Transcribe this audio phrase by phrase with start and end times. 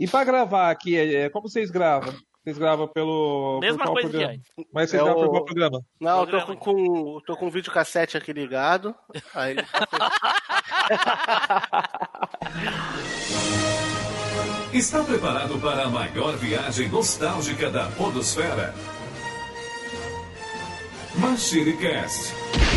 [0.00, 2.12] E pra gravar aqui, é, como vocês gravam?
[2.42, 3.58] Vocês gravam pelo.
[3.60, 4.32] Mesma por coisa programa?
[4.32, 4.50] que antes.
[4.72, 5.80] Mas vocês É gravam o- por qual programa?
[6.00, 6.56] Não, eu tô Programa.
[6.56, 8.94] com, com, tô com o videocassete aqui ligado.
[9.34, 9.62] Aí ele
[14.72, 18.72] Está preparado para a maior viagem nostálgica da Podosfera?
[21.16, 22.32] MachineCast.
[22.54, 22.69] E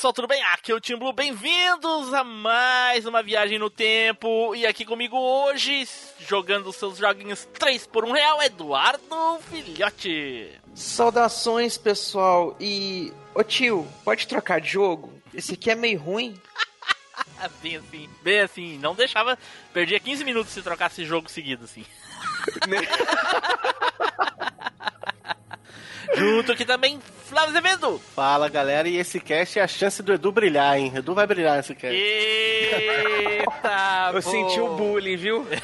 [0.00, 0.42] pessoal, tudo bem?
[0.44, 1.12] Aqui é o Tim Blue.
[1.12, 4.54] Bem-vindos a mais uma viagem no tempo.
[4.54, 5.86] E aqui comigo hoje,
[6.26, 10.58] jogando seus joguinhos 3 por 1 real, Eduardo Filhote.
[10.74, 12.56] Saudações, pessoal.
[12.58, 13.12] E.
[13.34, 15.12] Ô tio, pode trocar de jogo?
[15.34, 16.40] Esse aqui é meio ruim.
[17.62, 18.78] Bem assim, bem assim.
[18.78, 19.38] Não deixava.
[19.70, 21.84] Perdia 15 minutos se trocasse jogo seguido, assim.
[26.16, 28.00] Junto aqui também, Flávio Azevedo.
[28.14, 30.92] Fala, galera, e esse cast é a chance do Edu brilhar, hein?
[30.94, 31.94] Edu vai brilhar nesse cast.
[31.94, 32.80] Eita,
[34.12, 35.46] Eu senti o bullying, viu?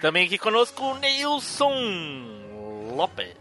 [0.00, 1.72] Também aqui conosco o Neilson
[2.94, 3.36] Lopes.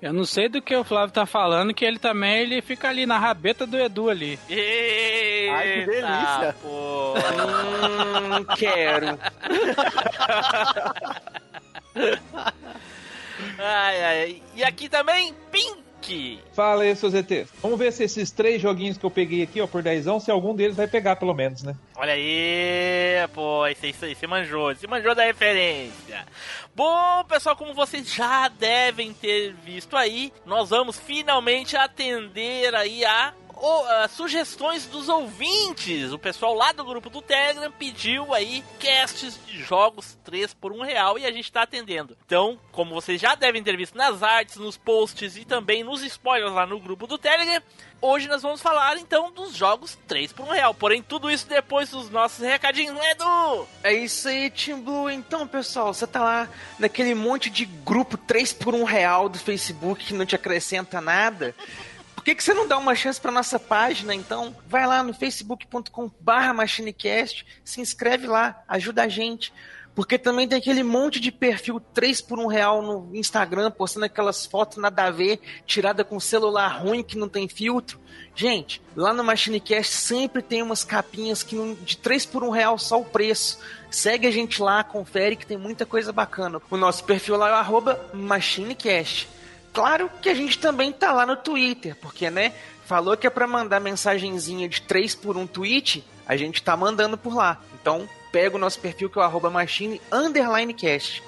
[0.00, 3.04] Eu não sei do que o Flávio tá falando, que ele também ele fica ali
[3.04, 4.38] na rabeta do Edu ali.
[4.48, 6.56] Eita, Ai, que delícia.
[6.62, 7.14] Pô.
[7.18, 9.18] Hum, quero.
[13.62, 14.42] Ai, ai.
[14.54, 16.40] E aqui também, Pink.
[16.54, 17.50] Fala aí, seus ETs.
[17.60, 20.54] Vamos ver se esses três joguinhos que eu peguei aqui, ó, por dezão, se algum
[20.54, 21.76] deles vai pegar, pelo menos, né?
[21.94, 26.26] Olha aí, pô, isso aí, isso aí, manjou, você manjou da referência.
[26.74, 33.34] Bom, pessoal, como vocês já devem ter visto aí, nós vamos finalmente atender aí a,
[33.88, 36.12] a sugestões dos ouvintes.
[36.12, 40.82] O pessoal lá do grupo do Telegram pediu aí casts de jogos 3 por 1
[40.82, 42.16] real e a gente tá atendendo.
[42.24, 46.52] Então, como vocês já devem ter visto nas artes, nos posts e também nos spoilers
[46.52, 47.62] lá no grupo do Telegram,
[48.02, 50.72] Hoje nós vamos falar então dos jogos 3 por 1 real.
[50.72, 53.68] Porém, tudo isso depois dos nossos recadinhos, né, Edu?
[53.82, 55.10] É isso aí, Team Blue.
[55.10, 56.48] Então, pessoal, você tá lá
[56.78, 61.54] naquele monte de grupo 3 por 1 real do Facebook que não te acrescenta nada.
[62.20, 64.54] Por que, que você não dá uma chance pra nossa página, então?
[64.68, 69.50] Vai lá no facebook.com barra machinecast, se inscreve lá, ajuda a gente.
[69.94, 74.44] Porque também tem aquele monte de perfil 3 por 1 real no Instagram, postando aquelas
[74.44, 77.98] fotos nada a ver, tirada com celular ruim que não tem filtro.
[78.36, 82.76] Gente, lá no Machinecast sempre tem umas capinhas que não- de 3 por 1 real
[82.76, 83.58] só o preço.
[83.90, 86.60] Segue a gente lá, confere que tem muita coisa bacana.
[86.70, 89.26] O nosso perfil lá é o arroba Machinecast.
[89.72, 92.52] Claro que a gente também tá lá no Twitter, porque, né,
[92.84, 97.16] falou que é pra mandar mensagenzinha de 3 por 1 tweet, a gente tá mandando
[97.16, 97.60] por lá.
[97.80, 101.22] Então, pega o nosso perfil que é o arroba machine underline cast.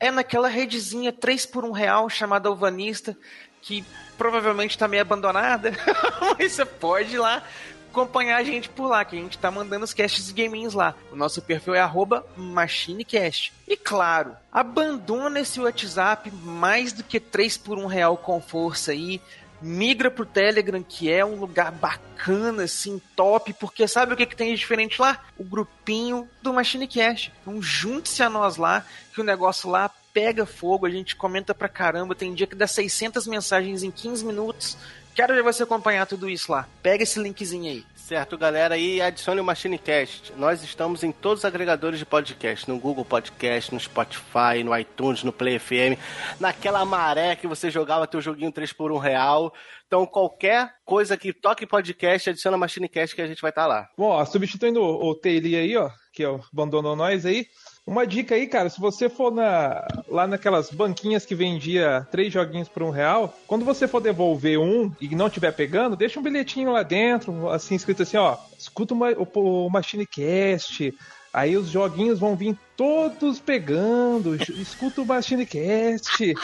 [0.00, 3.16] É naquela redezinha 3 por 1 real chamada Alvanista,
[3.60, 3.84] que
[4.16, 5.72] provavelmente tá meio abandonada,
[6.38, 7.42] mas você pode ir lá
[7.90, 10.94] acompanhar a gente por lá, que a gente tá mandando os casts gaminhos lá.
[11.10, 11.88] O nosso perfil é
[12.36, 13.52] machinecast.
[13.66, 19.20] E claro, abandona esse WhatsApp mais do que 3 por 1 real com força aí.
[19.60, 24.36] Migra pro Telegram, que é um lugar bacana, assim, top, porque sabe o que, que
[24.36, 25.24] tem de diferente lá?
[25.36, 27.32] O grupinho do Machinecast.
[27.42, 31.68] Então junte-se a nós lá, que o negócio lá pega fogo, a gente comenta pra
[31.68, 34.76] caramba, tem dia que dá 600 mensagens em 15 minutos.
[35.18, 36.68] Quero ver você acompanhar tudo isso lá.
[36.80, 37.84] Pega esse linkzinho aí.
[37.96, 40.32] Certo, galera, e adicione o MachineCast.
[40.36, 45.24] Nós estamos em todos os agregadores de podcast, no Google Podcast, no Spotify, no iTunes,
[45.24, 45.98] no Play FM,
[46.38, 49.52] naquela maré que você jogava teu joguinho 3 por 1 real.
[49.88, 53.88] Então, qualquer coisa que toque podcast, adiciona o MachineCast que a gente vai estar lá.
[53.98, 57.44] Bom, ó, substituindo o, o Taylor aí, ó, que ó, abandonou nós aí.
[57.88, 62.68] Uma dica aí, cara, se você for na, lá naquelas banquinhas que vendia três joguinhos
[62.68, 66.70] por um real, quando você for devolver um e não estiver pegando, deixa um bilhetinho
[66.70, 70.92] lá dentro, assim, escrito assim, ó, escuta o, Ma- o, o MachineCast,
[71.32, 76.36] aí os joguinhos vão vir todos pegando, escuta o MachineCast.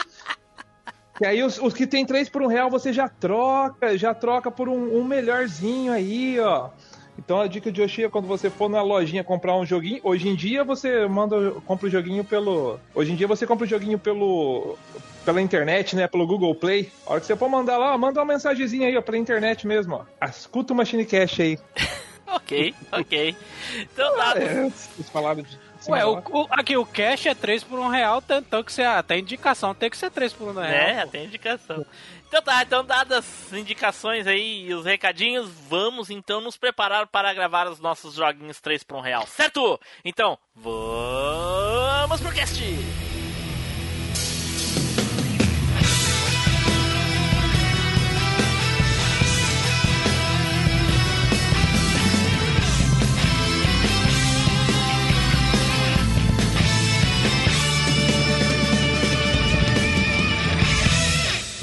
[1.21, 4.49] E aí os, os que tem três por um real você já troca, já troca
[4.49, 6.71] por um, um melhorzinho aí, ó.
[7.17, 10.27] Então a dica de hoje é quando você for na lojinha comprar um joguinho, hoje
[10.27, 12.79] em dia você manda, compra o joguinho pelo.
[12.93, 14.77] Hoje em dia você compra o joguinho pelo.
[15.23, 16.07] pela internet, né?
[16.07, 16.91] Pelo Google Play.
[17.07, 19.65] A hora que você for mandar lá, ó, manda uma mensagenzinha aí, ó, pela internet
[19.65, 20.25] mesmo, ó.
[20.27, 21.59] Escuta o Machine Cash aí.
[22.27, 23.35] Ok, ok.
[23.79, 24.39] Então dado.
[24.39, 25.57] É, vocês falaram de.
[25.87, 29.19] Ué, o, o- aqui o cash é 3 por 1 real, tanto que você até
[29.19, 30.63] indicação tem que ser 3 por 1 real.
[30.65, 31.05] né?
[31.05, 31.11] pô.
[31.11, 31.85] Tem indicação.
[32.27, 37.33] Então tá, então dadas as indicações aí e os recadinhos, vamos então nos preparar para
[37.33, 39.79] gravar os nossos joguinhos 3 por 1 real, certo?
[40.03, 43.14] Então, vamos pro cast!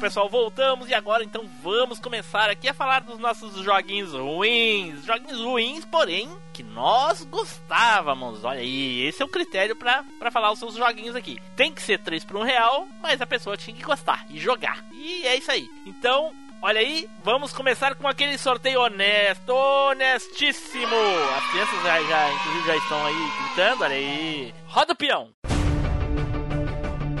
[0.00, 5.04] Pessoal, voltamos e agora então vamos começar aqui a falar dos nossos joguinhos ruins.
[5.04, 8.44] Joguinhos ruins, porém, que nós gostávamos.
[8.44, 11.42] Olha aí, esse é o critério pra falar os seus joguinhos aqui.
[11.56, 14.84] Tem que ser 3 por 1 real, mas a pessoa tinha que gostar e jogar.
[14.92, 15.68] E é isso aí.
[15.84, 20.96] Então, Olha aí, vamos começar com aquele sorteio honesto, honestíssimo.
[21.36, 24.54] As crianças já, já, inclusive, já estão aí gritando, olha aí.
[24.66, 25.30] Roda o peão.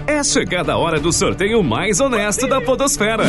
[0.08, 3.24] É chegada a hora do sorteio mais honesto da Podosfera.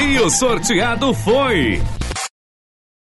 [0.00, 1.82] E o sorteado foi.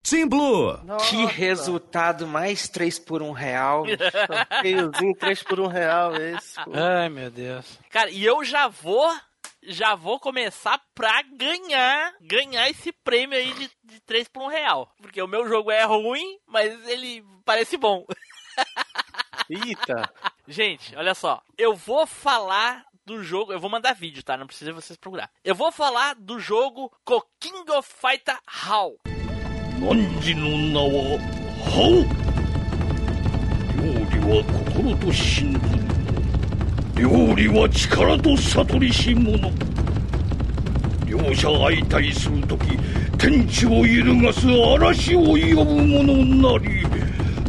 [0.01, 0.79] Team Blue.
[1.09, 3.85] Que resultado mais 3 por 1 real.
[4.57, 6.55] Sorteiozinho 3 por 1 real esse.
[6.63, 6.71] pô.
[6.73, 7.79] Ai, meu Deus.
[7.91, 9.07] Cara, e eu já vou
[9.67, 14.91] já vou começar pra ganhar, ganhar esse prêmio aí de, de 3 por 1 real.
[15.01, 18.05] Porque o meu jogo é ruim, mas ele parece bom.
[19.49, 20.11] Eita!
[20.47, 21.41] Gente, olha só.
[21.57, 23.53] Eu vou falar do jogo.
[23.53, 24.35] Eu vou mandar vídeo, tá?
[24.35, 25.29] Não precisa vocês procurar.
[25.43, 26.91] Eu vou falar do jogo
[27.39, 28.97] King of Fighter Hall.
[31.59, 32.05] Hall?
[36.97, 39.51] 料理は力と悟りし者。
[41.05, 42.77] 両者相対する時
[43.17, 46.83] 天地を揺るがす嵐を呼ぶ者なり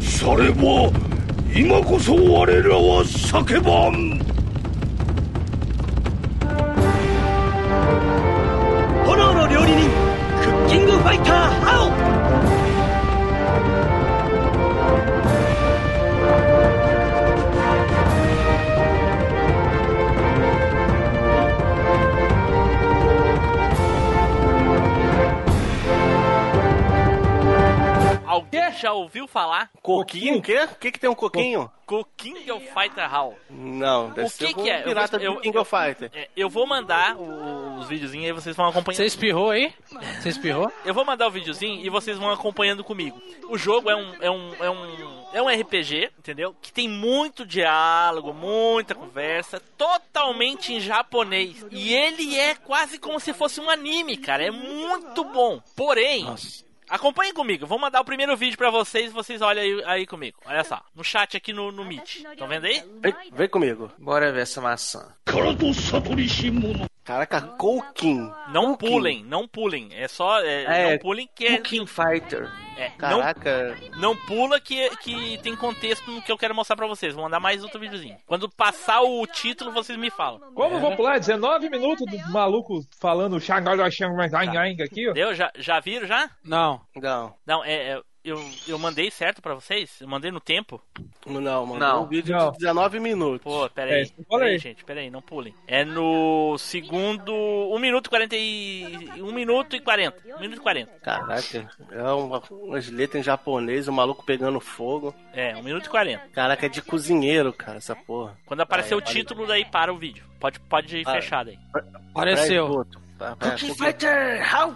[0.01, 0.91] されば
[1.55, 4.21] 今こそ我らは叫ばん。
[9.07, 9.91] 炎の料理人
[10.43, 11.76] クッキングファイター
[28.37, 29.71] Alguém já ouviu falar?
[29.83, 30.39] Coquinho?
[30.39, 30.59] O quê?
[30.71, 31.71] O que, que tem um coquinho?
[32.17, 33.37] King of Fighter How.
[33.49, 34.81] Não, deve O ser que um que é?
[34.81, 36.11] Eu pirata vou- eu- do King of Fighter.
[36.13, 38.97] É, Eu vou mandar o- os videozinhos aí vocês vão acompanhando.
[38.97, 39.73] Você espirrou aí?
[40.21, 40.73] Você espirrou?
[40.85, 43.23] Eu vou mandar o videozinho e vocês vão acompanhando comigo.
[43.49, 46.57] O jogo é um, é um, é um, é um RPG, entendeu?
[46.61, 51.65] Que tem muito diálogo, muita conversa, totalmente em japonês.
[51.71, 54.45] E ele é quase como se fosse um anime, cara.
[54.45, 55.61] É muito bom.
[55.77, 56.27] Porém,
[56.89, 57.67] acompanhem comigo.
[57.67, 59.13] Vou mandar o primeiro vídeo pra vocês.
[59.13, 60.39] Vocês olhem aí, aí comigo.
[60.45, 62.17] Olha só, no chat aqui no, no Meet.
[62.17, 62.83] Estão vendo aí?
[63.01, 63.91] Vem, vem comigo.
[63.99, 65.15] Bora ver essa maçã.
[67.07, 68.33] Caraca, Koken.
[68.49, 69.91] Não pulem, não pulem.
[69.93, 70.41] É só.
[70.41, 71.57] É, é, não pulem que é.
[71.59, 72.51] Koken Fighter.
[72.77, 73.79] É, Caraca.
[73.93, 77.15] Não, não pula que, que tem contexto no que eu quero mostrar pra vocês.
[77.15, 78.17] Vou mandar mais outro videozinho.
[78.27, 80.41] Quando passar o título, vocês me falam.
[80.53, 80.81] Como é.
[80.81, 81.19] vou pular?
[81.19, 84.85] 19 minutos do maluco falando Xangai, Xangai, tá.
[84.85, 85.13] aqui, ó.
[85.13, 85.33] Deu?
[85.33, 86.29] Já, já viram já?
[86.45, 86.81] Não.
[86.97, 87.35] Não.
[87.47, 90.01] Não, é, é eu, eu mandei certo pra vocês?
[90.01, 90.83] Eu mandei no tempo?
[91.27, 91.79] não, mano.
[91.81, 92.03] Não.
[92.05, 92.51] Um vídeo Não.
[92.53, 93.43] de 19 minutos.
[93.43, 94.03] Pô, pera É, aí.
[94.03, 94.47] isso que eu falei.
[94.47, 95.55] Pera aí, gente, pera aí, não pulem.
[95.67, 97.33] É no segundo.
[97.33, 99.23] 1 minuto e 40 e.
[99.23, 100.17] 1 minuto e 40.
[100.37, 100.93] 1 minuto e 40.
[101.01, 105.15] Caraca, é uma, umas letras em japonês, o maluco pegando fogo.
[105.33, 106.29] É, 1 minuto e 40.
[106.33, 108.37] Caraca, é de cozinheiro, cara, essa porra.
[108.47, 110.25] Quando aparecer Aí, o título, daí para o vídeo.
[110.39, 111.13] Pode, pode ir Ah.
[111.13, 111.59] fechado aí.
[112.11, 112.69] Apareceu.
[112.85, 114.75] Peraí, Tá, Cooking cooking- Fighter How?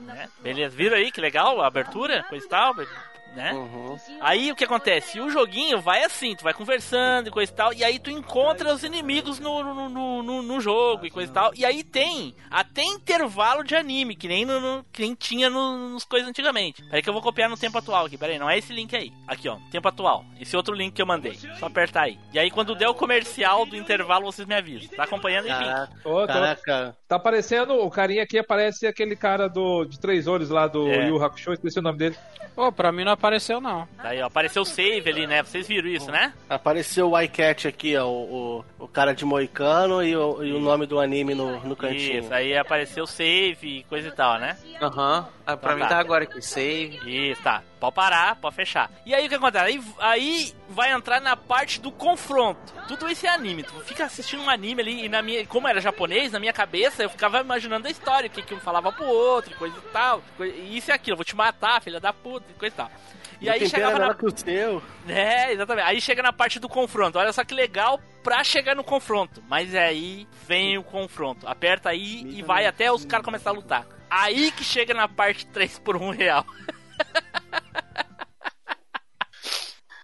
[0.00, 0.28] né?
[0.42, 2.22] Beleza, viram aí que legal a abertura?
[2.24, 3.50] Coisa e tal, né?
[3.54, 3.96] Uhum.
[4.20, 5.18] Aí o que acontece?
[5.18, 8.74] O joguinho vai assim, tu vai conversando e coisa e tal, e aí tu encontra
[8.74, 11.50] os inimigos no, no, no, no- no jogo e coisa e tal.
[11.54, 15.88] E aí tem até intervalo de anime, que nem, no, no- que nem tinha no-
[15.88, 16.82] nos coisas antigamente.
[16.84, 19.10] Peraí que eu vou copiar no tempo atual aqui, peraí, não é esse link aí.
[19.26, 20.26] Aqui ó, tempo atual.
[20.38, 21.32] Esse outro link que eu mandei.
[21.58, 22.18] Só apertar aí.
[22.34, 24.94] E aí quando der o comercial do intervalo, vocês me avisam.
[24.94, 25.70] Tá acompanhando aí, Pink?
[25.72, 26.26] Caraca, Tô, tô.
[26.26, 26.96] caraca.
[27.12, 31.10] Tá aparecendo, o carinha aqui aparece aquele cara do, de três olhos lá do É.
[31.10, 32.16] Yu Hakusho, esqueci o nome dele.
[32.56, 33.86] Pô, pra mim não apareceu, não.
[33.98, 35.42] Aí ó, apareceu o save ali, né?
[35.42, 36.32] Vocês viram isso, né?
[36.48, 40.86] Apareceu o iCat aqui, ó, o, o, cara de moicano e o, e o nome
[40.86, 42.20] do anime no, no cantinho.
[42.20, 44.56] Isso, aí apareceu o save e coisa e tal, né?
[44.80, 45.28] Aham.
[45.46, 45.88] Ah, pra Então mim tá.
[45.88, 46.40] tá agora aqui.
[46.40, 47.00] Save.
[47.04, 47.62] Isso, tá.
[47.80, 48.90] Pode parar, pode fechar.
[49.04, 49.64] E aí o que acontece?
[49.64, 52.72] Aí, aí vai entrar na parte do confronto.
[52.86, 53.62] Tudo isso é anime.
[53.64, 55.44] Tu fica assistindo um anime ali e na minha.
[55.46, 58.60] Como era japonês, na minha cabeça eu ficava imaginando a história, o que, que um
[58.60, 60.22] falava pro outro, coisa e tal.
[60.36, 62.90] coi- Isso e aquilo, eu vou te matar, filha da puta, e coisa e tal.
[63.40, 64.14] E aí chegava na.
[64.14, 64.80] que o seu.
[65.08, 65.84] É, exatamente.
[65.88, 67.18] Aí chega na parte do confronto.
[67.18, 69.42] Olha só que legal pra chegar no confronto.
[69.48, 71.48] Mas aí vem o confronto.
[71.48, 73.86] Aperta aí e vai até os caras começarem a lutar.
[74.14, 76.44] Aí que chega na parte 3 por 1 real.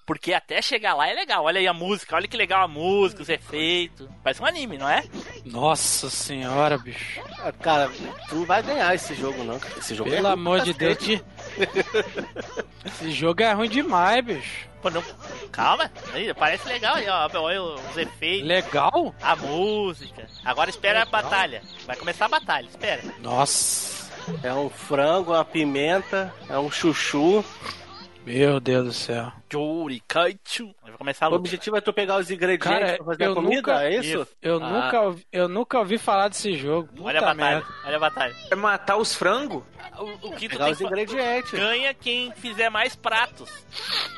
[0.07, 1.45] Porque até chegar lá é legal.
[1.45, 4.09] Olha aí a música, olha que legal a música, os efeitos.
[4.25, 5.05] Parece um anime, não é?
[5.45, 7.21] Nossa senhora, bicho.
[7.41, 7.91] Ah, Cara,
[8.31, 9.61] tu não vai ganhar esse jogo, não.
[9.77, 10.97] Esse jogo é Pelo ruim amor de Deus.
[12.87, 14.67] Esse jogo é ruim demais, bicho.
[14.81, 15.03] Pô, não...
[15.53, 17.29] Calma, aí, parece legal aí, ó.
[17.35, 19.15] Olha os efeitos, Legal?
[19.21, 20.27] a música.
[20.43, 21.61] Agora espera a batalha.
[21.87, 23.03] Vai começar a batalha, espera.
[23.21, 23.98] Nossa.
[24.43, 27.45] É um frango, uma pimenta, é um chuchu.
[28.27, 29.33] Meu Deus do céu.
[29.51, 30.75] Jori Kaichu.
[30.83, 31.41] Vai começar a O luta.
[31.41, 34.27] objetivo é tu pegar os ingredientes Cara, pra fazer a comida, nunca- é isso?
[34.43, 34.69] Eu, Ah.
[34.69, 36.89] nunca, ouvi- eu nunca ouvi falar desse jogo.
[36.89, 37.67] Puta Olha a batalha, merda.
[37.87, 38.37] olha a batalha.
[38.51, 39.63] É matar os frangos?
[39.99, 41.51] O, o que tu Pegar tem os ingredientes.
[41.53, 43.51] ganha quem fizer mais pratos.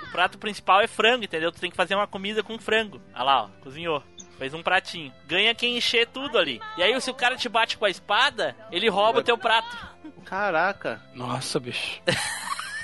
[0.09, 1.52] O prato principal é frango, entendeu?
[1.52, 3.00] Tu tem que fazer uma comida com frango.
[3.14, 4.02] Olha lá, ó, cozinhou.
[4.40, 5.12] Fez um pratinho.
[5.26, 6.62] Ganha quem encher tudo ali.
[6.78, 9.76] E aí, se o cara te bate com a espada, ele rouba o teu prato.
[10.25, 10.99] Caraca.
[11.14, 12.00] Nossa, bicho.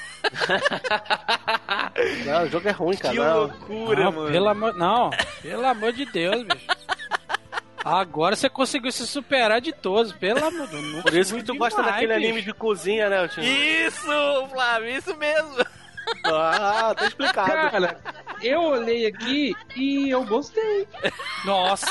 [2.27, 3.15] Não, o jogo é ruim, cara.
[3.15, 3.39] Que Não.
[3.39, 4.31] loucura, não, mano.
[4.33, 5.11] Pelo amor, não,
[5.41, 6.67] pelo amor de Deus, bicho.
[7.85, 11.03] Agora você conseguiu se superar de todos, pelo amor de Deus.
[11.03, 12.27] Por isso que tu gosta Demais, daquele bicho.
[12.29, 13.43] anime de cozinha, né, tio?
[13.45, 15.65] Isso, Flávio, isso mesmo.
[16.25, 17.49] Ah, tá explicado.
[17.51, 17.99] Cara,
[18.43, 20.87] eu olhei aqui e eu gostei.
[21.45, 21.87] Nossa.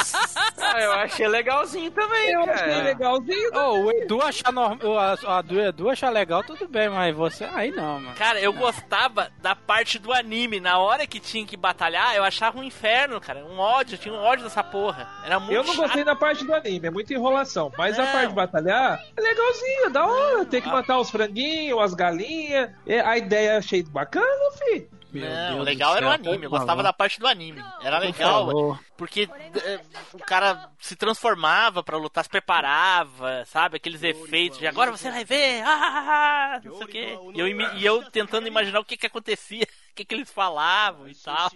[0.57, 2.53] Ah, eu achei legalzinho também, Eu cara.
[2.53, 3.55] achei legalzinho.
[3.55, 4.97] Ô, o Edu achar normal.
[4.99, 7.45] A, a do Edu achar legal, tudo bem, mas você.
[7.53, 8.15] Aí não, mano.
[8.15, 10.59] Cara, eu gostava da parte do anime.
[10.59, 13.45] Na hora que tinha que batalhar, eu achava um inferno, cara.
[13.45, 15.07] Um ódio, eu tinha um ódio dessa porra.
[15.25, 15.83] Era muito Eu não chato.
[15.83, 17.71] gostei da parte do anime, é muita enrolação.
[17.77, 18.11] Mas a Não.
[18.11, 20.45] parte de batalhar é legalzinho, da hora.
[20.45, 22.69] Tem que matar os franguinhos, as galinhas.
[22.87, 24.25] É, A ideia eu achei bacana,
[24.57, 24.87] fi.
[25.21, 26.45] Meu Não, Deus legal era o anime.
[26.45, 27.63] Eu por gostava da parte do anime.
[27.81, 28.45] Era Por legal.
[28.47, 28.79] favor.
[28.97, 29.27] Porque
[29.63, 29.79] é,
[30.13, 33.77] o cara se transformava pra lutar, se preparava, sabe?
[33.77, 37.17] Aqueles efeitos de agora você vai ver, ah, ah, ah", não sei o quê.
[37.33, 41.07] E eu, e eu tentando imaginar o que que acontecia, o que que eles falavam
[41.07, 41.49] e tal.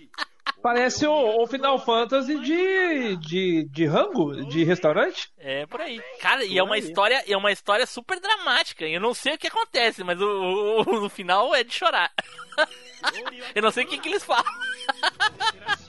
[0.61, 5.29] Parece o, o Final Fantasy de, de, de rango, de restaurante.
[5.37, 6.01] É por aí.
[6.19, 8.83] Cara, e é uma história, é uma história super dramática.
[8.85, 12.11] Eu não sei o que acontece, mas o, o- o- no final é de chorar.
[13.55, 14.43] Eu não sei o que, que eles falam.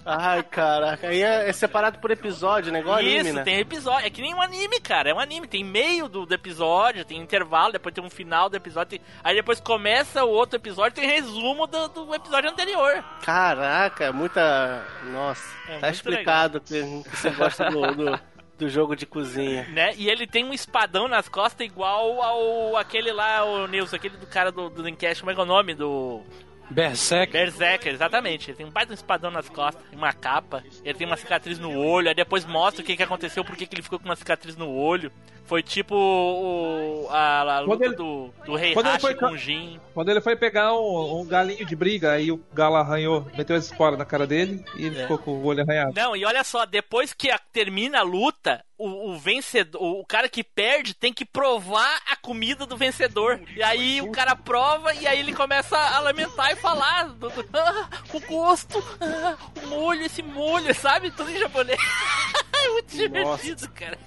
[0.05, 1.09] Ai, caraca.
[1.09, 2.81] Aí é, é separado por episódio, né?
[2.81, 3.43] Igual Isso, anime, né?
[3.45, 4.07] tem episódio.
[4.07, 5.11] É que nem um anime, cara.
[5.11, 5.47] É um anime.
[5.47, 8.91] Tem meio do, do episódio, tem intervalo, depois tem um final do episódio.
[8.99, 13.05] tem- Aí depois começa o outro episódio, tem resumo do, do episódio anterior.
[13.23, 14.85] Caraca, é muita.
[15.13, 18.21] Nossa, É tá explicado que, que você gosta do, do,
[18.59, 19.67] do jogo de cozinha.
[19.69, 19.93] Né?
[19.97, 24.27] E ele tem um espadão nas costas igual ao aquele lá, o Nilson, aquele do
[24.27, 25.75] cara do, do Dreamcast, como é que é o nome?
[25.75, 26.23] Do
[26.71, 27.33] Berserk.
[27.33, 28.51] Berserker, exatamente.
[28.51, 31.77] Ele tem um baita um espadão nas costas, uma capa, ele tem uma cicatriz no
[31.77, 34.17] olho, aí depois mostra o que, que aconteceu, por que que ele ficou com uma
[34.17, 35.11] cicatriz no olho.
[35.45, 39.27] Foi tipo o, a, a luta ele- do, do Rei quando ele Hashi foi com
[39.27, 39.81] o Jin.
[39.93, 43.65] Quando ele foi pegar um, um galinho de briga, aí o galo arranhou, meteu as
[43.65, 45.03] esporas na cara dele e ele É.
[45.03, 45.93] ficou com o olho arranhado.
[45.97, 50.29] Não, e olha só, depois que a- termina a luta, o, o vencedor, o cara
[50.29, 53.41] que perde tem que provar a comida do vencedor.
[53.55, 57.59] E aí o cara prova e aí ele começa a lamentar e falar do, do-
[57.59, 61.11] ah, o gosto, ah, o molho, esse molho, sabe?
[61.11, 61.79] Tudo em japonês.
[62.53, 63.99] é muito divertido, cara.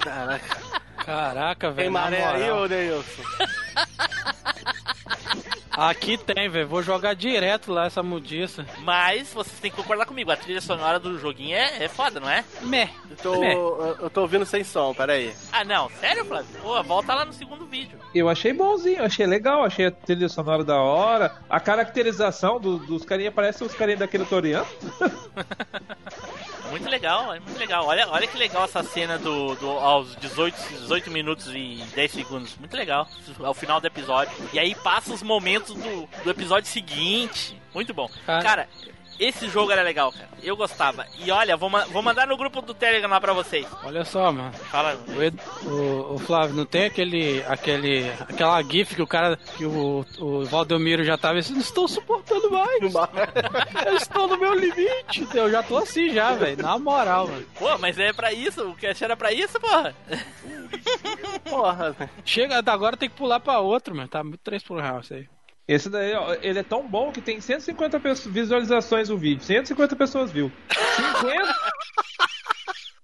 [0.00, 0.56] Caraca.
[1.04, 1.90] Caraca, Tem velho.
[1.92, 3.22] na maré aí, ô Neilson?
[5.72, 6.68] Aqui tem, velho.
[6.68, 8.66] Vou jogar direto lá essa mudiça.
[8.80, 12.28] Mas vocês têm que concordar comigo, a trilha sonora do joguinho é, é foda, não
[12.28, 12.44] é?
[12.62, 12.90] Meh.
[13.10, 13.54] Eu tô, Meh.
[13.54, 15.32] eu, eu tô ouvindo sem som, peraí.
[15.52, 16.46] Ah, não, sério, Flávio?
[16.60, 17.98] Pô, volta lá no segundo vídeo.
[18.14, 21.34] Eu achei bonzinho, achei legal, achei a trilha sonora da hora.
[21.48, 24.66] A caracterização do- dos carinha parece os carinha daquele Toriano.
[27.02, 27.86] Muito legal, é muito legal.
[27.86, 32.56] Olha, olha que legal essa cena do, do aos 18, 18 minutos e 10 segundos.
[32.56, 33.08] Muito legal.
[33.40, 34.32] Ao final do episódio.
[34.52, 37.60] E aí passa os momentos do, do episódio seguinte.
[37.74, 38.08] Muito bom.
[38.24, 38.42] Cara.
[38.42, 38.68] Cara,
[39.18, 40.28] Esse jogo era legal, cara.
[40.42, 41.06] Eu gostava.
[41.18, 43.66] E olha, vou, ma- vou mandar no grupo do Telegram lá pra vocês.
[43.84, 44.52] Olha só, mano.
[44.52, 44.98] Fala.
[45.08, 49.64] O, Ed- o- o Flávio, não tem aquele, aquele, aquela gif que o cara, que
[49.64, 52.92] o, o Valdomiro já tava assim, não estou suportando mais.
[53.86, 55.26] Eu estou no meu limite.
[55.34, 56.60] Eu já tô assim já, velho.
[56.62, 57.46] Na moral, mano.
[57.58, 58.68] Pô, mas é pra isso.
[58.68, 59.94] O cast era pra isso, porra.
[61.48, 62.10] Porra, velho.
[62.24, 64.08] Chega, agora tem que pular pra outro, mano.
[64.08, 65.28] Tá muito 3 por real isso aí.
[65.66, 69.44] Esse daí, ó, ele é tão bom que tem 150 pessoas- visualizações o vídeo.
[69.44, 70.50] 150 pessoas viu.
[71.20, 71.54] 50,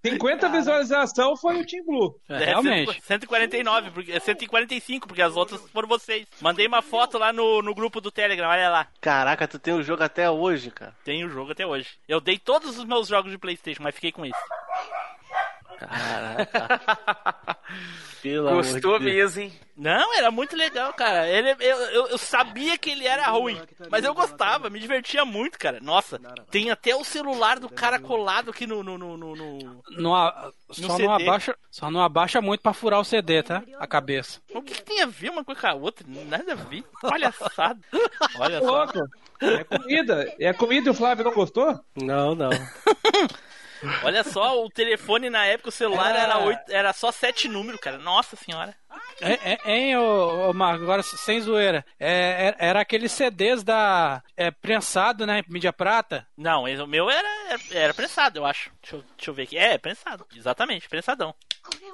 [0.05, 2.21] 50 visualização foi o Team Blue.
[2.29, 3.01] É, realmente.
[3.03, 6.27] 149, porque, é 145, porque as outras foram vocês.
[6.41, 8.89] Mandei uma foto lá no, no grupo do Telegram, olha lá.
[9.01, 10.95] Caraca, tu tem o jogo até hoje, cara.
[11.05, 11.89] Tem o jogo até hoje.
[12.09, 14.35] Eu dei todos os meus jogos de Playstation, mas fiquei com esse.
[18.23, 19.37] Pelo Gostou amor de Deus.
[19.37, 19.53] mesmo, hein?
[19.77, 21.29] Não, era muito legal, cara.
[21.29, 23.61] Ele, eu, eu, eu sabia que ele era ruim,
[23.91, 25.79] mas eu gostava, me divertia muito, cara.
[25.81, 26.21] Nossa,
[26.51, 28.83] tem até o celular do cara colado aqui no.
[28.83, 31.05] no, no, no- no- Não, a- só, CD.
[31.05, 33.63] não abaixa, só não abaixa muito pra furar o CD, tá?
[33.79, 34.41] A cabeça.
[34.53, 36.05] O que, que tem a ver uma coisa com a outra?
[36.09, 36.83] Nada a ver.
[37.01, 37.79] Palhaçada.
[38.41, 38.83] Olha só.
[38.85, 38.99] Louco.
[39.41, 40.35] É comida.
[40.41, 41.79] É comida e o Flávio não gostou?
[41.95, 42.51] Não, não.
[44.03, 47.99] Olha só, o telefone na época, o celular era, oito, era só sete números, cara.
[47.99, 48.75] Nossa senhora.
[49.21, 51.85] É, é, hein, ô, ô, Marco, agora sem zoeira.
[51.99, 54.23] É, é- era aqueles CDs da.
[54.37, 55.43] É, prensado, né?
[55.49, 56.27] Mídia prata.
[56.37, 58.71] Não, o meu era, era, era prensado, eu acho.
[58.81, 59.59] Deixa eu, deixa eu ver aqui.
[59.59, 60.27] É, prensado.
[60.35, 61.35] Exatamente, prensadão.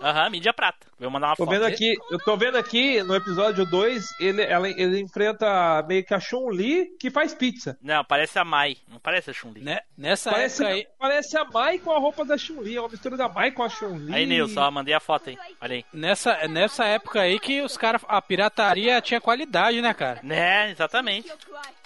[0.02, 0.86] Aham, mídia prata.
[0.98, 1.54] Vou mandar uma Tô foto.
[1.54, 6.14] vendo aqui, eu tô vendo aqui no episódio 2, ele, ela- ele enfrenta meio que
[6.14, 7.76] a Chun-Li que faz pizza.
[7.82, 8.76] Não, parece a Mai.
[8.88, 9.60] Não parece a Chun-Li.
[9.62, 9.80] Né?
[9.96, 10.86] Nessa Parece, época aí.
[10.98, 13.68] parece a Mai com a roupa da Chun-Li, é uma mistura da Mai com a
[13.68, 14.14] Chun-Li.
[14.14, 15.38] Aí, Nilson, ó, mandei a foto aí.
[15.60, 15.84] Olha aí.
[15.92, 18.02] Nessa, nessa época aí que os caras.
[18.08, 20.20] A pirataria tinha qualidade, né, cara?
[20.22, 21.30] Né, exatamente.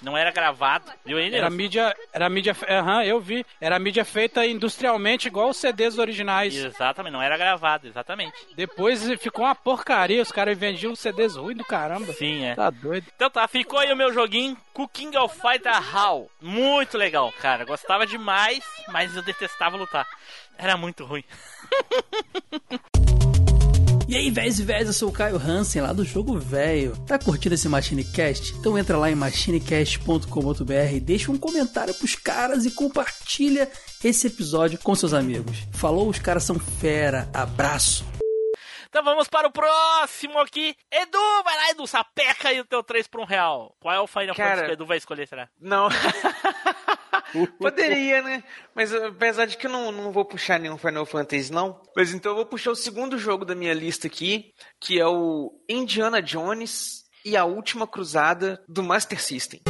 [0.02, 0.85] Não era gravado.
[1.04, 1.57] Viu aí, Era Nilson?
[1.57, 1.97] mídia.
[2.12, 2.57] Era mídia.
[2.68, 3.45] Aham, eu vi.
[3.61, 6.54] Era mídia feita industrialmente, igual os CDs originais.
[6.54, 8.35] Exatamente, não era gravado, exatamente.
[8.54, 12.12] Depois ficou uma porcaria, os caras vendiam CDs ruins do caramba.
[12.12, 12.54] Sim, é.
[12.54, 13.06] Tá doido.
[13.14, 16.30] Então tá, ficou aí o meu joguinho, Cooking of Fighter Hall.
[16.40, 17.64] Muito legal, cara.
[17.64, 20.06] Gostava demais, mas eu detestava lutar.
[20.56, 21.25] Era muito ruim.
[24.09, 26.97] E aí, véis e véis, eu sou o Caio Hansen, lá do Jogo Velho.
[27.07, 28.55] Tá curtindo esse MachineCast?
[28.55, 33.71] Então entra lá em machinecast.com.br, deixa um comentário pros caras e compartilha
[34.03, 35.59] esse episódio com seus amigos.
[35.75, 37.29] Falou, os caras são fera.
[37.35, 38.03] Abraço!
[38.88, 40.75] Então vamos para o próximo aqui.
[40.90, 43.77] Edu, vai lá, Edu, sapeca aí o teu 3 por 1 real.
[43.79, 45.51] Qual é o Final Cara- Fantasy que o Edu vai escolher, será?
[45.61, 45.88] Não.
[47.59, 48.45] Poderia, né?
[48.75, 51.81] Mas apesar de que eu não, não vou puxar nenhum Final Fantasy, não.
[51.97, 55.53] Mas então eu vou puxar o segundo jogo da minha lista aqui, que é o
[55.69, 59.61] Indiana Jones e a Última Cruzada do Master System.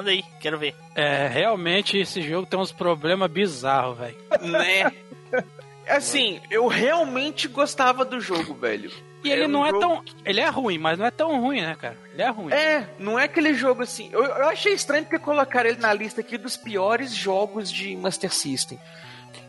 [0.00, 0.74] Manda aí, quero ver.
[0.94, 4.16] É, realmente esse jogo tem uns problemas bizarros, velho.
[4.42, 4.92] Né?
[5.88, 8.92] Assim, eu realmente gostava do jogo, velho.
[9.24, 10.04] E ele É um não é jogo tão.
[10.24, 11.96] Ele é ruim, mas não é tão ruim, né, cara?
[12.12, 12.52] Ele é ruim.
[12.52, 14.08] É, não é aquele jogo assim.
[14.12, 18.32] Eu, eu achei estranho porque colocaram ele na lista aqui dos piores jogos de Master
[18.32, 18.78] System.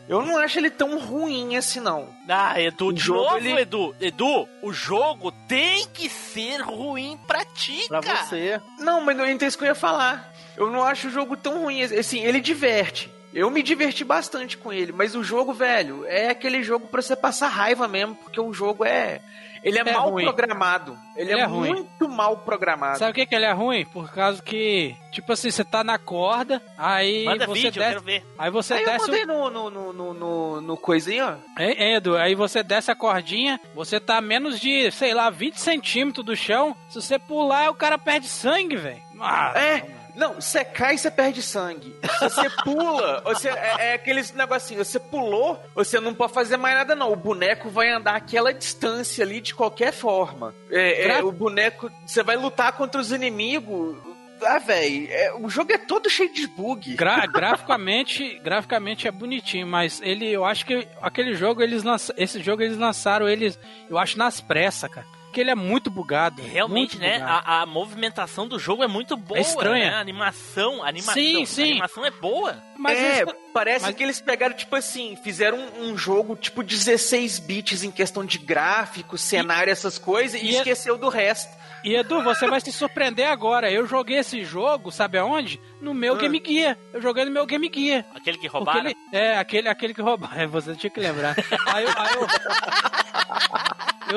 [0.08, 2.08] Eu não acho ele tão ruim assim, não.
[2.28, 3.94] Ah, Edu, O de jogo, novo, ele- Edu.
[4.00, 8.24] Edu, o jogo tem que ser ruim pra ti, Pra cara.
[8.24, 8.60] você.
[8.80, 10.31] Não, mas não é isso que eu ia falar.
[10.56, 11.82] Eu não acho o jogo tão ruim.
[11.82, 13.10] Assim, ele diverte.
[13.32, 17.16] Eu me diverti bastante com ele, mas o jogo, velho, é aquele jogo pra você
[17.16, 19.22] passar raiva mesmo, porque o jogo é.
[19.64, 20.24] Ele é, É mal ruim.
[20.24, 20.98] programado.
[21.16, 21.68] Ele, Ele é, é ruim.
[21.70, 22.98] muito mal programado.
[22.98, 23.86] Sabe o que, que ele é ruim?
[23.86, 27.88] Por causa que, tipo assim, você tá na corda, aí Manda você vídeo, eu desce.
[27.94, 28.24] quero ver.
[28.36, 29.06] Aí você Aí eu desce.
[29.06, 31.34] mandei o- no, no, no, no, no, aí, ó.
[31.58, 35.54] Hein, Edu, aí você desce a cordinha, você tá a menos de, sei lá, 20
[35.60, 36.76] centímetros do chão.
[36.90, 39.00] Se você pular, o cara perde sangue, velho.
[39.20, 40.01] Ah, É, não,
[40.34, 41.94] você cai e você perde sangue.
[42.18, 46.74] Se você pula, você, é, é aqueles negocinho, você pulou, você não pode fazer mais
[46.76, 47.10] nada não.
[47.12, 50.54] O boneco vai andar aquela distância ali de qualquer forma.
[50.70, 53.96] É, é, o boneco, você vai lutar contra os inimigos.
[54.44, 55.08] Ah, velho,
[55.40, 56.94] o jogo é todo cheio de bug.
[56.94, 62.42] Gra- graficamente, graficamente é bonitinho, mas ele, eu acho que aquele jogo eles lança, esse
[62.42, 63.56] jogo eles lançaram eles,
[63.88, 65.06] eu acho nas pressas, cara.
[65.32, 66.42] Porque ele é muito bugado.
[66.42, 67.18] Realmente, muito né?
[67.18, 67.42] bugado.
[67.46, 69.40] A, a movimentação do jogo é muito boa.
[69.40, 69.90] estranha.
[69.90, 69.94] Né?
[69.96, 71.14] A animação, a animação.
[71.14, 71.70] Sim, A sim.
[71.72, 72.62] animação é boa.
[72.78, 76.62] Mas é, isso- parece mas- que eles pegaram, tipo assim, fizeram um, um jogo tipo
[76.62, 81.50] 16 bits em questão de gráfico, cenário, essas coisas, e, e é- esqueceu do resto.
[81.82, 83.68] E Edu, você vai se surpreender agora.
[83.70, 85.58] Eu joguei esse jogo, sabe aonde?
[85.82, 86.18] No meu Ah.
[86.18, 86.78] Game Gear.
[86.92, 88.04] Eu joguei no meu Game Gear.
[88.14, 88.86] Aquele que roubaram.
[88.86, 90.36] ele- é, aquele, aquele que roubaram.
[90.42, 91.34] É, Você tinha que lembrar.
[91.66, 92.28] Aí, eu- aí eu,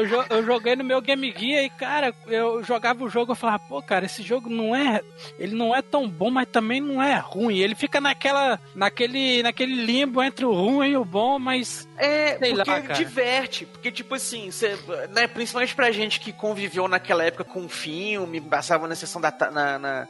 [0.01, 3.35] eu, jo- eu joguei no meu Game Gear e, cara, eu jogava o jogo e
[3.35, 5.01] falava, pô, cara, esse jogo não é.
[5.39, 7.57] Ele não é tão bom, mas também não é ruim.
[7.57, 8.59] Ele fica naquela.
[8.75, 11.87] naquele, naquele limbo entre o ruim e o bom, mas.
[11.97, 12.93] É, Sei porque lá, cara.
[12.93, 13.65] diverte.
[13.65, 14.77] Porque, tipo assim, cê,
[15.11, 19.79] né, principalmente pra gente que conviveu naquela época com filme, passava na sessão da na,
[19.79, 20.07] na,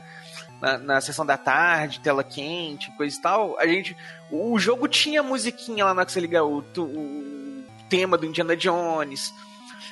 [0.61, 3.95] na, na sessão da tarde, tela quente, coisa e tal, a gente.
[4.31, 9.33] O jogo tinha musiquinha lá na que você liga o, o tema do Indiana Jones.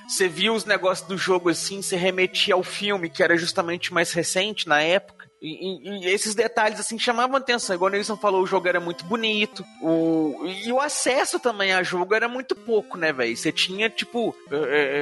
[0.07, 4.11] Você via os negócios do jogo assim, você remetia ao filme, que era justamente mais
[4.11, 5.23] recente na época.
[5.41, 7.75] E, e- e esses detalhes assim chamavam atenção.
[7.75, 9.63] Igual o Nelson falou, o jogo era muito bonito.
[9.81, 13.35] O, e o acesso também a jogo era muito pouco, né, velho?
[13.35, 14.55] Você tinha, tipo, é,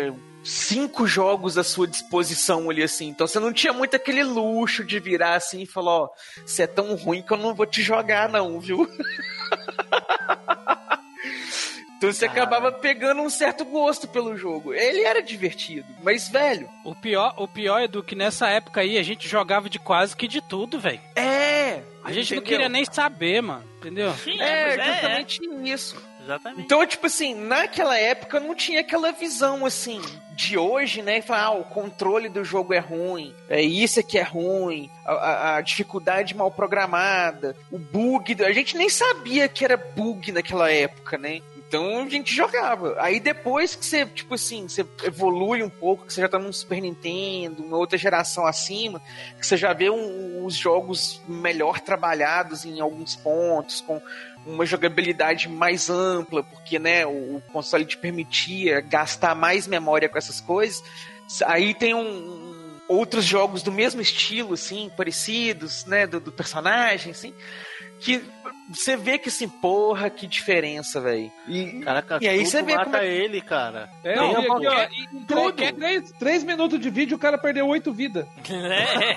[0.10, 0.14] é,
[0.44, 3.08] cinco jogos à sua disposição ali, assim.
[3.10, 6.10] Então você não tinha muito aquele luxo de virar assim e falar, ó,
[6.46, 8.88] você é tão ruim que eu não vou te jogar, não, viu?
[11.98, 14.74] Então você acabava pegando um certo gosto pelo jogo.
[14.74, 18.98] Ele era divertido, mas, velho, O pior, o pior é do que nessa época aí
[18.98, 21.00] a gente jogava de quase que de tudo, velho.
[21.16, 21.84] é.
[22.04, 22.42] A gente não entendeu?
[22.42, 23.64] queria nem saber, mano.
[23.78, 24.12] Entendeu?
[24.16, 25.96] Sim, É, mas justamente isso.
[26.24, 26.62] Exatamente.
[26.64, 30.02] Então, tipo assim, naquela época não tinha aquela visão assim
[30.48, 31.22] de hoje, né?
[31.22, 35.12] Falar, ah, o controle do jogo é ruim, é isso é que é ruim, a,
[35.14, 38.44] a- a dificuldade mal programada, o bug.
[38.44, 41.42] A gente nem sabia que era bug naquela época, né?
[41.56, 42.98] Então a gente jogava.
[43.00, 46.52] Aí depois que você, tipo assim, você evolui um pouco, que você já tá num
[46.52, 49.02] Super Nintendo, uma outra geração acima,
[49.40, 54.02] que você já vê um- os jogos melhor trabalhados em alguns pontos, com
[54.46, 60.18] uma jogabilidade mais ampla, porque né, o, o console te permitia gastar mais memória com
[60.18, 60.84] essas coisas.
[61.46, 62.52] Aí tem um, um-
[62.88, 67.34] outros jogos do mesmo estilo, assim, parecidos, né, do, do personagem, assim,
[68.00, 68.22] que
[68.74, 71.32] você vê que assim, porra, que diferença, velho.
[71.48, 73.90] E, Caraca, E aí tudo você vê mata como é- ele, cara.
[74.04, 77.38] É, Não, aqui, ó, qualquer- em três- qualquer- três, três minutos de vídeo o cara
[77.38, 78.26] perdeu oito vidas.
[78.52, 79.16] É.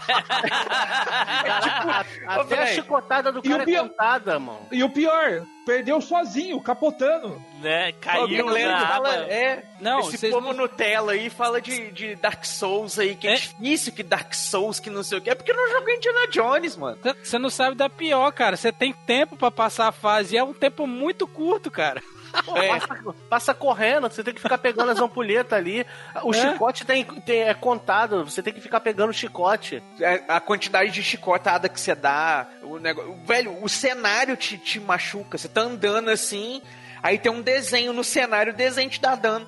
[1.44, 2.06] Caraca,
[2.38, 4.66] Ô, até a chicotada do e cara o pior- é contada, mano.
[4.72, 7.40] E o pior, perdeu sozinho, capotando.
[7.60, 7.92] né?
[8.00, 12.14] Caiu o Glenn na fala, é, Não, esse vocês não- Nutella aí fala de, de
[12.16, 13.36] Dark Souls aí, que é, É?
[13.36, 15.30] difícil que Dark Souls, que não sei o que.
[15.30, 16.98] É porque não jogou Indiana Jones, mano.
[17.22, 18.56] Você não sabe da pior, cara.
[18.56, 22.02] Você tem tempo pra passar a fase e é um tempo muito curto, cara.
[22.44, 22.68] Pô, É.
[22.68, 25.86] passa, passa correndo, você tem que ficar pegando as ampulhetas ali.
[26.22, 26.52] O É.
[26.52, 29.82] chicote tem, tem- é contado, você tem que ficar pegando o chicote.
[30.00, 34.80] É, a quantidade de chicotada que você dá, o negócio, velho, o cenário te, te
[34.80, 35.38] machuca.
[35.38, 36.60] Você tá andando assim,
[37.02, 39.46] aí tem um desenho no cenário, o desenho te dá dano.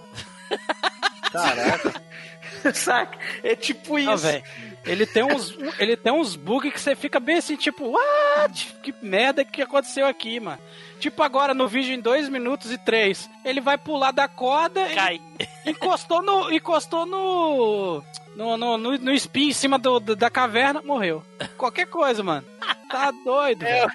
[1.32, 2.02] Caraca.
[2.74, 3.18] Saca?
[3.44, 4.26] É tipo isso.
[4.26, 4.42] Não.
[4.84, 8.74] Ele tem uns, ele tem uns bugs que você fica bem assim, tipo, what?
[8.82, 10.58] Que merda que aconteceu aqui, mano?
[11.00, 13.28] Tipo agora no vídeo em 2 minutos e 3.
[13.44, 15.20] Ele vai pular da corda, Cai.
[15.64, 16.50] encostou no.
[16.52, 18.02] encostou no.
[18.34, 21.22] No, no, no, no espinho em cima do, do- da caverna, morreu.
[21.56, 22.46] Qualquer coisa, mano.
[22.88, 23.64] Tá doido.
[23.64, 23.86] É.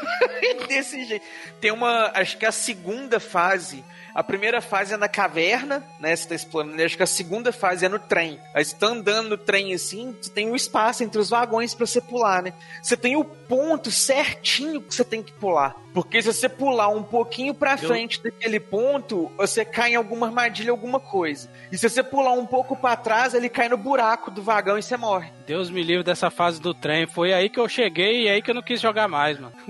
[0.68, 1.24] Desse jeito.
[1.60, 2.10] Tem uma.
[2.14, 3.84] Acho que a segunda fase.
[4.14, 6.16] A primeira fase é na caverna, né?
[6.16, 6.82] Você tá explorando.
[6.82, 8.40] Acho que a segunda fase é no trem.
[8.54, 11.84] Aí você tá andando no trem assim, você tem um espaço entre os vagões pra
[11.84, 12.54] você pular, né?
[12.82, 15.76] Você tem o ponto certinho que você tem que pular.
[15.92, 20.70] Porque se você pular um pouquinho pra frente daquele ponto, você cai em alguma armadilha,
[20.70, 21.50] alguma coisa.
[21.72, 24.82] E se você pular um pouco pra trás, ele cai no buraco do vagão e
[24.82, 25.30] você morre.
[25.46, 27.06] Deus me livre dessa fase do trem.
[27.06, 29.54] Foi aí que eu cheguei e aí que eu não quis jogar mais, mano.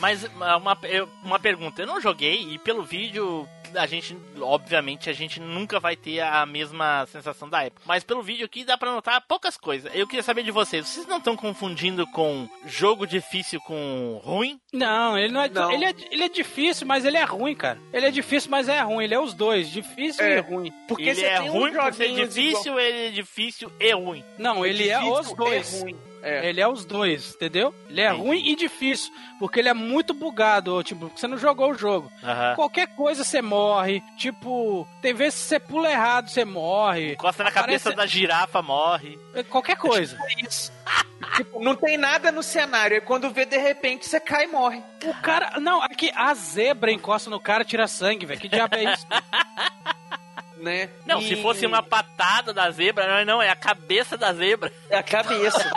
[0.00, 5.12] Mas uma, eu- uma pergunta, eu não joguei e pelo vídeo a gente, obviamente, a
[5.12, 7.82] gente nunca vai ter a mesma sensação da época.
[7.86, 9.90] Mas pelo vídeo aqui dá pra notar poucas coisas.
[9.94, 14.60] Eu queria saber de vocês, vocês não estão confundindo com jogo difícil com ruim?
[14.72, 15.70] Não, ele não é, Não.
[15.70, 15.94] Ele é.
[16.10, 17.78] Ele é difícil, mas ele é ruim, cara.
[17.92, 19.04] Ele é difícil, mas é ruim.
[19.04, 20.38] Ele é os dois, difícil É.
[20.38, 20.72] e ruim.
[20.88, 24.24] Porque ele você é ruim por ser difícil, ele é difícil e ruim.
[24.38, 25.74] Não, ele é difícil, os dois.
[25.74, 26.11] É ruim.
[26.22, 26.48] É.
[26.48, 27.74] Ele é os dois, entendeu?
[27.88, 31.74] Ele é ruim e difícil, porque ele é muito bugado, tipo, você não jogou o
[31.74, 32.10] jogo.
[32.54, 37.12] Qualquer coisa você morre, tipo, tem vezes que você pula errado, você morre.
[37.14, 39.18] Encosta na cabeça Aparece- da girafa, morre.
[39.50, 40.16] Qualquer coisa.
[40.46, 40.72] Isso.
[41.36, 42.94] tipo, não tem nada no cenário.
[42.94, 44.82] Aí quando vê, de repente, você cai e morre.
[45.04, 45.58] O cara.
[45.60, 48.40] Não, aqui a zebra encosta no cara e tira sangue, velho.
[48.40, 49.06] Que diabo é isso?
[50.62, 50.88] né?
[51.04, 54.72] Não, E- se fosse uma patada da zebra, não, não, é a cabeça da zebra.
[54.88, 55.58] É a cabeça.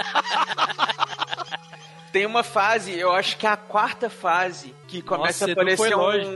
[2.11, 5.73] Tem uma fase, eu acho que é a quarta fase, que começa Nossa, a foi
[5.73, 6.27] aparecer longe.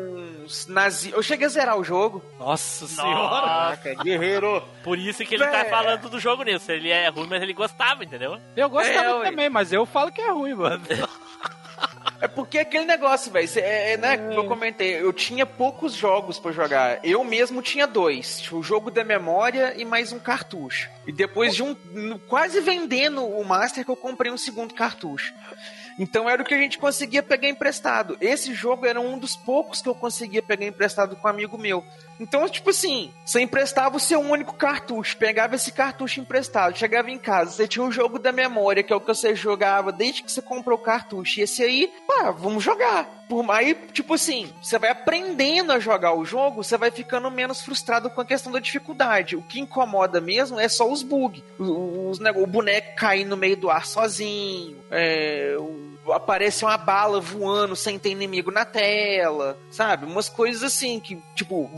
[0.43, 1.11] uns nazi...
[1.11, 2.21] Eu cheguei a zerar o jogo.
[2.37, 3.69] Nossa senhora.
[3.77, 4.61] Nossa, Guerreiro.
[4.83, 5.69] por isso que ele tá Véi.
[5.69, 6.69] falando do jogo nisso.
[6.69, 8.37] Ele é ruim, mas ele gostava, entendeu?
[8.57, 9.29] Eu gostava É, ué.
[9.29, 10.83] também, mas eu falo que é ruim, mano.
[12.21, 13.49] É porque é aquele negócio, velho.
[13.55, 16.99] É, é, né, como eu comentei, eu tinha poucos jogos pra jogar.
[17.03, 18.51] Eu mesmo tinha dois.
[18.51, 20.89] O jogo da memória e mais um cartucho.
[21.07, 21.75] E depois de um.
[22.27, 25.33] quase vendendo o Master que eu comprei um segundo cartucho.
[25.97, 28.17] Então era o que a gente conseguia pegar emprestado.
[28.21, 31.83] Esse jogo era um dos poucos que eu conseguia pegar emprestado com um amigo meu.
[32.19, 37.17] Então, tipo assim, você emprestava o seu único cartucho, pegava esse cartucho emprestado, chegava em
[37.17, 40.31] casa, você tinha um jogo da memória, que é o que você jogava desde que
[40.31, 41.39] você comprou o cartucho.
[41.39, 43.17] E esse aí, pá, vamos jogar.
[43.29, 47.61] Por aí, tipo assim, você vai aprendendo a jogar o jogo, você vai ficando menos
[47.61, 49.35] frustrado com a questão da dificuldade.
[49.35, 51.43] O que incomoda mesmo é só os bugs.
[51.59, 57.19] Os, os o boneco cair no meio do ar sozinho, é, o- aparece uma bala
[57.19, 60.05] voando sem ter inimigo na tela, sabe?
[60.05, 61.69] Umas coisas assim que, tipo,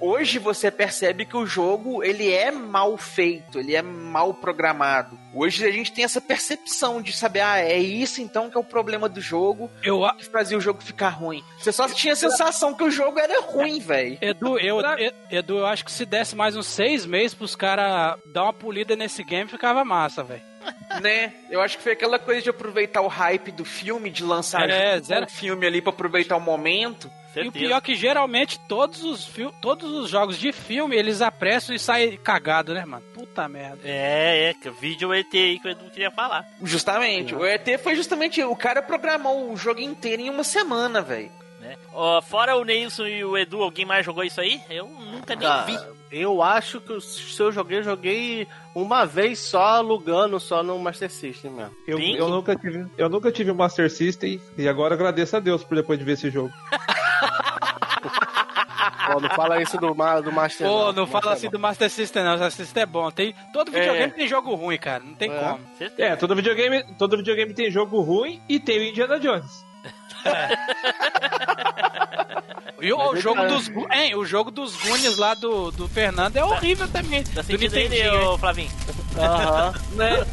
[0.00, 5.18] hoje você percebe que o jogo ele é mal feito, ele é mal programado.
[5.34, 8.64] Hoje a gente tem essa percepção de saber, ah, é isso então que é o
[8.64, 11.42] problema do jogo, Eu, a- que fazia o jogo ficar ruim.
[11.58, 14.18] Você só tinha a sensação que o jogo era ruim, velho.
[14.20, 18.18] Edu, eu, E- Edu, eu acho que se desse mais uns seis meses pros caras
[18.26, 20.49] dar uma polida nesse game, ficava massa, velho.
[21.02, 21.32] né?
[21.50, 24.94] Eu acho que foi aquela coisa de aproveitar o hype do filme, de lançar É,
[24.96, 27.10] junto zero- o filme ali pra aproveitar o momento.
[27.28, 27.64] E o Certeza.
[27.64, 29.30] pior é que geralmente todos os,
[29.62, 33.04] todos os jogos de filme eles apressam e saem cagado, né, mano?
[33.14, 33.78] Puta merda.
[33.84, 36.44] É, é, que o vídeo ET aí que o Edu queria falar.
[36.60, 37.32] Justamente.
[37.32, 38.42] O ET foi justamente.
[38.42, 41.30] O cara programou o jogo inteiro em uma semana, velho.
[41.60, 41.76] Né?
[41.92, 44.60] Ó, fora o Neilson e o Edu, alguém mais jogou isso aí?
[44.68, 45.78] Eu nunca nem Cara, vi.
[46.10, 50.78] Eu acho que o- se eu joguei, eu joguei uma vez só alugando só no
[50.78, 51.74] Master System mesmo.
[51.86, 55.62] Eu, eu, nunca tive, eu nunca tive um Master System e agora agradeço a Deus
[55.64, 56.52] por depois de ver esse jogo.
[59.12, 62.22] Pô, não fala isso do, do Master Pô, não Master fala assim do Master System,
[62.22, 62.36] não.
[62.36, 63.10] O Master System é bom.
[63.10, 65.02] Tem, todo videogame tem jogo ruim, cara.
[65.02, 65.34] Não tem É.
[65.38, 65.60] como.
[65.98, 69.64] É, todo videogame, todo videogame tem jogo ruim e tem o Indiana Jones.
[72.82, 76.42] E o, o jogo dos, hein, o jogo dos Goonies lá do, do Fernando é
[76.42, 77.22] horrível também.
[77.24, 78.26] Tá do sentindo aí, Nintendinho, hein?
[78.28, 78.70] ô Flavinho?
[79.18, 79.74] Aham.
[79.92, 80.24] Né?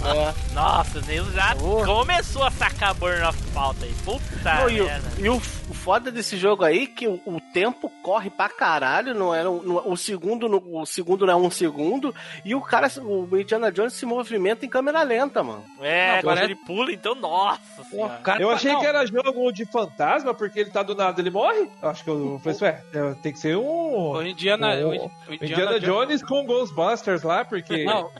[0.54, 3.94] Nossa, o Neilson já começou a sacar Burn of Pauta aí.
[4.02, 5.08] Puta Não, e o, merda.
[5.18, 9.32] e o o foda desse jogo aí que o, o tempo corre pra caralho, não
[9.32, 12.12] era um- o segundo no- o segundo não é um segundo
[12.44, 15.64] e o cara o Indiana Jones se movimenta em câmera lenta, mano.
[15.80, 18.20] É, parece- ele pula, então, nossa senhora.
[18.40, 21.30] Eu tá- achei não, que era jogo de fantasma, porque ele tá do nada, ele
[21.30, 21.68] morre.
[21.82, 24.12] Eu acho que eu falei, ué, é, tem que ser um.
[24.12, 25.44] O Indiana, o, o- Indiana,
[25.76, 27.84] Indiana Jones com Ghostbusters lá, porque.
[27.84, 28.10] Não,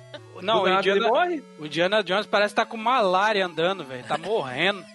[0.42, 1.42] não do o, nada ele Indiana, morre.
[1.58, 4.04] o Indiana Jones parece estar com malária andando, velho.
[4.04, 4.84] Tá morrendo.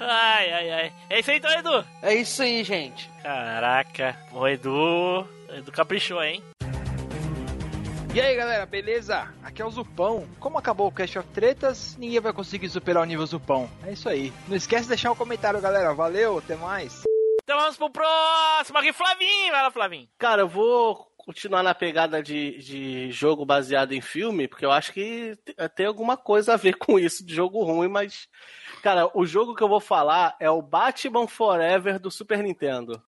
[0.00, 0.92] Ai, ai, ai.
[1.10, 1.84] É isso aí então, Edu.
[2.02, 3.10] É isso aí, gente.
[3.22, 4.16] Caraca.
[4.32, 4.70] O Edu.
[4.70, 6.40] o Edu caprichou, hein?
[8.14, 9.32] E aí galera, beleza?
[9.42, 10.26] Aqui é o Zupão.
[10.40, 13.68] Como acabou o Cast of Tretas, ninguém vai conseguir superar o nível Zupão.
[13.86, 14.32] É isso aí.
[14.48, 15.92] Não esquece de deixar um comentário, galera.
[15.94, 17.02] Valeu, até mais.
[17.44, 19.52] Então vamos pro próximo aqui, Flavinho.
[19.52, 20.08] Vai lá, Flavinho.
[20.18, 24.92] Cara, eu vou continuar na pegada de, de jogo baseado em filme, porque eu acho
[24.92, 28.26] que te- tem alguma coisa a ver com isso de jogo ruim, mas
[28.82, 33.02] cara, o jogo que eu vou falar é o Batman Forever do Super Nintendo.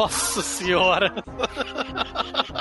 [0.00, 1.12] Nossa senhora.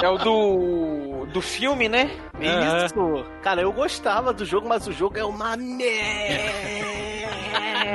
[0.04, 1.26] É o do.
[1.32, 2.12] do filme, né?
[2.36, 2.86] Aham.
[2.86, 3.26] Isso!
[3.42, 7.00] Cara, eu gostava do jogo, mas o jogo é uma merda.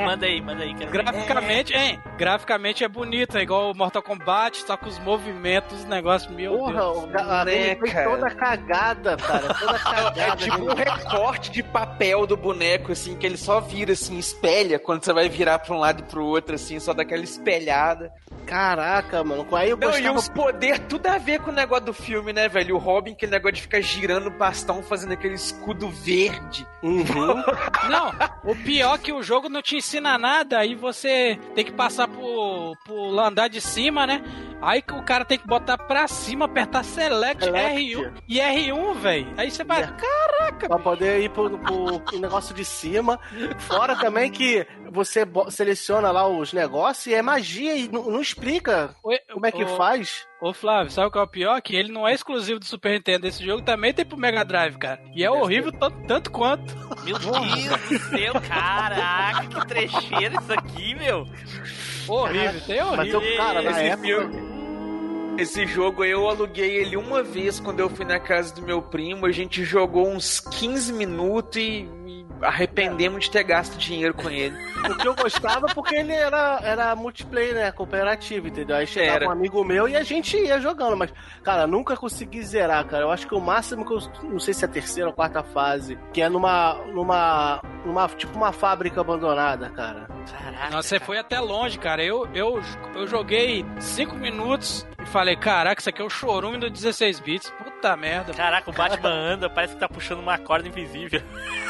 [0.07, 0.75] Manda aí, manda aí.
[0.75, 1.03] Quero ver.
[1.05, 2.01] Graficamente, hein?
[2.19, 6.57] Graficamente é bonito, é igual o Mortal Kombat, só com os movimentos, os negócios, meu
[6.59, 7.05] Porra, Deus.
[7.05, 8.11] o ga- a Né, dele foi cara?
[8.11, 9.55] toda cagada, cara.
[9.55, 10.21] Toda cagada.
[10.21, 14.79] É tipo um recorte de papel do boneco, assim, que ele só vira, assim, espelha
[14.79, 18.11] quando você vai virar pra um lado e pro outro, assim, só daquela espelhada.
[18.47, 19.34] Caraca, mano.
[19.57, 22.33] Aí eu Não, gostava e os poder tudo a ver com o negócio do filme,
[22.33, 22.77] né, velho?
[22.77, 26.67] O Robin, aquele negócio de ficar girando o bastão, fazendo aquele escudo verde.
[26.83, 27.05] Uhum.
[27.89, 28.13] Não,
[28.45, 32.09] o pior é que o jogo não te ensina nada, aí você tem que passar
[32.09, 34.23] por, por andar de cima, né?
[34.65, 37.81] Aí o cara tem que botar pra cima, apertar Select, Select.
[37.97, 39.35] R1 e R1, velho.
[39.37, 39.83] Aí você vai.
[39.83, 43.19] Caraca, Pra poder ir pro, pro- pro negócio de cima.
[43.59, 48.95] Fora também que você seleciona lá os negócios e é magia e não, não explica
[49.03, 50.27] Oi, como é que ô, faz.
[50.41, 51.61] Ô Flávio, sabe o que é o pior?
[51.63, 53.27] Que ele não é exclusivo do Super Nintendo.
[53.27, 55.01] Esse jogo também tem pro Mega Drive, cara.
[55.15, 56.75] E é horrível tanto, tanto quanto.
[57.05, 61.27] Meu Deus do céu, caraca, que trecheira isso aqui, meu.
[62.07, 63.21] Horrível, tem Mas horrível.
[63.23, 64.07] eu, cara, na Esse época.
[64.07, 64.54] filme-
[65.37, 69.27] Esse jogo eu aluguei ele uma vez quando eu fui na casa do meu primo.
[69.27, 71.89] A gente jogou uns 15 minutos e,
[72.43, 74.57] arrependemos de ter gasto dinheiro com ele.
[74.89, 77.73] O que eu gostava porque ele era, era multiplayer, né?
[77.73, 78.77] Cooperativo, entendeu?
[78.77, 79.29] Aí chegava Era.
[79.29, 83.05] um amigo meu e a gente ia jogando, mas, cara, nunca consegui zerar, cara.
[83.05, 83.99] Eu acho que o máximo que eu.
[84.25, 86.75] Não sei se é a terceira ou quarta fase, que é numa.
[86.93, 87.63] numa.
[87.85, 88.09] numa.
[88.09, 90.07] tipo uma fábrica abandonada, cara.
[90.31, 90.71] Caraca.
[90.71, 92.03] Nossa, você foi até longe, cara.
[92.03, 92.61] Eu, eu,
[92.95, 97.51] eu joguei 5 minutos e falei, caraca, isso aqui é o chorume do 16 bits.
[97.63, 98.33] Puta merda.
[98.33, 101.21] Caraca, o Batman anda, parece que tá puxando uma corda invisível.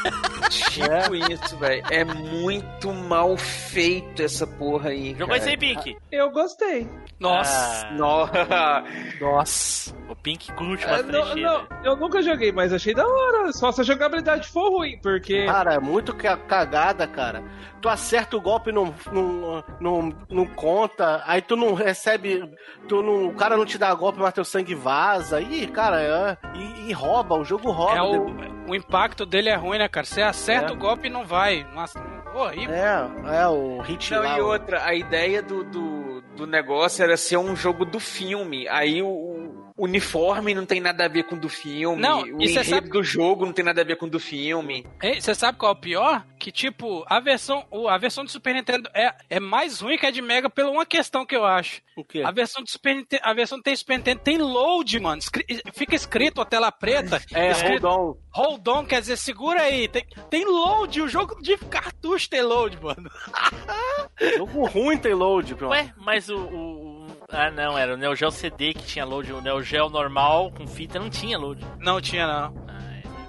[0.55, 1.83] Tipo isso, velho.
[1.89, 5.15] É muito mal feito essa porra aí.
[5.17, 5.97] Jogou aí, Pink?
[6.11, 6.87] Eu gostei.
[7.19, 7.87] Nossa.
[7.87, 8.83] Ah, Nossa.
[9.21, 9.95] Nossa.
[10.09, 13.51] o Pink curte uma não, não, eu nunca joguei, mas achei da hora.
[13.53, 15.45] Só se a jogabilidade for ruim, porque.
[15.45, 17.43] Cara, é muito ca- cagada, cara.
[17.81, 22.43] Tu acerta o golpe, não, não, não, não conta, aí tu não recebe.
[22.87, 25.39] Tu não, o cara não te dá golpe, mas teu sangue vaza.
[25.39, 27.95] Ih, cara, é, e, e rouba, o jogo rouba.
[27.95, 30.05] É o, o impacto dele é ruim, né, cara?
[30.05, 30.75] Você acerta É.
[30.75, 31.63] o golpe e não vai.
[31.73, 31.99] Nossa,
[32.33, 32.73] horrível.
[32.75, 33.07] É,
[33.41, 37.37] é o hit Não, lá, e outra, a ideia do, do, do negócio era ser
[37.37, 38.67] um jogo do filme.
[38.67, 42.01] Aí o, uniforme não tem nada a ver com o do filme.
[42.01, 44.19] Não, o e enredo sabe- do jogo não tem nada a ver com o do
[44.19, 44.85] filme.
[45.01, 46.25] Ei, Você sabe qual é o pior?
[46.39, 50.11] Que, tipo, a versão, a versão do Super Nintendo é, é mais ruim que a
[50.11, 51.81] de Mega por uma questão que eu acho.
[51.97, 52.21] O quê?
[52.23, 55.17] A versão do Super Nintendo, a versão do Super Nintendo tem load, mano.
[55.19, 57.21] Escri- fica escrito a tela preta.
[57.33, 58.17] É, escrito, hold on.
[58.33, 59.87] Hold on, quer dizer, segura aí.
[59.87, 63.09] Tem, tem load, o jogo de cartucho tem load, mano.
[64.37, 65.71] Jogo ruim tem load, pronto.
[65.71, 66.94] Ué, mas o, o- o-
[67.35, 69.31] Ah, não, era o Neo Geo CD que tinha load.
[69.33, 71.65] O Neo Geo normal com fita não tinha load.
[71.79, 72.53] Não tinha, não.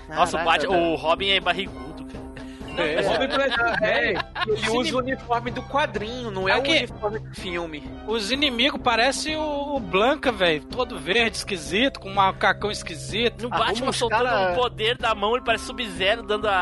[0.08, 0.92] Nossa, o, Caraca, Batman, velho.
[0.92, 2.88] o Robin é barrigudo, cara.
[2.88, 3.00] É.
[3.00, 3.76] O Robin parece um
[4.46, 6.70] Ele usa o uniforme do quadrinho, não é Aqui.
[6.70, 7.82] o uniforme do filme.
[8.06, 10.62] Os inimigos parecem o, Blanca, velho.
[10.64, 13.42] Todo verde, esquisito, com um macacão esquisito.
[13.42, 16.52] No Batman soltando cara- o poder da mão, ele parece Sub-Zero dando a,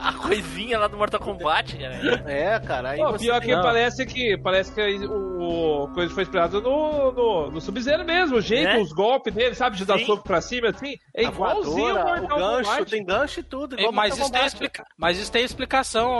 [0.00, 2.22] a, a coisinha lá do Mortal Kombat, cara.
[2.26, 6.22] É, cara, aí Pô, você pior que parece que parece que o, o coisa foi
[6.22, 8.78] inspirado no, no, no Sub-Zero mesmo, o jeito, Né?
[8.78, 10.06] os golpes dele, sabe, de dar Sim.
[10.06, 12.90] soco pra cima, assim, é a igualzinho voadora, o Mortal gancho, Kombat.
[12.90, 13.74] tem gancho e tudo.
[13.78, 14.84] Igual mas, isso tem explica...
[14.96, 16.10] mas isso tem explicação,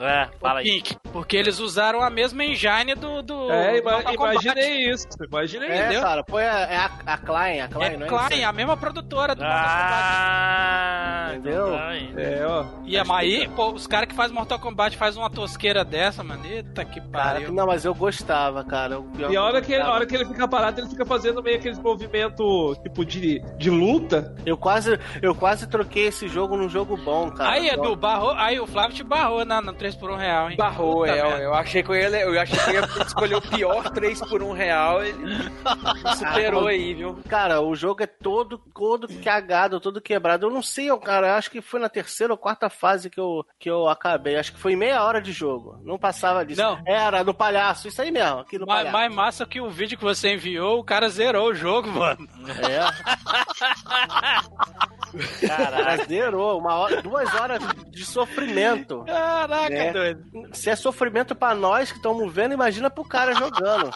[0.00, 0.64] É, fala ô aí.
[0.64, 0.96] Pink.
[1.12, 3.22] Porque eles usaram a mesma engine do.
[3.22, 4.44] do É, ima- Mortal Kombat.
[4.46, 6.02] imaginei isso, imaginei É, entendeu?
[6.02, 8.48] cara, foi a, é a, a Klein, a Klein, É não é Klein, isso?
[8.48, 10.02] a mesma produtora do Mortal Kombat.
[10.04, 11.66] Ah, Entendeu?
[11.66, 12.14] então tá aí.
[12.16, 12.64] É, ó.
[12.84, 16.44] E a aí, pô, os caras que fazem Mortal Kombat fazem uma tosqueira dessa, mano.
[16.46, 17.52] Eita que Cara, pariu.
[17.52, 19.00] não, mas eu gostava, cara.
[19.16, 21.42] Pior E a hora que, eu a hora que ele fica parado, ele fica fazendo
[21.42, 24.34] meio aqueles movimentos, tipo, de, de luta.
[24.44, 27.50] Eu quase, eu quase troquei esse jogo num jogo bom, cara.
[27.50, 30.56] Aí, Edu, barrou, aí o Flávio te barrou na, na 3 por 1 real, hein?
[30.58, 31.42] Barrou, Puta é, eu, merda.
[31.44, 34.42] eu achei que eu ia, eu achei que eu ia escolher o pior 3 por
[34.42, 35.16] 1 real, ele
[36.18, 37.18] superou aí, viu?
[37.28, 40.46] Cara, o jogo é todo, todo cagado, todo quebrado.
[40.46, 43.18] Eu não sei, eu, cara, eu acho que foi na terceira ou quarta fase que
[43.18, 44.36] eu, que eu acabei.
[44.36, 45.78] Acho que foi meia hora de jogo.
[45.82, 46.60] Não passava disso.
[46.60, 46.78] Não.
[46.86, 48.92] Era no palhaço, isso aí mesmo, aqui no Mais, palhaço.
[48.92, 52.28] mais massa que o vídeo que você enviou, o cara zerou o jogo, mano.
[52.68, 52.84] É,
[55.46, 55.84] Caralho.
[55.84, 56.58] cara, zerou.
[56.58, 59.04] Uma hora, duas horas de sofrimento.
[59.06, 59.92] Caraca, É.
[59.92, 60.24] doido.
[60.52, 63.90] Se é sofrimento pra nós que estamos vendo, imagina pro cara jogando.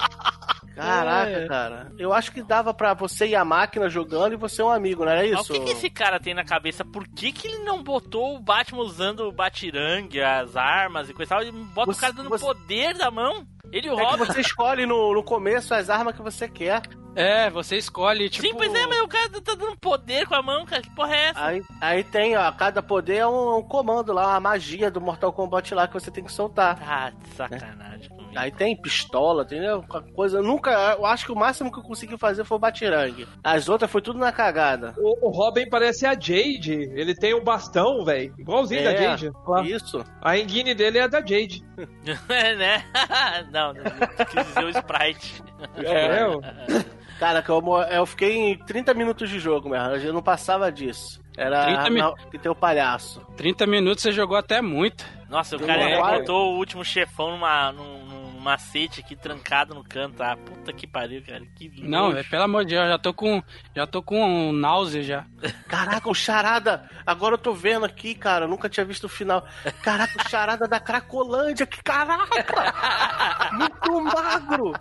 [0.75, 1.49] Caraca, É.
[1.49, 1.93] cara.
[1.99, 5.05] Eu acho que dava pra você ir a máquina jogando e você é um amigo,
[5.05, 5.53] não era Mas isso?
[5.53, 6.85] o que, que esse cara tem na cabeça?
[6.85, 11.35] Por que, que ele não botou o Batman usando o batirangue, as armas e coisa
[11.35, 11.43] e tal?
[11.43, 13.45] Ele bota Você- o cara dando você- poder da mão?
[13.73, 14.25] Ele e o É que Robin.
[14.25, 16.83] você escolhe no, no começo as armas que você quer.
[17.17, 18.47] É, você escolhe, tipo...
[18.47, 20.83] Sim, pois é, mas o cara tá dando poder com a mão, cara.
[20.83, 21.45] Que porra é essa?
[21.45, 25.33] Aí, aí tem, ó, cada poder é um, um comando lá, uma magia do Mortal
[25.33, 26.79] Kombat lá que você tem que soltar.
[26.81, 28.29] Ah, sacanagem comigo.
[28.37, 29.83] Aí tem pistola, entendeu?
[30.15, 30.39] Coisa.
[30.39, 30.71] Eu nunca.
[30.97, 33.27] Eu acho que o máximo que eu consegui fazer foi o batirangue.
[33.43, 34.95] As outras foi tudo na cagada.
[34.99, 36.73] O, o Robin parece a Jade.
[36.95, 38.33] Ele tem um bastão, velho.
[38.39, 39.33] Igualzinho da É, Jade.
[39.47, 39.63] Lá.
[39.63, 40.05] Isso.
[40.23, 41.65] A engine dele é a da Jade.
[42.29, 42.85] É, né?
[43.59, 45.43] não, não, não quis dizer o Sprite.
[45.85, 46.41] É, ó.
[47.19, 49.89] Cara, que eu, eu fiquei em 30 minutos de jogo, mesmo.
[49.97, 51.21] Eu não passava disso.
[51.37, 53.21] Era 30 mi- na- que tem o palhaço.
[53.37, 55.05] 30 minutos você jogou até muito.
[55.29, 56.19] Nossa, o cara raiva.
[56.21, 58.08] botou o último chefão numa, num- numa
[58.49, 60.23] macete aqui trancado no canto.
[60.23, 61.45] Ah, puta que pariu, cara.
[61.55, 63.43] Que Não, velho, pelo amor de Deus, já tô com.
[63.77, 65.27] Já tô com náusea já.
[65.69, 66.89] Caraca, o Charada.
[67.07, 68.47] Agora eu tô vendo aqui, cara.
[68.47, 69.47] Eu nunca tinha visto o final.
[69.83, 71.67] Caraca, o Charada da Cracolândia.
[71.67, 73.53] Que caraca!
[73.53, 74.73] Muito magro!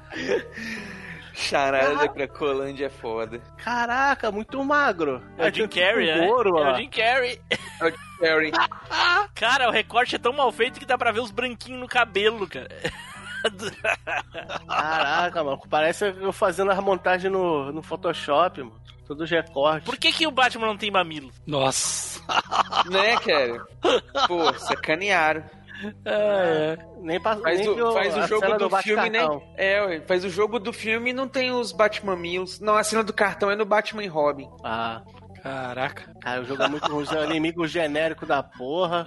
[1.34, 3.42] Charada da Cracolândia é foda.
[3.58, 5.22] Caraca, muito magro.
[5.38, 6.28] É o Jim Carrey, né?
[6.28, 7.40] Ouro, é o Jim Carrey.
[8.22, 8.52] Harry.
[9.36, 12.48] Cara, o recorte é tão mal feito que dá pra ver os branquinhos no cabelo,
[12.48, 12.70] cara.
[14.68, 15.62] Caraca, mano.
[15.70, 18.88] Parece eu fazendo a montagem no, no Photoshop, mano.
[19.08, 19.86] Todos os recortes.
[19.86, 21.32] Por que, que o Batman não tem mamilo?
[21.46, 22.22] Nossa.
[22.92, 23.66] né, cara?
[24.28, 25.44] Pô, sacanearam.
[26.04, 29.20] É, Nem pra, Faz nem o, faz o jogo cena do filme, né?
[29.56, 32.60] É, ué, faz o jogo do filme e não tem os Batmamilos.
[32.60, 34.50] Não, a cena do cartão é no Batman e Robin.
[34.64, 35.02] Ah,
[35.48, 36.14] caraca.
[36.22, 37.06] cara, o jogo é muito ruim.
[37.12, 39.06] É um inimigo genérico da porra.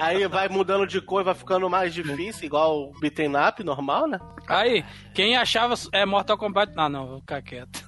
[0.00, 4.06] Aí vai mudando de cor e vai ficando mais difícil, igual o beaten up normal,
[4.08, 4.18] né?
[4.48, 4.84] Aí,
[5.14, 6.72] quem achava é Mortal Kombat.
[6.76, 7.84] Ah, não, vou ficar quieto.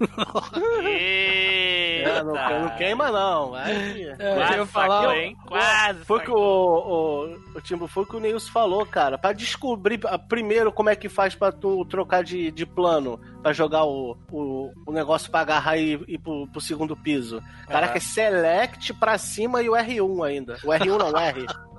[2.07, 3.51] É, não, não queima não.
[3.51, 5.37] Vai É, Quase eu falar, saqueou, hein?
[5.47, 6.05] Quase.
[6.05, 9.19] Foi o que o, o, o Timbo, foi o que o Neilson falou, cara.
[9.19, 13.85] Pra descobrir primeiro como é que faz pra tu trocar de, de plano, pra jogar
[13.85, 17.43] o, o, o negócio pra agarrar e ir pro, pro segundo piso.
[17.67, 20.59] Caraca, é select pra cima e o R1 ainda.
[20.65, 21.47] O R1 não, o R.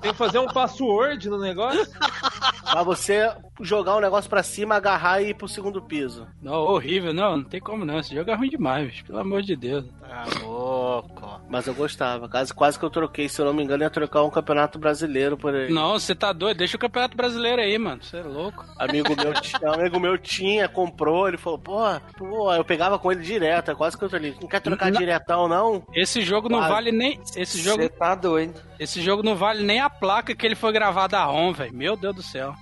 [0.00, 1.86] Tem que fazer um password no negócio.
[2.70, 3.30] Pra você
[3.60, 6.26] jogar o negócio pra cima, agarrar e ir pro segundo piso.
[6.40, 7.98] Não, horrível, não, não tem como não.
[7.98, 9.84] Esse jogo é ruim demais, bicho, pelo amor de Deus.
[10.00, 11.40] Tá louco.
[11.48, 12.28] Mas eu gostava.
[12.28, 15.36] Quase, quase que eu troquei, se eu não me engano, ia trocar um campeonato brasileiro
[15.36, 15.70] por aí.
[15.72, 18.02] Não, você tá doido, deixa o Campeonato Brasileiro aí, mano.
[18.02, 18.64] Você é louco.
[18.78, 21.78] Amigo meu, tinha, amigo meu tinha, comprou, ele falou, pô,
[22.16, 24.36] pô, eu pegava com ele direto, é quase que eu ali.
[24.40, 24.98] Não quer trocar Não.
[24.98, 25.82] diretão, não?
[25.94, 26.72] Esse jogo não Quase.
[26.72, 27.20] vale nem.
[27.36, 28.69] Esse jogo, Você tá doido.
[28.80, 31.72] Esse jogo não vale nem a placa que ele foi gravado a ROM, velho.
[31.74, 32.54] Meu Deus do céu.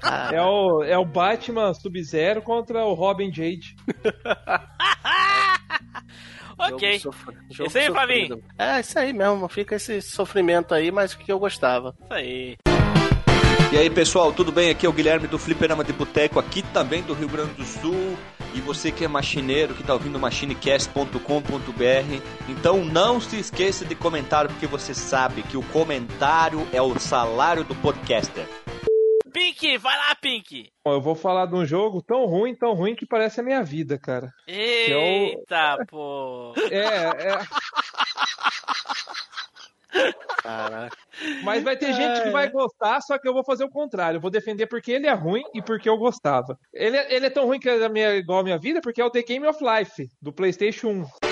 [0.00, 3.76] Cara, É o, é o Batman Sub-Zero contra o Robin Jade.
[6.58, 6.98] Ok.
[6.98, 7.86] sofr- Isso aí.
[7.86, 8.42] Flavinho?
[8.58, 11.96] É, isso aí mesmo, fica esse sofrimento aí, mas que eu gostava.
[12.04, 12.56] Isso aí.
[13.72, 14.68] E aí pessoal, tudo bem?
[14.68, 18.18] Aqui é o Guilherme do Fliperama de Boteco, aqui também do Rio Grande do Sul.
[18.52, 24.48] E você que é machineiro, que tá ouvindo machinecast.com.br, então não se esqueça de comentar,
[24.48, 28.44] porque você sabe que o comentário é o salário do podcaster.
[29.32, 30.68] Pink, vai lá, Pink.
[30.84, 33.62] Bom, eu vou falar de um jogo tão ruim, tão ruim que parece a minha
[33.62, 34.32] vida, cara.
[34.48, 36.54] Eita, pô.
[36.72, 37.38] É, é.
[40.42, 40.96] Caraca.
[41.42, 44.16] Mas vai ter gente que vai gostar, só que eu vou fazer o contrário.
[44.18, 46.58] Eu vou defender porque ele é ruim e porque eu gostava.
[46.72, 49.04] Ele, é- ele é tão ruim que é minha- igual a minha vida porque é
[49.04, 50.88] o The Game of Life, do PlayStation
[51.24, 51.29] 1.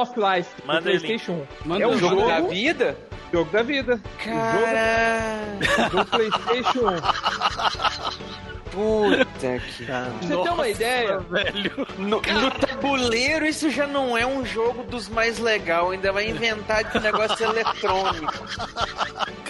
[0.00, 1.68] Of Life, Manda PlayStation 1.
[1.68, 2.96] Manda É um o jogo Jogo da da vida?
[3.32, 4.00] Jogo da vida.
[4.24, 5.60] Caralho.
[5.90, 8.70] Do PlayStation 1.
[8.70, 9.84] Puta que.
[9.84, 11.86] Você ter uma ideia, Velho.
[11.98, 15.90] No, no tabuleiro, isso já não é um jogo dos mais legais.
[15.90, 18.32] Ainda vai inventar de negócio eletrônico.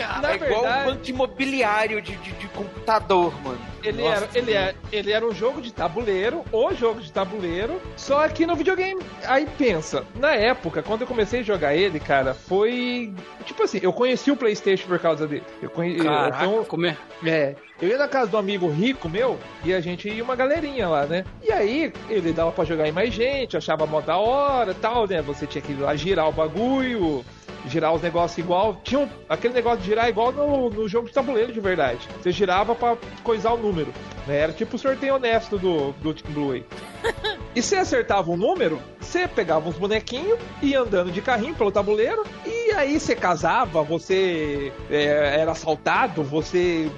[0.07, 3.59] Na é igual o verdade, banco imobiliário de, de, de computador, mano.
[3.83, 7.81] ele, Nossa, era, ele, era, ele era um jogo de tabuleiro, o jogo de tabuleiro,
[7.97, 9.03] só que no videogame.
[9.25, 13.15] Aí pensa, na época, quando eu comecei a jogar ele, cara, foi.
[13.45, 15.45] Tipo assim, eu conheci o PlayStation por causa dele.
[15.63, 16.05] Eu conheci.
[16.05, 16.97] Caraca, então, como é?
[17.25, 20.89] É, eu ia na casa do amigo rico meu e a gente ia uma galerinha
[20.89, 21.25] lá, né?
[21.43, 25.23] E aí ele dava pra jogar em mais gente, achava mó da hora tal, né?
[25.23, 27.25] Você tinha que ir lá girar o bagulho,
[27.67, 28.81] girar os negócios igual.
[28.85, 32.07] Tinha um- aquele negócio de girar igual no, no jogo de tabuleiro de verdade.
[32.21, 33.93] Você girava pra coisar o número.
[34.27, 34.39] Né?
[34.39, 36.65] Era tipo o sorteio honesto do, do Team Blue aí.
[37.53, 42.23] E você acertava um número, você pegava uns bonequinhos, ia andando de carrinho pelo tabuleiro,
[42.47, 46.89] e aí você casava, você é, era assaltado, você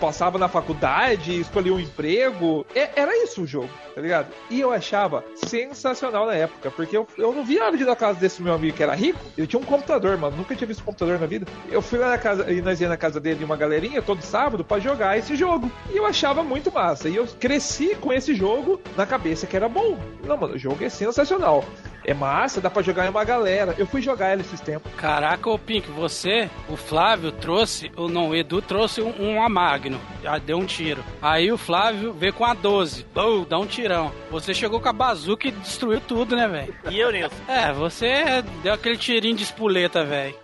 [0.00, 2.64] passava na faculdade, escolhia um emprego.
[2.74, 4.28] É- era isso o jogo, tá ligado?
[4.48, 8.20] E eu achava sensacional na época, porque eu, eu não via de ir na casa
[8.20, 9.18] desse meu amigo que era rico.
[9.36, 10.36] Ele tinha um computador, mano.
[10.36, 11.46] Nunca tinha visto computador na vida.
[11.68, 14.64] Eu fui lá na casa, e nós ia na casa dele uma galerinha todo sábado
[14.64, 15.70] pra jogar esse jogo.
[15.90, 17.08] E eu achava muito massa.
[17.08, 19.98] E eu cresci com esse jogo na cabeça que era bom.
[20.24, 21.64] Não, mano, o jogo é sensacional.
[22.04, 23.74] É massa, dá pra jogar em uma galera.
[23.76, 24.90] Eu fui jogar ele esses tempos.
[24.96, 29.48] Caraca, ô Pink, você, o Flávio trouxe, ou não, o Edu trouxe um, um a
[29.48, 31.04] Magno, já deu um tiro.
[31.20, 34.12] Aí o Flávio veio com a 12, Bum, dá um tirão.
[34.30, 36.74] Você chegou com a bazuca e destruiu tudo, né, velho?
[36.90, 37.34] E eu, Nilson?
[37.48, 40.34] É, você deu aquele tirinho de espoleta, velho.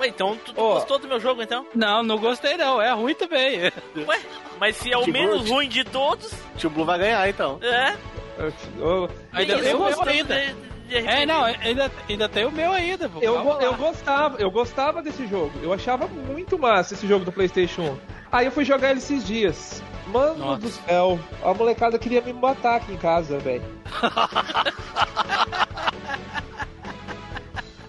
[0.00, 1.66] Ué, então tu gostou do meu jogo, então?
[1.74, 3.60] Não, não gostei não, é ruim também.
[4.08, 4.20] Ué,
[4.58, 7.58] mas se é o menos ruim de todos, Tio Blue vai ganhar, então.
[7.62, 7.96] é.
[8.78, 10.34] Eu, Ainda Isso, tem o meu gosto ainda.
[10.34, 10.56] RPG.
[10.92, 13.20] É, não, ainda, ainda tem o meu ainda, pô.
[13.20, 13.76] Eu, Calma eu lá.
[13.76, 15.52] gostava, eu gostava desse jogo.
[15.62, 17.98] Eu achava muito massa esse jogo do PlayStation 1.
[18.32, 19.82] Aí eu fui jogar ele esses dias.
[20.06, 20.60] Mano Nossa.
[20.60, 23.64] do céu, a molecada queria me matar aqui em casa, velho.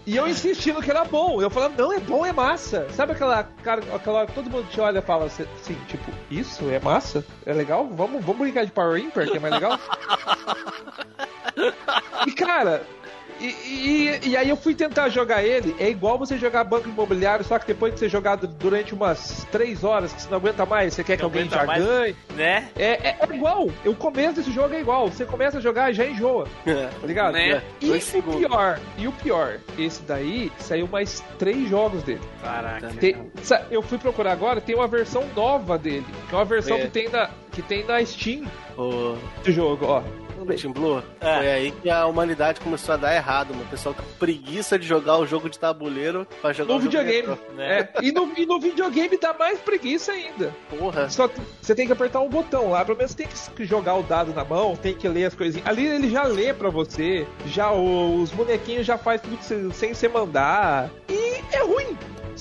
[0.05, 1.41] E eu insistindo que era bom.
[1.41, 2.87] Eu falava, não, é bom, é massa.
[2.91, 5.45] Sabe aquela cara, aquela hora que todo mundo te olha e fala assim,
[5.87, 7.25] tipo, isso é massa?
[7.45, 7.87] É legal?
[7.87, 9.79] Vamos, vamos brincar de Power Imper, que é mais legal?
[12.27, 12.83] E cara,
[13.39, 17.43] e, e- e aí eu fui tentar jogar ele, é igual você jogar banco imobiliário,
[17.45, 20.93] só que depois de você jogado durante umas 3 horas, que você não aguenta mais,
[20.93, 21.83] você quer que Não alguém já mais.
[21.83, 22.15] ganhe.
[22.35, 22.69] Né?
[22.77, 25.07] É, é, é igual, o começo desse jogo é igual.
[25.09, 27.33] Você começa a jogar e já enjoa, tá ligado?
[27.33, 27.61] Né?
[27.81, 28.39] E Dois o segundos.
[28.39, 32.21] pior, e o pior, esse daí saiu mais três jogos dele.
[32.41, 32.87] Caraca.
[32.99, 33.15] Tem-
[33.69, 36.81] eu fui procurar agora, tem uma versão nova dele, que é uma versão É.
[36.81, 38.43] que tem na que tem na Steam
[38.77, 40.03] Ô, do jogo, ó.
[40.53, 41.37] Team Blue, É.
[41.37, 43.63] foi aí que a humanidade começou a dar errado, mano.
[43.63, 46.81] O pessoal tá com preguiça de jogar o jogo de tabuleiro pra jogar No o
[46.81, 47.27] jogo videogame.
[47.27, 47.53] retrô.
[47.55, 47.79] Né?
[47.79, 50.53] É, e, no, e no videogame dá mais preguiça ainda.
[50.69, 51.09] Porra.
[51.09, 54.03] Só que você tem que apertar um botão lá, pelo menos tem que jogar o
[54.03, 55.67] dado na mão, tem que ler as coisinhas.
[55.67, 60.07] Ali ele já lê pra você, já o- os bonequinhos já faz tudo sem você
[60.07, 60.89] mandar.
[61.09, 61.97] E é ruim.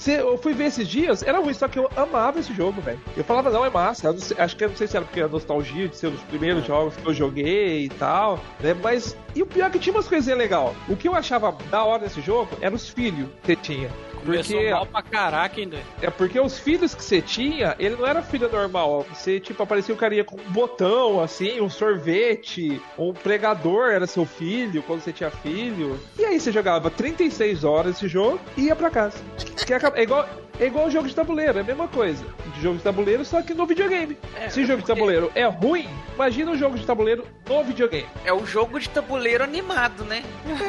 [0.07, 3.01] Eu fui ver esses dias, era ruim, só que eu amava esse jogo, velho.
[3.17, 4.13] Eu falava, não, é massa.
[4.13, 6.21] Não sei- acho que eu não sei se era porque a nostalgia de ser os
[6.23, 8.75] primeiros jogos que eu joguei e tal, né?
[8.75, 9.17] Mas.
[9.35, 10.73] E o pior é que tinha umas coisinhas legais.
[10.89, 13.91] O que eu achava da hora desse jogo eram os filhos que tinha.
[14.25, 15.79] Porque mal pra caraca ainda.
[16.01, 19.07] é porque os filhos que você tinha, ele não era filho normal.
[19.13, 24.25] Você, tipo, aparecia o carinha com um botão, assim, um sorvete, um pregador era seu
[24.25, 25.99] filho quando você tinha filho.
[26.19, 29.19] E aí você jogava 36 horas esse jogo e ia pra casa.
[29.67, 30.29] Que acaba- é igual.
[30.61, 32.25] É igual o jogo de tabuleiro, é a mesma coisa.
[32.55, 34.17] De jogo de tabuleiro, só que no videogame.
[34.51, 38.07] Se o jogo de tabuleiro é ruim, imagina o jogo de tabuleiro no videogame.
[38.25, 40.23] É o jogo de tabuleiro animado, né?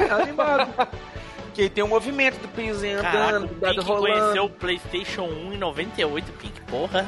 [0.09, 0.73] É animado.
[1.55, 4.43] Que aí tem o movimento do Caraca, andando, o do dado Pink conheceu rolando.
[4.45, 7.05] o PlayStation 1 em 98, Pink, porra.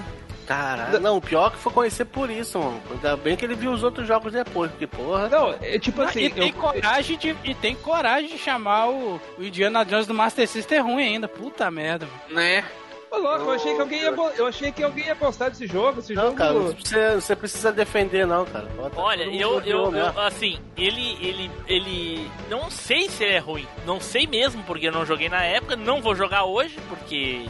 [0.48, 1.02] Caralho.
[1.02, 2.82] Não, o pior é que foi conhecer por isso, mano.
[2.90, 5.28] Ainda bem que ele viu os outros jogos depois, porque, porra.
[5.28, 6.22] Não, é tipo assim.
[6.22, 10.14] e, tem eu- coragem de, e tem coragem de chamar o, o Indiana Jones do
[10.14, 11.28] Master System ruim ainda.
[11.28, 12.36] Puta merda, mano.
[12.42, 12.64] Né?
[13.10, 16.00] Ô, louco, eu achei que alguém ia, eu achei que alguém ia gostar desse jogo.
[16.00, 16.36] Esse Não, jogo.
[16.36, 18.66] cara, você, você precisa defender, não, cara.
[18.76, 23.68] Bota Olha, eu, eu, eu, assim, ele, ele, ele, não sei se ele é ruim,
[23.86, 27.46] não sei mesmo, porque eu não joguei na época, não vou jogar hoje, porque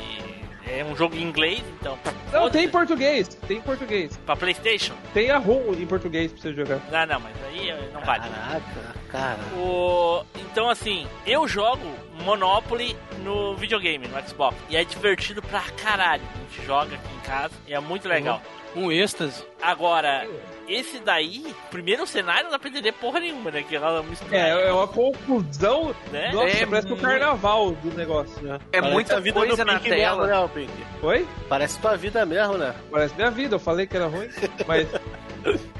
[0.70, 1.97] é um jogo em inglês, então,
[2.32, 3.28] Não, tem em português.
[3.47, 4.18] Tem em português.
[4.26, 4.93] pra Playstation?
[5.13, 6.80] Tem a ROM em português pra você jogar.
[6.91, 8.24] Não, não, mas aí eh, não vale.
[8.30, 9.39] Caraca, cara.
[9.57, 10.24] O...
[10.36, 11.86] Então, assim, eu jogo
[12.24, 14.55] Monopoly no videogame, no Xbox.
[14.70, 16.24] E é divertido pra caralho.
[16.36, 18.41] A gente joga aqui em casa e é muito legal.
[18.76, 19.43] Um êxtase.
[19.61, 20.28] Agora,
[20.68, 23.63] esse daí, primeiro cenário não dá pra entender porra nenhuma, né?
[23.63, 24.36] Que ela mistura.
[24.38, 25.95] É, é uma confusão.
[26.11, 26.32] Né?
[26.34, 28.59] Nossa, É parece que o muito- carnaval do negócio, né?
[28.72, 29.95] É Parece muita a vida coisa do na tela.
[29.95, 30.72] Mesmo, né, o Pink?
[31.01, 31.28] Oi?
[31.49, 32.74] Parece tua vida mesmo, né?
[32.91, 33.55] Parece minha vida.
[33.55, 34.30] Eu falei que era ruim,
[34.68, 34.88] mas.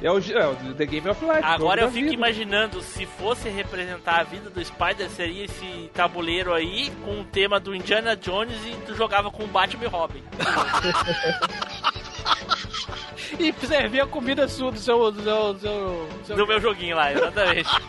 [0.02, 1.40] É o, é o The Game of Life.
[1.44, 2.14] Agora eu fico vida.
[2.14, 7.60] imaginando se fosse representar a vida do Spider, seria esse tabuleiro aí com o tema
[7.60, 10.24] do Indiana Jones e tu jogava com o Batman e Robin.
[13.40, 15.12] E servir a comida sua do seu.
[15.12, 17.70] Do, seu, do, seu, do seu- Do meu joguinho lá, exatamente.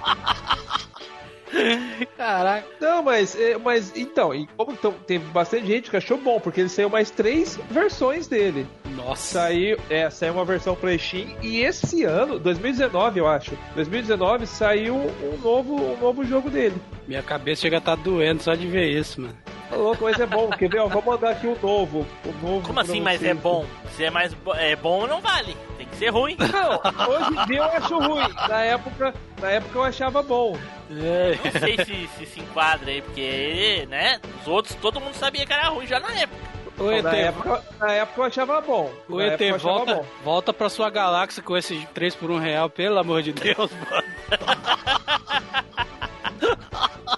[2.16, 2.66] Caraca.
[2.78, 6.60] Não, mas, é, mas então, e como então, teve bastante gente que achou bom, porque
[6.60, 8.66] ele saiu mais três versões dele.
[8.94, 9.38] Nossa.
[9.40, 14.94] Saiu, é, saiu uma versão pra Steam e esse ano, 2019 eu acho, 2019 saiu
[14.94, 16.76] um novo, um novo jogo dele.
[17.06, 19.36] Minha cabeça chega a estar doendo só de ver isso, mano.
[19.70, 20.48] Louco, mas é bom.
[20.50, 20.80] Quer ver?
[20.80, 22.06] Ó, vou mandar aqui o novo.
[22.24, 23.66] O novo Como assim, mas é bom?
[23.96, 25.56] Se é mais bo- é bom, não vale.
[25.76, 26.36] Tem que ser ruim.
[26.38, 26.80] Não,
[27.12, 28.28] hoje em dia eu acho ruim.
[28.48, 30.56] Na época, na época eu achava bom.
[30.90, 34.18] Não sei se, se se enquadra aí, porque, né?
[34.40, 36.48] Os outros, todo mundo sabia que era ruim já na época.
[36.78, 38.90] O ET, Na época, na época eu achava bom.
[39.08, 40.04] o Na ET volta, bom.
[40.24, 44.08] volta pra sua galáxia com esses 3 por 1 real, pelo amor de Deus, mano.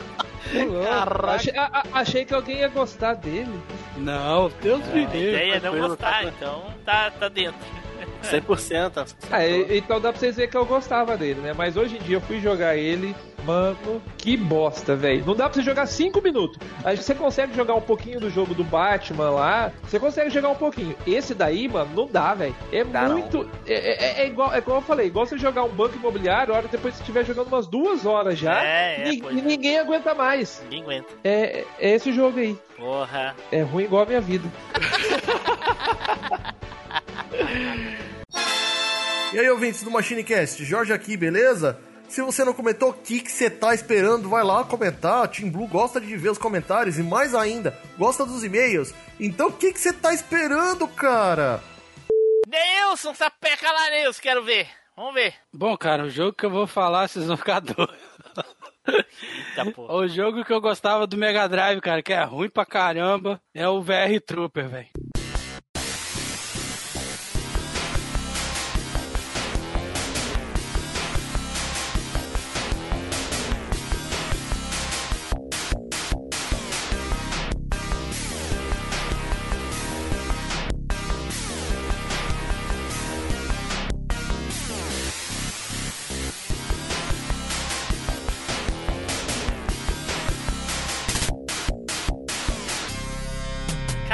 [0.84, 1.30] Caraca.
[1.32, 3.60] Achei, a- a- achei que alguém ia gostar dele.
[3.96, 7.58] Não, Deus me A ideia é não gostar, então tá, tá dentro.
[8.22, 9.14] 100%.
[9.30, 11.52] Ah, e- então dá pra vocês verem que eu gostava dele, né?
[11.56, 15.24] Mas hoje em dia eu fui jogar ele, mano, que bosta, velho.
[15.26, 16.58] Não dá pra você jogar 5 minutos.
[16.84, 19.72] Acho que você consegue jogar um pouquinho do jogo do Batman lá.
[19.82, 20.94] Você consegue jogar um pouquinho.
[21.06, 22.54] Esse daí, mano, não dá, velho.
[22.72, 23.48] É Dá muito.
[23.66, 26.56] É, é- é igual, é igual eu falei, igual você jogar um banco imobiliário, a
[26.58, 28.62] hora depois você estiver jogando umas duas horas já.
[28.64, 29.42] É, é, ni- pois e é.
[29.42, 30.60] ninguém aguenta mais.
[30.64, 31.08] Ninguém aguenta.
[31.24, 32.56] É, é esse jogo aí.
[32.76, 33.34] Porra.
[33.52, 34.48] É ruim igual a minha vida.
[39.32, 41.78] E aí, ouvintes do MachineCast, Jorge aqui, beleza?
[42.08, 44.28] Se você não comentou, o que que você tá esperando?
[44.28, 45.28] Vai lá comentar.
[45.28, 48.92] Team Blue gosta de ver os comentários e mais ainda, gosta dos e-mails.
[49.20, 51.62] Então o que que você tá esperando, cara?
[52.48, 54.66] Nilson, sapeca lá, Nilson, quero ver.
[54.96, 55.34] Vamos ver.
[55.52, 57.94] Bom, cara, o jogo que eu vou falar, vocês vão ficar doidos.
[59.78, 63.68] O jogo que eu gostava do Mega Drive, cara, que é ruim pra caramba, é
[63.68, 64.88] o VR Trooper, velho.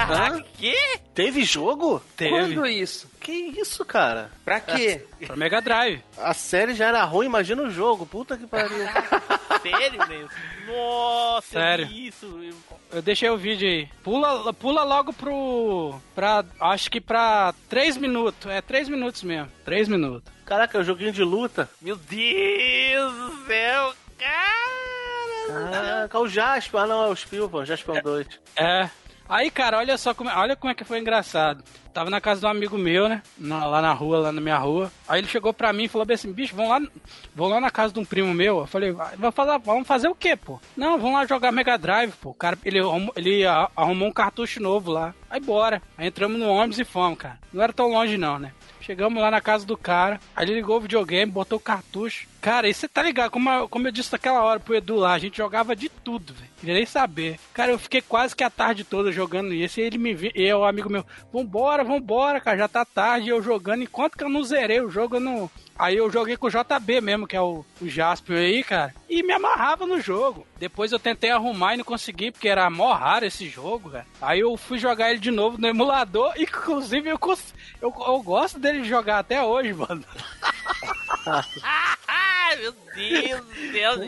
[0.07, 0.75] Caraca, que?
[1.15, 2.01] Teve jogo?
[2.17, 2.31] Teve.
[2.31, 3.11] Quando isso?
[3.21, 4.31] Que isso, cara?
[4.45, 5.05] Pra quê?
[5.27, 6.03] Pra Mega Drive.
[6.19, 8.07] A série já era ruim, imagina o jogo.
[8.07, 8.71] Puta que pariu.
[9.63, 10.35] Sério, Nilson?
[10.69, 11.87] Nossa, Sério.
[11.87, 12.41] isso.
[12.93, 13.89] Eu deixei o vídeo aí.
[14.05, 15.99] Pula, pula logo pro.
[16.15, 16.45] pra.
[16.61, 18.49] acho que pra 3 minutos.
[18.51, 19.51] É 3 minutos mesmo.
[19.65, 20.33] 3 minutos.
[20.45, 21.69] Caraca, é um joguinho de luta.
[21.81, 25.71] Meu Deus do céu, cara.
[25.71, 26.81] Caraca, o Jasper.
[26.83, 27.67] Ah, não, é o Spielberg.
[27.67, 28.27] Jasper 2.
[28.55, 28.89] É.
[29.29, 31.63] Aí, cara, olha só como, olha como é que foi engraçado.
[31.93, 33.23] Tava na casa de um amigo meu, né?
[33.39, 34.93] Na- lá na rua, lá na minha rua.
[35.09, 36.81] Aí ele chegou pra mim e falou assim: bicho, vamos lá,
[37.35, 38.59] vamos lá na casa de um primo meu.
[38.59, 40.61] Eu falei: "Vai- vamos fazer, vamos fazer o quê, pô?
[40.77, 42.31] Não, vamos lá jogar Mega Drive, pô.
[42.31, 42.79] O cara, ele,
[43.17, 45.15] ele arrumou um cartucho novo lá.
[45.31, 45.81] Aí bora.
[45.97, 47.39] Aí entramos no ônibus e fomos, cara.
[47.53, 48.53] Não era tão longe, não, né?
[48.87, 52.29] Chegamos lá na casa do cara, ele ligou o videogame, botou o cartucho.
[52.41, 55.13] Cara, e você tá ligado, como, eu- como eu disse naquela hora pro Edu lá,
[55.15, 56.49] a gente jogava de tudo, velho.
[56.61, 57.37] Queria nem saber.
[57.53, 60.53] Cara, eu fiquei quase que a tarde toda jogando isso, e ele me viu, e
[60.55, 64.45] o amigo meu, vambora, vambora, cara, já tá tarde, eu jogando, enquanto que eu não
[64.45, 65.51] zerei o jogo, eu não...
[65.79, 69.23] Aí eu joguei com o JB mesmo, que é o, o Jasper aí, cara, e
[69.23, 70.47] me amarrava no jogo.
[70.59, 74.07] Depois eu tentei arrumar e não consegui, porque era mó raro esse jogo, cara.
[74.23, 78.23] Aí eu fui jogar ele de novo no emulador, e inclusive eu, cons- eu, eu
[78.23, 80.03] gosto dele jogar até hoje, mano.
[82.09, 82.73] Ai, meu
[83.73, 84.07] Deus do céu.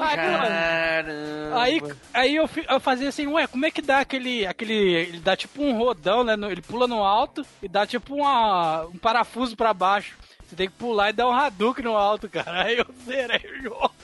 [1.60, 1.82] Aí,
[2.14, 4.46] aí eu, eu fazia assim, ué, como é que dá aquele.
[4.46, 4.74] aquele.
[4.74, 6.34] Ele dá tipo um rodão, né?
[6.50, 10.16] Ele pula no alto e dá tipo uma, um parafuso pra baixo.
[10.48, 12.64] Você tem que pular e dar um Hadouken no alto, cara.
[12.64, 13.94] Aí eu zerei o jogo.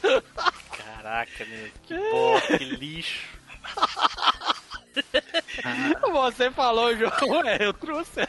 [0.76, 1.70] Caraca, meu.
[1.84, 3.26] Que bosta, que lixo.
[6.12, 8.20] Você falou o jogo, ué, eu trouxe.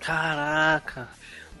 [0.00, 1.08] Caraca.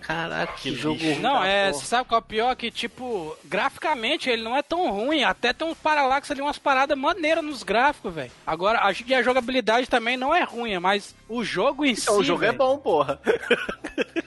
[0.06, 1.18] Caraca, que jogo ruim.
[1.20, 2.56] Não, é, você sabe qual é o pior?
[2.56, 5.22] Que, tipo, graficamente ele não é tão ruim.
[5.24, 8.30] Até tem uns paralaxos ali, umas paradas maneiras nos gráficos, velho.
[8.46, 12.02] Agora, acho que a jogabilidade também não é ruim, mas o jogo em si.
[12.02, 13.20] Então, o jogo é velho- bom, porra.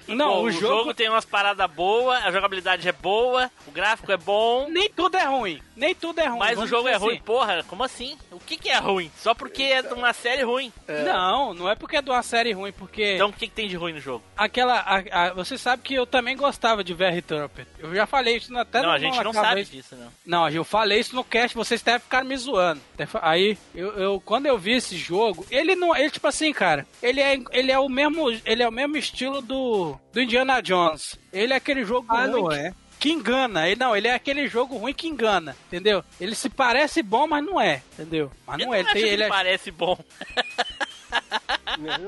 [0.07, 0.93] Não, Pô, o, o jogo...
[0.93, 4.67] tem umas paradas boas, a jogabilidade é boa, o gráfico é bom.
[4.69, 5.59] Nem tudo é ruim.
[5.76, 6.39] Nem tudo é ruim.
[6.39, 7.23] Mas o jogo é dizer ruim, assim.
[7.23, 8.17] porra, como assim?
[8.32, 9.11] O que que é ruim?
[9.17, 10.71] Só porque é de uma série ruim.
[11.03, 13.67] Não, não é porque é de uma série ruim, porque Então o que, que tem
[13.67, 14.23] de ruim no jogo?
[14.38, 14.76] aquela.
[14.80, 17.66] a- a- você sabe que eu também gostava de VR Trooper.
[17.80, 19.72] Eu já falei isso até não, no a gente não sabe isso.
[19.72, 20.11] disso, não.
[20.26, 22.80] Não, eu falei isso no cast, vocês até ficaram me zoando.
[23.22, 27.20] Aí, eu, eu- quando eu vi esse jogo, ele não, ele tipo assim, cara, ele
[27.20, 31.18] é, ele é o mesmo, ele é o mesmo estilo do, do Indiana Jones.
[31.34, 32.74] Ele é aquele jogo Ah, ruim não que, é?
[32.99, 33.68] que engana.
[33.68, 36.03] Ele não, ele é aquele jogo ruim que engana, entendeu?
[36.22, 38.32] Ele se parece bom, mas não é, entendeu?
[38.45, 39.97] Mas não Eu é, não ele, tem, que ele é parece bom.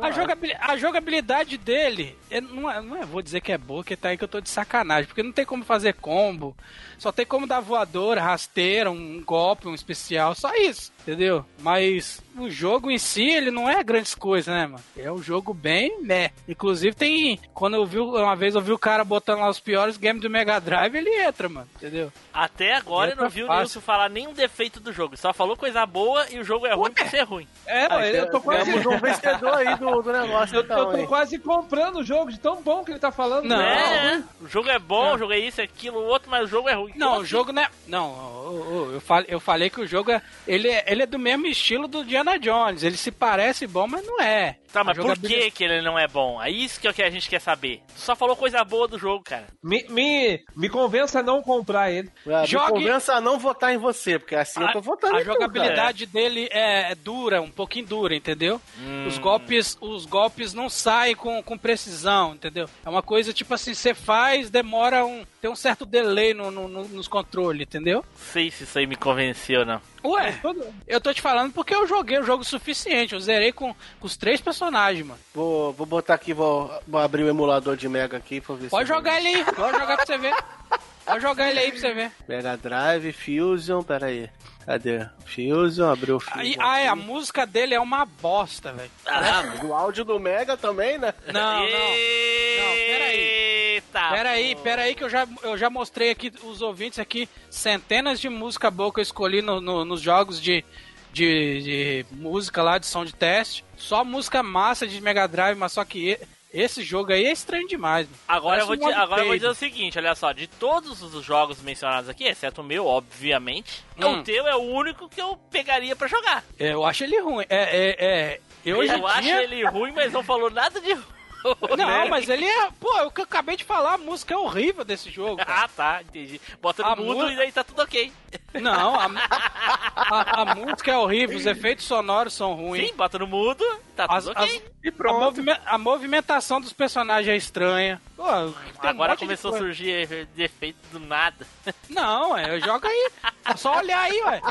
[0.02, 2.18] a, jogabil- a jogabilidade dele,
[2.52, 4.40] não, é- não é, vou dizer que é boa, que tá aí que eu tô
[4.42, 6.56] de sacanagem, porque não tem como fazer combo,
[6.98, 11.46] só tem como dar voadora, rasteira, um golpe, um especial, só isso, entendeu?
[11.60, 14.84] Mas o jogo em si, ele não é grandes coisas, né, mano?
[14.98, 16.32] É um jogo bem, né?
[16.48, 19.98] Inclusive tem, quando eu vi, uma vez eu vi o cara botando lá os piores
[19.98, 22.12] games do Mega Drive, ele entra, mano, entendeu?
[22.34, 23.54] Até agora eu não Entra vi o.
[23.58, 25.18] Nilson falar nenhum defeito do jogo.
[25.18, 27.48] Só falou coisa boa e o jogo é ruim por ser ruim.
[27.66, 28.72] É, Ah, eu tô quase.
[28.72, 30.56] Um vencedor aí do, do negócio.
[30.56, 31.08] Eu, então, eu tô hein?
[31.08, 33.46] quase comprando o jogo de tão bom que ele tá falando.
[33.46, 33.60] Não.
[33.62, 36.48] É, o jogo é bom, o jogo é isso, é aquilo, o outro, mas o
[36.48, 36.94] jogo é ruim.
[36.96, 37.30] Não, Como o assim?
[37.30, 37.70] jogo não é.
[37.88, 40.84] Não, eu falei, eu falei que o jogo é ele, é.
[40.88, 42.84] ele é do mesmo estilo do Diana Jones.
[42.84, 44.58] Ele se parece bom, mas não é.
[44.74, 46.44] Tá, mas A por que, que ele não é bom?
[46.44, 47.82] É isso que é o que a gente quer saber.
[47.96, 49.48] Tu só falou coisa boa do jogo, cara.
[49.64, 52.12] Me, me, me convença a não comprar ele.
[52.28, 55.22] Ah, me Jogue- convença a não votar em você, porque assim eu tô votando a
[55.22, 58.60] em tu, jogabilidade dele é, dura, um pouquinho dura, entendeu?
[59.08, 62.70] Os golpes, os golpes não saem com, com precisão, entendeu?
[62.86, 66.68] É uma coisa tipo assim, você faz, demora um, tem um certo delay no, no-
[66.68, 68.04] no- nos controles, entendeu?
[68.04, 69.82] Não sei se isso aí me convenceu, não.
[70.04, 70.40] Ué,
[70.88, 74.16] eu tô te falando porque eu joguei o jogo suficiente, eu zerei com, com os
[74.16, 75.20] três personagens, mano.
[75.34, 78.88] Vou, vou botar aqui, vou, vou abrir o emulador de Mega aqui pra ver Pode
[78.88, 78.94] se...
[78.94, 80.36] jogar ele aí, pode jogar pra você ver.
[81.08, 82.12] Pode jogar ele aí pra você ver.
[82.28, 84.30] Mega Drive, Fusion, pera aí.
[84.66, 85.06] Cadê?
[85.26, 86.56] Fusion, abriu o Fusion.
[86.60, 88.92] Ah, é, a música dele é uma bosta, velho.
[89.06, 91.14] Ah, mas o áudio do Mega também, né?
[91.28, 91.62] Não, não.
[91.62, 93.48] Não, peraí.
[93.78, 98.28] Eita, Peraí, peraí que eu já, eu já mostrei aqui os ouvintes aqui centenas de
[98.28, 100.66] música boa que eu escolhi no- no- nos jogos de,
[101.14, 103.64] de, de música lá de som de teste.
[103.78, 106.18] Só música massa de Mega Drive, mas só que
[106.54, 108.08] esse jogo aí é estranho demais.
[108.08, 108.20] mano.
[108.28, 111.24] Agora, eu vou, um agora eu vou dizer o seguinte, olha só, de todos os
[111.24, 114.20] jogos mencionados aqui, exceto o meu, obviamente, Hum.
[114.20, 116.44] o teu é o único que eu pegaria pra jogar.
[116.58, 117.46] Eu acho ele ruim.
[117.50, 118.40] É, é, é.
[118.66, 119.44] Eu, em acho dia...
[119.44, 121.17] ele ruim, mas não falou nada de ruim.
[121.78, 122.70] Não, mas ele é.
[122.80, 125.38] Pô, o que eu acabei de falar, a música é horrível desse jogo.
[125.38, 125.64] cara.
[125.64, 126.42] Ah, tá, entendi.
[126.62, 128.12] Bota no A mudo mu- e daí tá tudo ok.
[128.54, 129.06] Não, a,
[129.96, 132.90] a, a música é horrível, os efeitos sonoros são ruins.
[132.90, 133.64] Sim, bota no mudo,
[133.96, 134.64] tá As- tudo ok.
[134.86, 138.02] as- a, movime- a movimentação dos personagens é estranha.
[138.16, 141.46] Pô, um Agora de começou a surgir defeito do nada.
[141.90, 143.10] Não, é, joga aí.
[143.46, 144.42] É só olhar aí, ué.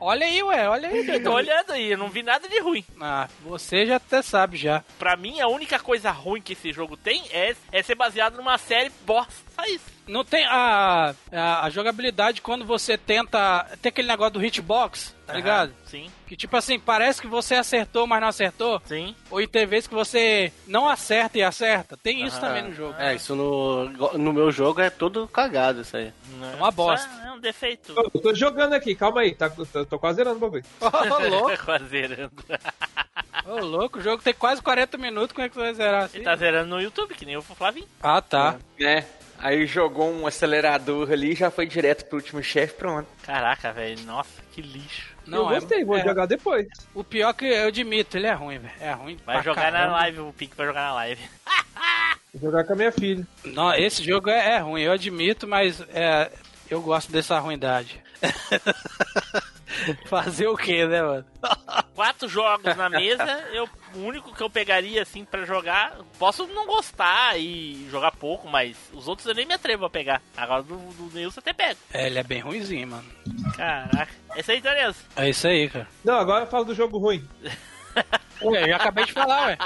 [0.00, 1.08] Olha aí, ué, olha aí.
[1.08, 2.84] Eu tô olhando aí, eu não vi nada de ruim.
[3.00, 4.82] Ah, você já até sabe já.
[4.98, 8.58] Pra mim, a única coisa ruim que esse jogo tem é, é ser baseado numa
[8.58, 9.53] série bosta.
[9.54, 9.94] Só isso.
[10.06, 13.64] Não tem a, a, a jogabilidade quando você tenta.
[13.80, 15.72] Tem aquele negócio do hitbox, tá Aham, ligado?
[15.86, 18.82] Sim, Que tipo assim, parece que você acertou, mas não acertou.
[18.84, 19.14] sim.
[19.30, 21.96] Ou e tem vezes que você não acerta e acerta.
[21.96, 22.46] Tem isso Aham.
[22.48, 22.94] também no jogo.
[22.98, 23.88] É, isso no,
[24.18, 26.12] no meu jogo é todo cagado isso aí.
[26.52, 27.08] É uma bosta.
[27.24, 27.94] É um defeito.
[27.96, 30.64] Eu tô jogando aqui, calma aí, tá, tô, tô quase zerando o bagulho.
[30.80, 31.64] Ô, louco.
[31.64, 32.32] Quase zerando.
[33.46, 36.16] Ô, louco, o jogo tem quase 40 minutos, como é que você vai zerar assim?
[36.18, 37.88] Ele tá zerando no YouTube, que nem o Flavinho.
[38.02, 38.56] Ah, tá.
[38.78, 39.02] É.
[39.38, 43.06] Aí jogou um acelerador ali e já foi direto pro último chefe, pronto.
[43.22, 44.00] Caraca, velho.
[44.04, 45.14] Nossa, que lixo.
[45.26, 46.04] Não, eu gostei, é, vou é.
[46.04, 46.66] jogar depois.
[46.94, 48.74] O pior que eu admito, ele é ruim, velho.
[48.80, 49.18] É ruim.
[49.24, 49.96] Vai jogar na caramba.
[49.96, 51.22] live, o Pink vai jogar na live.
[52.34, 53.24] Vou jogar com a minha filha.
[53.44, 56.32] Não, esse jogo é, é ruim, eu admito, mas é,
[56.68, 58.02] eu gosto dessa ruindade.
[60.06, 61.24] Fazer o que, né, mano?
[62.04, 65.96] Quatro jogos na mesa, eu, o único que eu pegaria assim pra jogar.
[66.18, 70.20] Posso não gostar e jogar pouco, mas os outros eu nem me atrevo a pegar.
[70.36, 71.80] Agora do, do Nilson até pego.
[71.94, 73.10] É, ele é bem ruimzinho, mano.
[73.56, 74.12] Caraca.
[74.36, 75.00] Esse aí, então, Nilson.
[75.16, 75.88] É isso aí, cara.
[76.04, 77.26] Não, agora eu falo do jogo ruim.
[78.42, 79.56] Ué, eu já acabei de falar, ué.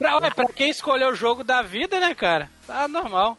[0.00, 2.50] Pra, ué, pra quem escolheu o jogo da vida, né, cara?
[2.66, 3.38] Tá normal.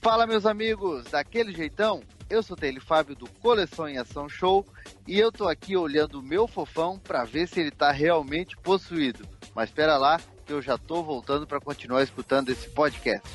[0.00, 2.02] Fala, meus amigos, daquele jeitão?
[2.32, 4.64] Eu sou Taylor Fábio do Coleção em Ação Show
[5.06, 9.28] e eu tô aqui olhando o meu fofão pra ver se ele tá realmente possuído.
[9.54, 13.28] Mas espera lá, que eu já tô voltando pra continuar escutando esse podcast.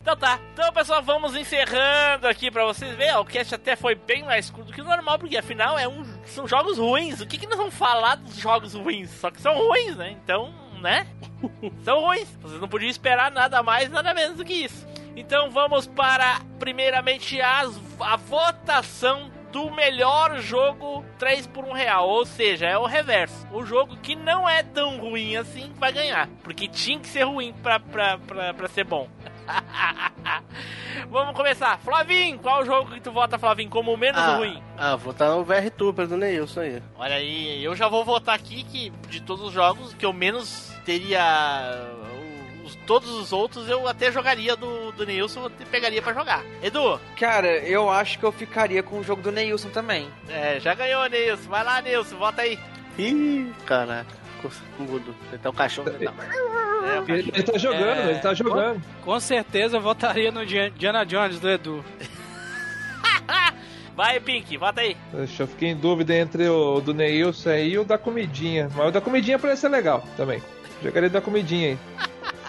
[0.00, 0.38] Então tá.
[0.52, 3.16] Então, pessoal, vamos encerrando aqui pra vocês verem.
[3.16, 6.46] O cast até foi bem mais curto que o normal, porque afinal é um, são
[6.46, 7.20] jogos ruins.
[7.20, 9.10] O que, que nós vamos falar dos jogos ruins?
[9.10, 10.12] Só que são ruins, né?
[10.12, 11.08] Então, né?
[11.82, 12.28] são ruins.
[12.40, 14.88] Vocês não podiam esperar nada mais, nada menos do que isso.
[15.20, 22.08] Então vamos para, primeiramente, as, a votação do melhor jogo 3 por 1 real.
[22.08, 23.46] Ou seja, é o reverso.
[23.52, 26.26] O jogo que não é tão ruim assim vai ganhar.
[26.42, 29.08] Porque tinha que ser ruim pra, pra, pra, pra ser bom.
[31.10, 31.78] Vamos começar.
[31.80, 34.62] Flavinho, qual jogo que tu vota, Flavinho, como o menos ah, ruim?
[34.78, 36.82] Ah, vou estar no VR Tuber do Neilson aí.
[36.96, 40.72] Olha aí, eu já vou votar aqui que de todos os jogos que eu menos
[40.86, 41.20] teria.
[42.70, 46.44] Os, todos os outros eu até jogaria do, do Neilson, eu pegaria pra jogar.
[46.62, 47.00] Edu?
[47.18, 50.08] Cara, eu acho que eu ficaria com o jogo do Neilson também.
[50.28, 51.48] É, já ganhou, Neilson.
[51.48, 52.58] Vai lá, Neilson, vota aí.
[52.98, 54.20] Ih, caraca.
[54.78, 55.14] Mudo.
[55.32, 55.90] Então o cachorro.
[55.90, 56.14] Tá...
[56.94, 58.82] É, o Ele, ele tá jogando, É, ele tá jogando.
[59.02, 61.84] Com, com certeza eu votaria no Diana Jones do Edu.
[63.94, 64.96] Vai, Pink, vota aí.
[65.12, 68.70] Deixa eu fiquei em dúvida entre o do Neilson aí e o da comidinha.
[68.74, 70.42] Mas o da comidinha parece ser legal também.
[70.82, 71.78] Jogaria da comidinha aí.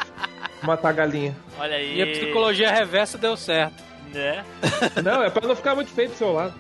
[0.62, 1.36] Matar a galinha.
[1.60, 1.98] Olha aí.
[1.98, 3.84] E a psicologia reversa deu certo.
[4.14, 4.44] Né?
[5.04, 6.54] Não, é pra não ficar muito feio pro seu lado.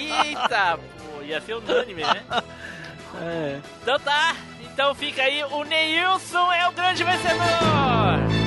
[0.00, 2.22] Eita, pô, ia ser unânime, né?
[3.20, 3.60] É.
[3.82, 8.43] Então tá, então fica aí, o Neilson é o grande vencedor!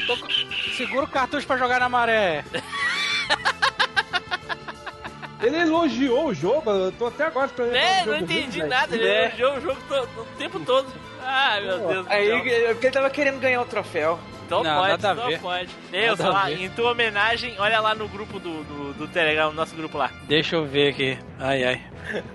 [0.00, 0.16] Já tô.
[0.76, 2.44] Segura o cartucho pra jogar na maré.
[5.42, 7.74] Ele elogiou o jogo, eu tô até agora esperando.
[7.76, 9.24] É, o não entendi ruim, nada, ele velho.
[9.26, 10.86] elogiou o jogo to- o tempo todo.
[11.22, 12.36] Ai, meu Deus do Aí, céu.
[12.38, 14.18] é porque ele tava querendo ganhar o troféu.
[14.46, 15.40] Então Não, pode, nada então ver.
[15.40, 15.68] pode.
[15.92, 19.54] Nada a lá, em tua homenagem, olha lá no grupo do, do, do Telegram, no
[19.54, 20.10] nosso grupo lá.
[20.28, 21.18] Deixa eu ver aqui.
[21.38, 21.82] Ai, ai.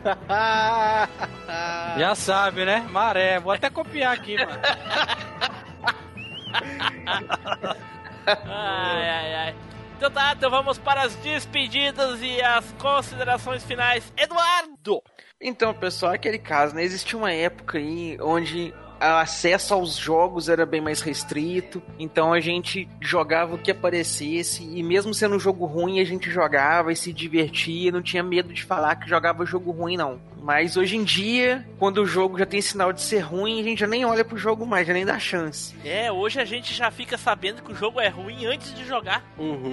[1.98, 2.86] Já sabe, né?
[2.92, 3.40] Maré.
[3.40, 4.52] Vou até copiar aqui, mano.
[8.46, 9.56] Ai, ai, ai.
[9.98, 14.14] Então tá, então vamos para as despedidas e as considerações finais.
[14.16, 15.04] Eduardo!
[15.42, 16.84] Então, pessoal, aquele caso, né?
[16.84, 22.40] Existia uma época aí onde o acesso aos jogos era bem mais restrito, então a
[22.40, 26.96] gente jogava o que aparecesse, e mesmo sendo um jogo ruim, a gente jogava e
[26.96, 30.20] se divertia, não tinha medo de falar que jogava jogo ruim, não.
[30.42, 33.80] Mas hoje em dia, quando o jogo já tem sinal de ser ruim, a gente
[33.80, 35.76] já nem olha pro jogo mais, já nem dá chance.
[35.84, 39.24] É, hoje a gente já fica sabendo que o jogo é ruim antes de jogar.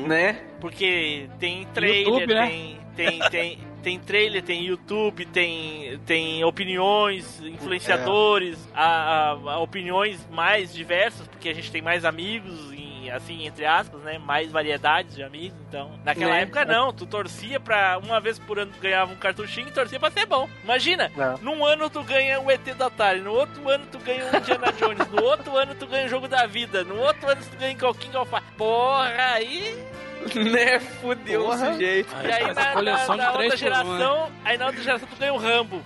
[0.06, 0.40] Né?
[0.60, 2.48] Porque tem trailer, YouTube, né?
[2.48, 10.26] tem, tem, tem, tem trailer, tem YouTube, tem, tem opiniões, influenciadores, a, a- a opiniões
[10.28, 14.18] mais diversas, porque a gente tem mais amigos, em, assim, entre aspas, né?
[14.18, 15.56] Mais variedades de amigos.
[15.68, 16.42] Então, naquela Né?
[16.42, 20.00] época não, tu torcia pra uma vez por ano tu ganhava um cartuchinho e torcia
[20.00, 20.48] pra ser bom.
[20.64, 21.38] Imagina, Não.
[21.38, 24.72] num ano tu ganha o ET da Atari, no outro ano tu ganha o Indiana
[24.72, 27.76] Jones, no outro ano tu ganha o jogo da vida, no outro ano tu ganha
[27.88, 28.32] o King of.
[28.56, 29.78] Porra, aí
[30.50, 30.80] né?
[30.80, 31.72] Fudeu o Porra.
[31.72, 32.14] sujeito.
[32.24, 33.56] e aí na, coleção na, na outra né?
[33.56, 35.82] geração, aí na outra geração tu ganha o Rambo.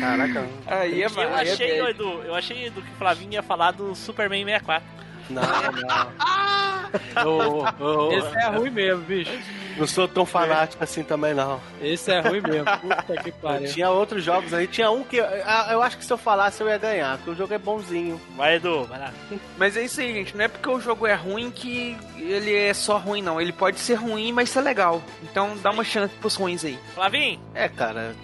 [0.00, 0.48] Caraca.
[0.66, 1.90] Aí é eu aí é achei, bad.
[1.90, 4.98] Edu, eu achei Edu que o Flavinho ia falar do Superman 64.
[5.30, 7.26] Não, não.
[7.26, 9.30] Ô, ô, Esse é ruim mesmo, bicho.
[9.76, 11.60] Não sou tão fanático assim também, não.
[11.80, 12.64] Esse é ruim mesmo.
[12.80, 13.72] Puta que pariu.
[13.72, 14.66] Tinha outros jogos aí.
[14.66, 15.16] Tinha um que.
[15.18, 18.20] Eu acho que se eu falasse eu ia ganhar, porque o jogo é bonzinho.
[18.36, 19.12] Vai, Edu, vai lá.
[19.56, 20.36] Mas é isso aí, gente.
[20.36, 23.40] Não é porque o jogo é ruim que ele é só ruim, não.
[23.40, 25.02] Ele pode ser ruim, mas ser legal.
[25.22, 26.78] Então dá uma chance pros ruins aí.
[26.94, 28.14] Flavinho, É, cara.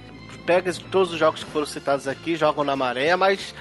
[0.46, 3.54] Pega todos os jogos que foram citados aqui, jogam na maré, mas.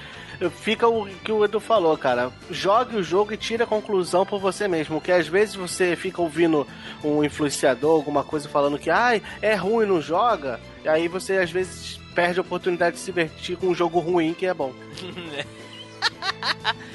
[0.60, 2.30] Fica o que o Edu falou, cara.
[2.50, 5.00] Jogue o jogo e tire a conclusão por você mesmo.
[5.00, 6.66] Que às vezes você fica ouvindo
[7.02, 10.60] um influenciador, alguma coisa falando que ai, é ruim, não joga.
[10.84, 14.34] E aí você às vezes perde a oportunidade de se divertir com um jogo ruim
[14.34, 14.72] que é bom.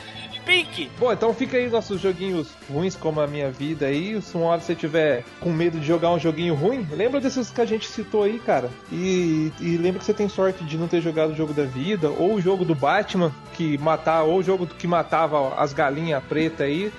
[0.50, 4.20] Pink, Bom, então fica aí nossos joguinhos ruins como a minha vida aí.
[4.20, 7.62] Se uma hora você tiver com medo de jogar um joguinho ruim, lembra desses que
[7.62, 8.70] a gente citou aí, cara.
[8.92, 12.10] E, e lembra que você tem sorte de não ter jogado o jogo da vida,
[12.10, 16.64] ou o jogo do Batman, que matar, ou o jogo que matava as galinhas preta
[16.64, 16.92] aí,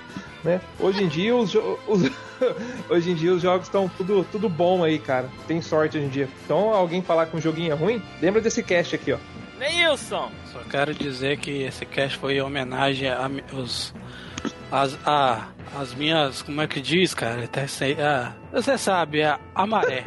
[0.45, 0.61] né?
[0.79, 2.09] Hoje em dia os, os-
[2.89, 5.29] hoje em dia os jogos estão tudo, tudo bom aí, cara.
[5.45, 6.29] Tem sorte hoje em dia.
[6.45, 9.17] Então alguém falar que um joguinho é ruim, lembra desse cast aqui, ó.
[9.61, 10.31] Neilson.
[10.51, 13.93] Só quero dizer que esse cast foi em homenagem a, os,
[14.71, 15.49] as, a,
[15.79, 16.41] as minhas.
[16.41, 17.43] Como é que diz, cara?
[17.43, 17.93] Até sei.
[18.01, 20.03] A, você sabe, a, a maré.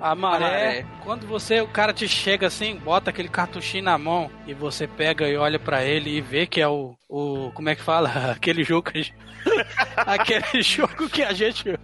[0.00, 0.86] A maré, maré.
[1.02, 5.28] quando você, o cara te chega assim, bota aquele cartuchinho na mão e você pega
[5.28, 8.08] e olha pra ele e vê que é o, o como é que fala?
[8.32, 9.14] Aquele jogo que a gente,
[9.96, 11.78] aquele jogo que a gente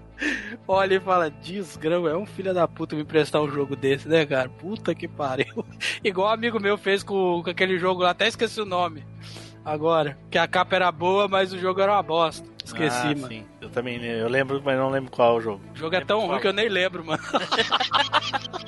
[0.67, 4.25] olha e fala, desgrama, é um filho da puta me emprestar um jogo desse, né,
[4.25, 4.49] cara?
[4.49, 5.65] Puta que pariu.
[6.03, 9.05] Igual um amigo meu fez com, com aquele jogo lá, até esqueci o nome.
[9.65, 12.54] Agora, que a capa era boa, mas o jogo era uma bosta.
[12.65, 13.29] Esqueci, Ah, mano.
[13.29, 15.61] Sim, eu também, eu lembro, mas não lembro qual é o jogo.
[15.75, 17.23] O jogo é tão ruim que eu nem lembro, mano.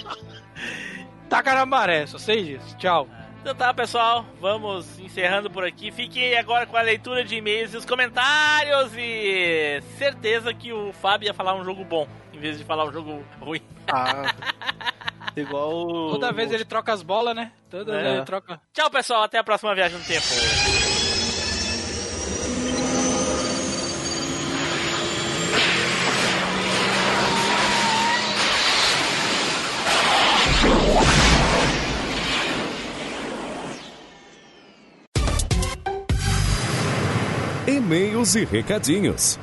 [1.29, 2.77] Taca na maré, só sei disso.
[2.77, 3.09] Tchau.
[3.41, 5.91] Então tá, pessoal, vamos encerrando por aqui.
[5.93, 8.93] Fiquem agora com a leitura de e-mails e os comentários.
[8.97, 12.93] E certeza que o Fábio ia falar um jogo bom, em vez de falar um
[12.93, 13.61] jogo ruim.
[13.93, 14.25] Ah.
[15.37, 16.11] Igual o.
[16.11, 17.53] Toda vez ele troca as bolas, né?
[17.71, 18.03] Toda É.
[18.03, 18.61] vez ele troca.
[18.73, 20.25] Tchau, pessoal, até a próxima viagem no tempo.
[37.87, 39.39] E-mails e recadinhos.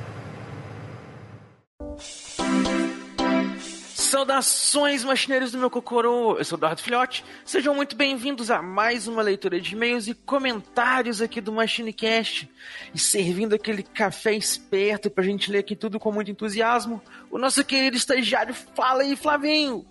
[3.96, 6.36] Saudações, machineiros do meu cocorô!
[6.38, 7.24] Eu sou Eduardo Filhote.
[7.46, 12.52] Sejam muito bem-vindos a mais uma leitura de e-mails e comentários aqui do MachineCast.
[12.94, 17.64] E servindo aquele café esperto pra gente ler aqui tudo com muito entusiasmo, o nosso
[17.64, 19.86] querido estagiário Fala aí, Flavinho!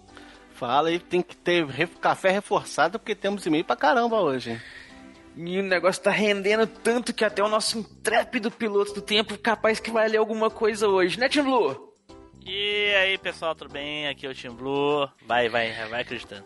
[0.53, 1.67] Fala aí, tem que ter
[2.03, 4.61] café reforçado porque temos e-mail pra caramba hoje.
[5.37, 9.81] E o negócio tá rendendo tanto que até o nosso intrépido piloto do tempo capaz
[9.81, 11.91] que vai ler alguma coisa hoje, né, Tim Blue?
[12.45, 14.09] E aí, pessoal, tudo bem?
[14.09, 15.09] Aqui é o Team Blue.
[15.27, 16.45] Vai, vai, vai acreditando.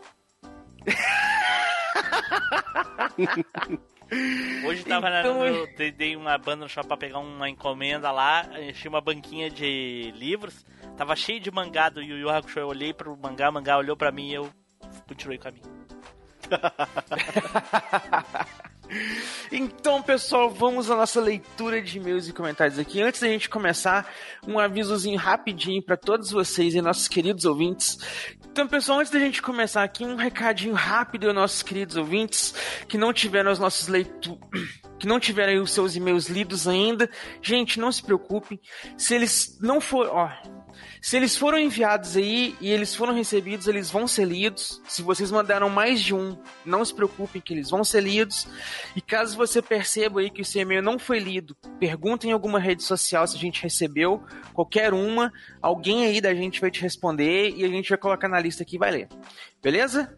[4.64, 7.48] Hoje tava na- Então, no meu, dei- dei uma banda no shopping pra pegar uma
[7.50, 10.64] encomenda lá, enchi uma banquinha de livros,
[10.96, 13.96] tava cheio de mangá do Yu Yu Hakusho, eu olhei pro mangá, o mangá olhou
[13.96, 14.48] pra mim e eu
[15.08, 15.64] continuei o caminho.
[19.50, 23.00] Então, pessoal, vamos à nossa leitura de e-mails e comentários aqui.
[23.00, 24.12] Antes da gente começar,
[24.46, 27.98] um avisozinho rapidinho para todos vocês e nossos queridos ouvintes.
[28.50, 32.54] Então, pessoal, antes da gente começar aqui, um recadinho rápido aos nossos queridos ouvintes
[32.88, 34.38] que não tiveram os nossos leitu
[34.98, 37.10] que não tiveram os seus e-mails lidos ainda.
[37.42, 38.58] Gente, não se preocupem.
[38.96, 40.08] Se eles não for,
[41.06, 44.82] se eles foram enviados aí e eles foram recebidos, eles vão ser lidos.
[44.88, 48.48] Se vocês mandaram mais de um, não se preocupem que eles vão ser lidos.
[48.96, 52.58] E caso você perceba aí que o seu e-mail não foi lido, pergunta em alguma
[52.58, 54.20] rede social se a gente recebeu,
[54.52, 55.32] qualquer uma,
[55.62, 58.74] alguém aí da gente vai te responder e a gente vai colocar na lista aqui
[58.74, 59.08] e vai ler.
[59.62, 60.12] Beleza?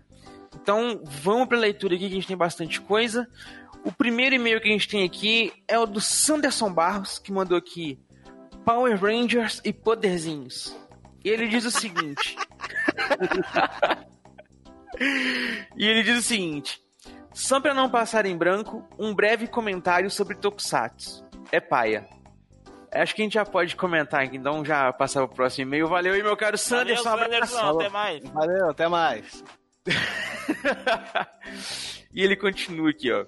[0.55, 3.29] Então, vamos para a leitura aqui que a gente tem bastante coisa.
[3.85, 7.59] O primeiro e-mail que a gente tem aqui é o do Sanderson Barros, que mandou
[7.59, 7.99] aqui
[8.69, 10.77] Power Rangers e poderzinhos.
[11.25, 12.37] E ele diz o seguinte.
[15.75, 16.79] e ele diz o seguinte:
[17.33, 21.27] só pra não passar em branco, um breve comentário sobre Tokusatsu.
[21.51, 22.07] É paia.
[22.93, 25.89] Acho que a gente já pode comentar aqui, então já passar pro próximo e-mail.
[25.89, 27.05] Valeu aí, meu caro Sanderson.
[27.05, 27.25] Valeu.
[27.25, 28.23] Sanderson, até mais.
[28.29, 29.43] Valeu, até mais.
[32.19, 33.25] E ele continua aqui, ó.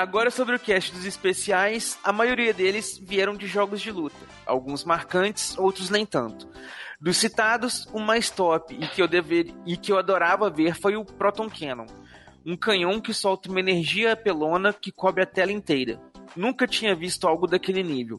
[0.00, 4.16] Agora sobre o cast dos especiais, a maioria deles vieram de jogos de luta.
[4.46, 6.48] Alguns marcantes, outros nem tanto.
[6.98, 9.52] Dos citados, o mais top e que eu, dever...
[9.66, 11.84] e que eu adorava ver foi o Proton Cannon.
[12.46, 16.00] Um canhão que solta uma energia apelona que cobre a tela inteira.
[16.34, 18.18] Nunca tinha visto algo daquele nível.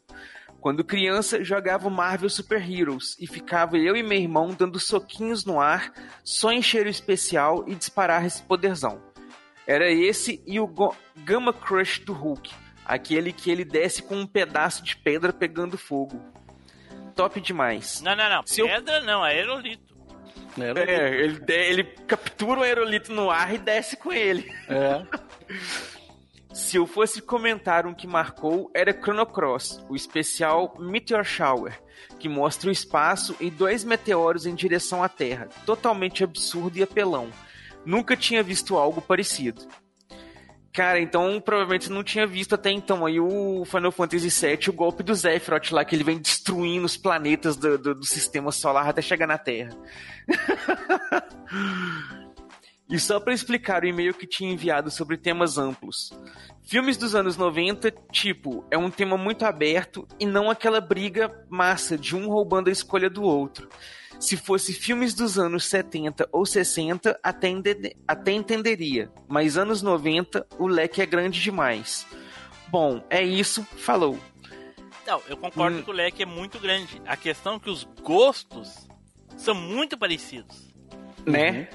[0.60, 5.60] Quando criança, jogava Marvel Super Heroes e ficava eu e meu irmão dando soquinhos no
[5.60, 5.92] ar,
[6.24, 9.11] só encher o especial e disparar esse poderzão.
[9.72, 12.52] Era esse e o Go- Gamma Crush do Hulk,
[12.86, 16.22] aquele que ele desce com um pedaço de pedra pegando fogo.
[17.16, 18.02] Top demais.
[18.02, 18.44] Não, não, não.
[18.46, 19.92] Se eu- Pedra não, é aerolito.
[20.60, 24.52] É, ele, de- ele captura o aerolito no ar e desce com ele.
[24.68, 25.06] É.
[26.54, 31.82] Se eu fosse comentar um que marcou, era Chrono Cross, o especial Meteor Shower,
[32.20, 37.30] que mostra o espaço e dois meteoros em direção à Terra, totalmente absurdo e apelão.
[37.86, 39.68] Nunca tinha visto algo parecido.
[40.74, 44.74] Cara, então provavelmente você não tinha visto até então aí o Final Fantasy VII, o
[44.74, 48.88] golpe do Sephiroth lá, que ele vem destruindo os planetas do, do- do sistema solar
[48.88, 49.72] até chegar na Terra.
[52.90, 56.10] E só para explicar o e-mail que tinha enviado sobre temas amplos.
[56.62, 61.98] Filmes dos anos 90, tipo, é um tema muito aberto e não aquela briga massa
[61.98, 63.70] de um roubando a escolha do outro.
[64.22, 70.46] Se fosse filmes dos anos 70 ou 60, até, ende- até entenderia, mas anos 90,
[70.60, 72.06] o leque é grande demais.
[72.68, 74.18] Bom, é isso, falou.
[75.08, 75.84] Não, eu concordo Hum.
[75.84, 77.02] que o leque é muito grande.
[77.06, 78.88] A questão é que os gostos
[79.36, 80.72] são muito parecidos.
[81.26, 81.68] Né?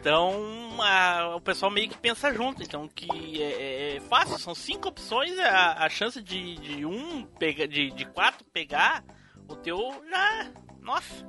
[0.00, 2.62] Então, a- o pessoal meio que pensa junto.
[2.62, 7.68] Então, que é, é fácil, são cinco opções, a, a chance de, de um pega,
[7.68, 9.04] de, de quatro pegar,
[9.46, 9.78] o teu
[10.10, 10.50] já.
[10.82, 11.26] Nossa.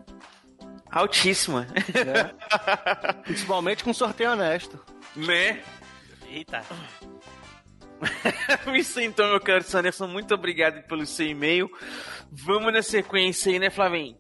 [0.90, 1.68] Altíssima.
[3.24, 4.80] Principalmente com sorteio honesto.
[5.16, 5.62] Né?
[6.30, 6.64] Eita.
[8.76, 11.70] Isso então, meu caro Sanderson, muito obrigado pelo seu e-mail.
[12.32, 14.18] Vamos na sequência aí, né, Flavinho?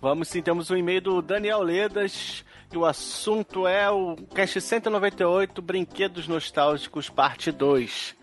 [0.00, 5.60] Vamos sim, temos um e-mail do Daniel Ledas e o assunto é o Cast 198
[5.60, 8.16] Brinquedos Nostálgicos, parte 2.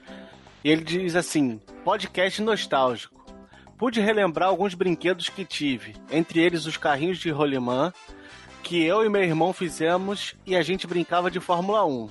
[0.64, 3.17] E ele diz assim: podcast nostálgico.
[3.78, 7.94] Pude relembrar alguns brinquedos que tive, entre eles os carrinhos de rolimã,
[8.64, 12.10] que eu e meu irmão fizemos e a gente brincava de Fórmula 1.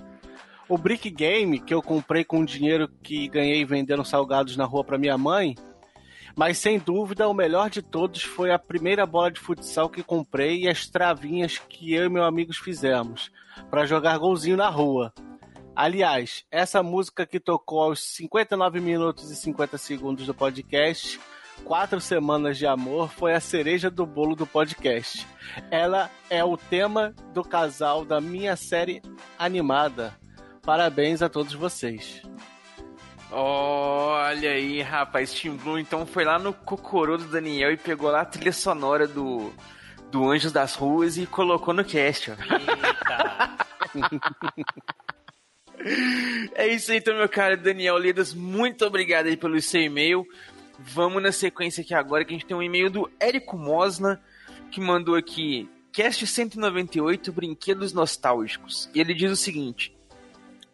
[0.68, 4.84] O Brick Game, que eu comprei com o dinheiro que ganhei vendendo salgados na rua
[4.84, 5.56] para minha mãe,
[6.36, 10.62] mas sem dúvida o melhor de todos foi a primeira bola de futsal que comprei
[10.62, 13.32] e as travinhas que eu e meus amigos fizemos
[13.70, 15.12] para jogar golzinho na rua.
[15.74, 21.18] Aliás, essa música que tocou aos 59 minutos e 50 segundos do podcast
[21.64, 25.26] Quatro Semanas de Amor foi a cereja do bolo do podcast.
[25.70, 29.02] Ela é o tema do casal da minha série
[29.38, 30.14] animada.
[30.62, 32.22] Parabéns a todos vocês.
[33.30, 38.20] Olha aí, rapaz, Tim Blue então foi lá no Cocorô do Daniel e pegou lá
[38.20, 39.52] a trilha sonora do,
[40.10, 42.34] do Anjos das Ruas e colocou no cast, ó.
[46.54, 50.24] é isso aí, então, meu caro Daniel Ledas, muito obrigado aí pelo seu e-mail.
[50.78, 54.20] Vamos na sequência aqui agora, que a gente tem um e-mail do Érico Mosna,
[54.70, 58.90] que mandou aqui, cast 198, Brinquedos Nostálgicos.
[58.94, 59.96] E ele diz o seguinte,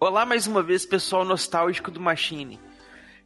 [0.05, 2.59] Olá mais uma vez, pessoal nostálgico do Machine.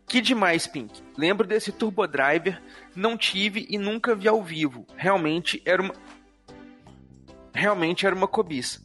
[0.07, 1.03] Que demais, Pink.
[1.17, 2.63] Lembro desse Turbo Driver,
[2.95, 4.87] não tive e nunca vi ao vivo.
[4.95, 5.95] Realmente era uma
[7.55, 8.83] realmente era uma cobiça.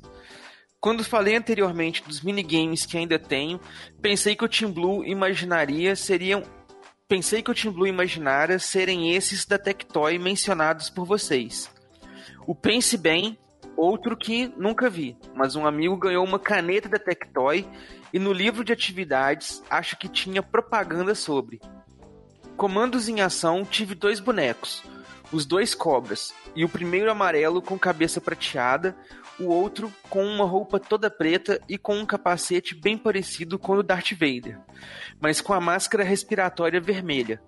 [0.79, 3.59] Quando falei anteriormente dos minigames que ainda tenho,
[4.01, 6.43] pensei que o Team Blue imaginaria seriam
[7.11, 11.69] pensei que o Team Blue imaginara serem esses da Tectoy mencionados por vocês.
[12.47, 13.37] O Pense Bem
[13.75, 17.67] Outro que nunca vi, mas um amigo ganhou uma caneta da Tectoy
[18.13, 21.59] e no livro de atividades acho que tinha propaganda sobre.
[22.55, 24.81] Comandos em ação tive dois bonecos,
[25.33, 28.95] os dois cobras, e o primeiro amarelo com cabeça prateada,
[29.41, 33.83] o outro com uma roupa toda preta e com um capacete bem parecido com o
[33.83, 34.59] Darth Vader,
[35.19, 37.41] mas com a máscara respiratória vermelha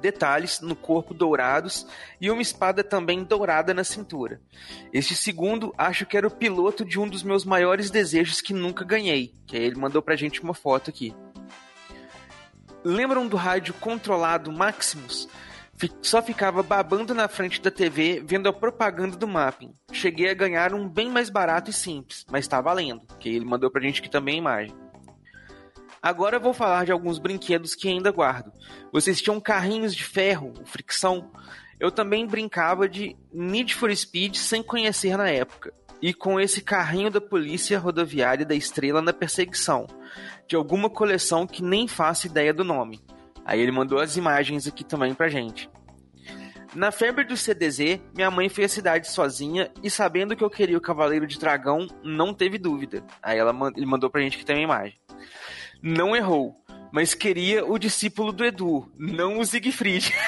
[0.00, 1.86] detalhes no corpo dourados
[2.20, 4.40] e uma espada também dourada na cintura.
[4.92, 8.84] Este segundo acho que era o piloto de um dos meus maiores desejos que nunca
[8.84, 11.14] ganhei, que ele mandou pra gente uma foto aqui.
[12.84, 15.28] Lembram do rádio controlado Maximus?
[16.00, 19.74] Só ficava babando na frente da TV vendo a propaganda do mapping.
[19.92, 23.70] Cheguei a ganhar um bem mais barato e simples, mas tá valendo, que ele mandou
[23.70, 24.74] pra gente aqui também a imagem.
[26.00, 28.52] Agora eu vou falar de alguns brinquedos que ainda guardo.
[28.92, 31.30] Vocês tinham carrinhos de ferro, fricção.
[31.80, 35.74] Eu também brincava de Need for Speed sem conhecer na época.
[36.00, 39.86] E com esse carrinho da polícia rodoviária da estrela na perseguição.
[40.46, 43.02] De alguma coleção que nem faço ideia do nome.
[43.46, 45.70] Aí ele mandou as imagens aqui também pra gente.
[46.74, 50.76] Na febre do CDZ, minha mãe foi à cidade sozinha e sabendo que eu queria
[50.76, 53.02] o Cavaleiro de Dragão, não teve dúvida.
[53.22, 54.98] Aí ela, ele mandou pra gente aqui também a imagem
[55.82, 56.54] não errou,
[56.92, 60.12] mas queria o discípulo do Edu, não o Siegfried.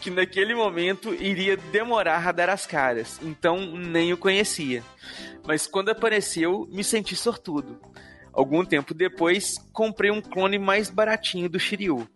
[0.00, 4.82] que naquele momento iria demorar a dar as caras, então nem o conhecia.
[5.46, 7.80] Mas quando apareceu, me senti sortudo.
[8.34, 12.08] Algum tempo depois, comprei um clone mais baratinho do Shiryu.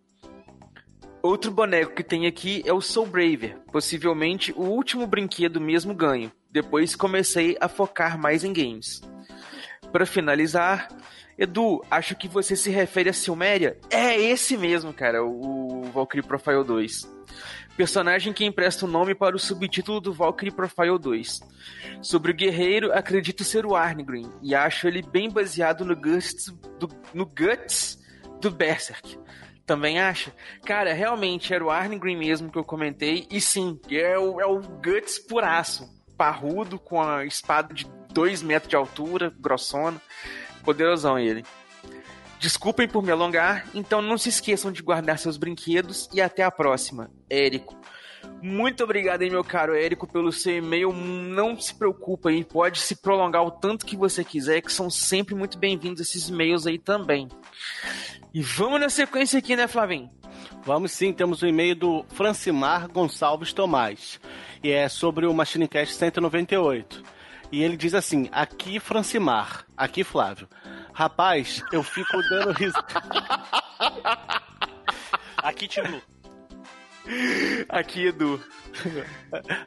[1.21, 6.31] Outro boneco que tem aqui é o Soul Braver, possivelmente o último brinquedo mesmo ganho.
[6.51, 9.01] Depois comecei a focar mais em games.
[9.91, 10.89] Para finalizar,
[11.37, 13.77] Edu, acho que você se refere a Silméria?
[13.89, 17.09] É esse mesmo, cara, o Valkyrie Profile 2.
[17.79, 21.39] Personagem que empresta o nome para o subtítulo do Valkyrie Profile 2.
[22.01, 26.89] Sobre o guerreiro, acredito ser o Arngrim, e acho ele bem baseado no Guts do,
[27.13, 27.97] no Guts
[28.41, 29.17] do Berserk.
[29.65, 30.33] Também acha?
[30.65, 34.59] Cara, realmente era o Arngrim mesmo que eu comentei, e sim, é o, é o
[34.59, 35.89] Guts puraço.
[36.17, 40.01] Parrudo, com a espada de 2 metros de altura, grossona.
[40.65, 41.45] Poderosão ele.
[42.39, 46.49] Desculpem por me alongar, então não se esqueçam de guardar seus brinquedos e até a
[46.49, 47.11] próxima.
[47.29, 47.77] Érico.
[48.41, 50.93] Muito obrigado meu caro Érico, pelo seu e-mail.
[50.93, 55.35] Não se preocupa aí, pode se prolongar o tanto que você quiser, que são sempre
[55.35, 57.27] muito bem-vindos esses e-mails aí também.
[58.33, 60.09] E vamos na sequência aqui, né, Flavinho?
[60.63, 64.19] Vamos sim, temos o um e-mail do Francimar Gonçalves Tomás.
[64.63, 67.03] E é sobre o Machinecast 198.
[67.51, 70.47] E ele diz assim: aqui Francimar, aqui Flávio.
[70.99, 72.85] Rapaz, eu fico dando risada.
[75.37, 76.01] aqui Timu.
[77.69, 78.43] Aqui Edu.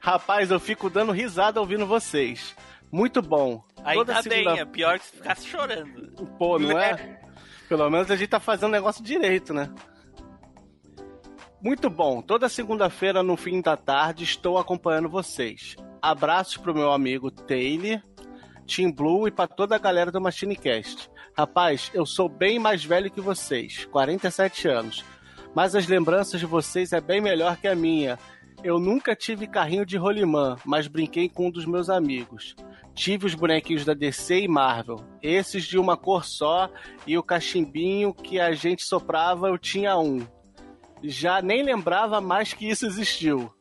[0.03, 2.55] Rapaz, eu fico dando risada ouvindo vocês.
[2.93, 3.65] Muito bom.
[3.83, 4.53] Ainda Toda segunda...
[4.53, 6.27] bem, é pior que se ficasse chorando.
[6.39, 7.19] Pô, não é?
[7.67, 9.73] Pelo menos a gente tá fazendo o negócio direito, né?
[11.63, 12.21] Muito bom.
[12.21, 15.77] Toda segunda-feira, no fim da tarde, estou acompanhando vocês.
[16.03, 18.03] Abraços pro meu amigo Taylor,
[18.67, 21.11] Team Blue e para toda a galera do MachineCast.
[21.37, 25.05] Rapaz, eu sou bem mais velho que vocês, 47 anos.
[25.55, 28.19] Mas as lembranças de vocês é bem melhor que a minha.
[28.63, 32.55] Eu nunca tive carrinho de rolimã, mas brinquei com um dos meus amigos.
[32.95, 35.05] Tive os bonequinhos da DC e Marvel.
[35.23, 36.71] Esses de uma cor só
[37.07, 40.21] e o cachimbinho que a gente soprava, eu tinha um.
[41.03, 43.53] Já nem lembrava mais que isso existiu.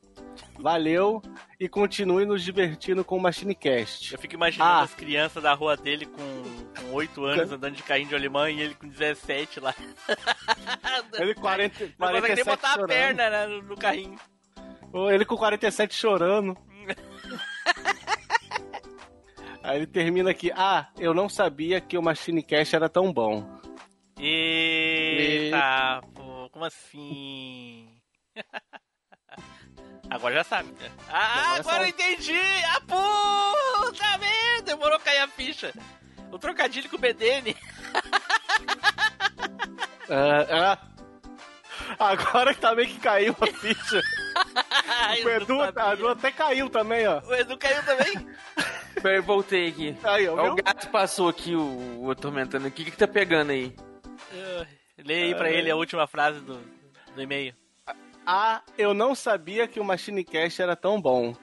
[0.59, 1.21] Valeu
[1.61, 4.13] e continue nos divertindo com o MachineCast.
[4.13, 4.81] Eu fico imaginando Ah.
[4.81, 6.43] as crianças da rua dele com,
[6.81, 9.75] com 8 anos andando de carrinho de alemã e ele com 17 lá.
[11.19, 14.15] Ele 40, Não consegue nem 47 botar a perna né, no, no carrinho.
[15.11, 16.57] Ele com 47 chorando.
[19.61, 20.51] Aí ele termina aqui.
[20.55, 23.47] Ah, eu não sabia que o MachineCast era tão bom.
[24.17, 27.87] Eita, pô, como assim?
[30.11, 30.91] Agora já sabe, né?
[31.09, 32.37] Ah, Agora eu entendi!
[32.67, 34.61] Ah, puta merda!
[34.65, 35.73] Demorou a cair a ficha.
[36.29, 37.55] O trocadilho com o BDN.
[40.09, 40.77] Ah, ah.
[41.97, 44.01] Agora que tá meio que caiu a ficha.
[45.23, 47.21] O Edu, a Edu até caiu também, ó.
[47.21, 48.13] O Edu caiu também?
[49.01, 49.97] Peraí, voltei aqui.
[50.03, 52.81] Aí, ó, o gato passou aqui, o, o atormentando aqui.
[52.81, 53.73] O que, que tá pegando aí?
[55.03, 56.57] Lê aí pra ele a última frase do,
[57.15, 57.53] do e-mail.
[58.25, 61.35] Ah, eu não sabia que o MachineCast era tão bom.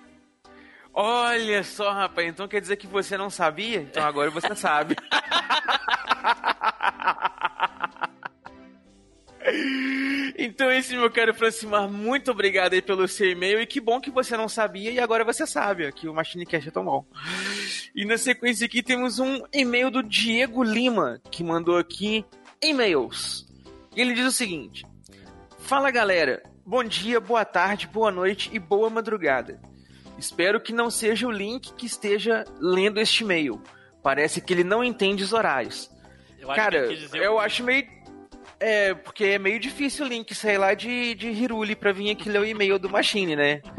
[0.92, 3.80] Olha só, rapaz, então quer dizer que você não sabia?
[3.80, 4.96] Então agora você sabe.
[10.40, 14.10] Então esse meu caro Francimar, muito obrigado aí pelo seu e-mail e que bom que
[14.10, 17.04] você não sabia e agora você sabe que o Machine Cash é tão bom.
[17.94, 22.24] E na sequência aqui temos um e-mail do Diego Lima, que mandou aqui
[22.62, 23.46] e-mails.
[23.96, 24.86] Ele diz o seguinte:
[25.58, 29.58] Fala galera, bom dia, boa tarde, boa noite e boa madrugada.
[30.18, 33.62] Espero que não seja o link que esteja lendo este e-mail.
[34.02, 35.90] Parece que ele não entende os horários.
[36.38, 37.86] Eu Cara, eu o- acho meio.
[38.60, 42.28] É, porque é meio difícil o link sair lá de, de Hiruli pra vir aqui
[42.28, 43.62] ler o e-mail do Machine, né?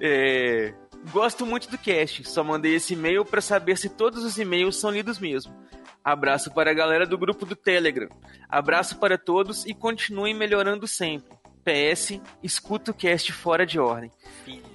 [0.00, 0.72] É,
[1.10, 4.92] gosto muito do cast, só mandei esse e-mail pra saber se todos os e-mails são
[4.92, 5.52] lidos mesmo.
[6.10, 8.08] Abraço para a galera do grupo do Telegram.
[8.48, 11.36] Abraço para todos e continuem melhorando sempre.
[11.64, 14.10] PS, escuta o cast fora de ordem.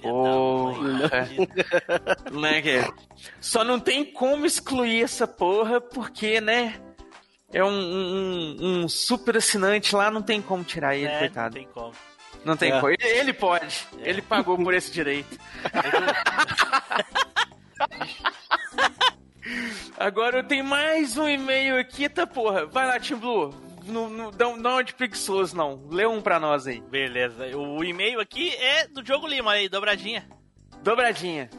[0.00, 1.28] Porra.
[2.30, 2.92] né, que
[3.40, 6.80] Só não tem como excluir essa porra, porque, né?
[7.52, 11.54] É um, um- um super assinante lá, não tem como tirar ele, É, coitado.
[11.56, 11.92] Não tem como.
[12.44, 12.80] Não tem É.
[12.80, 12.90] como.
[12.92, 13.86] Ele, ele pode.
[13.98, 15.36] Ele pagou por esse direito.
[19.98, 22.66] Agora eu tenho mais um e-mail aqui, tá porra.
[22.66, 23.54] Vai lá, Tim Blue.
[23.84, 25.86] Não, não, não, não é de preguiçoso, não.
[25.90, 26.80] Lê um pra nós aí.
[26.80, 27.54] Beleza.
[27.56, 30.26] O e-mail aqui é do Diogo Lima aí, dobradinha.
[30.82, 31.50] Dobradinha.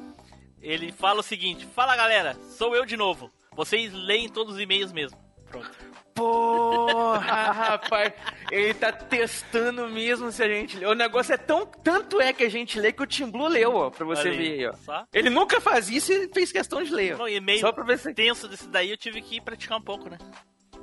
[0.61, 3.31] Ele fala o seguinte: Fala galera, sou eu de novo.
[3.55, 5.17] Vocês leem todos os e-mails mesmo.
[5.49, 5.71] Pronto.
[6.15, 7.19] Porra,
[7.51, 8.13] rapaz.
[8.49, 10.85] Ele tá testando mesmo se a gente lê.
[10.85, 11.65] O negócio é tão.
[11.65, 13.89] Tanto é que a gente lê que o Tim Blue leu, ó.
[13.89, 14.73] Pra você Olha ver aí, ó.
[14.73, 15.05] só.
[15.13, 17.17] Ele nunca faz isso e fez questão de ler.
[17.17, 18.13] Não, e-mail Só pra ver se.
[18.13, 20.17] tenso desse daí eu tive que praticar um pouco, né?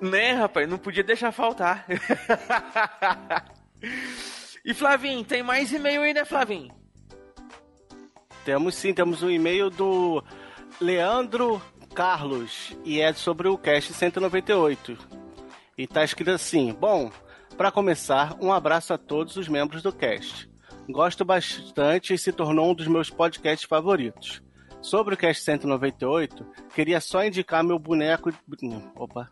[0.03, 0.69] Né, rapaz?
[0.69, 1.87] Não podia deixar faltar.
[4.65, 6.71] e Flavinho, tem mais e-mail aí, né, Flavinho?
[8.45, 10.23] Temos sim, temos um e-mail do
[10.81, 11.63] Leandro
[11.95, 15.22] Carlos e é sobre o Cast 198.
[15.83, 17.11] E tá escrito assim: Bom,
[17.57, 20.49] para começar, um abraço a todos os membros do cast.
[20.89, 24.41] Gosto bastante e se tornou um dos meus podcasts favoritos.
[24.81, 28.33] Sobre o Cast 198, queria só indicar meu boneco.
[28.95, 29.29] Opa.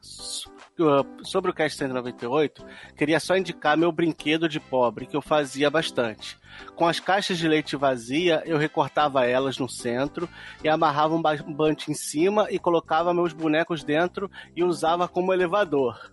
[1.23, 2.67] Sobre o Cast 198,
[2.97, 6.37] queria só indicar meu brinquedo de pobre, que eu fazia bastante.
[6.75, 10.29] Com as caixas de leite vazia, eu recortava elas no centro
[10.65, 16.13] e amarrava um barbante em cima e colocava meus bonecos dentro e usava como elevador.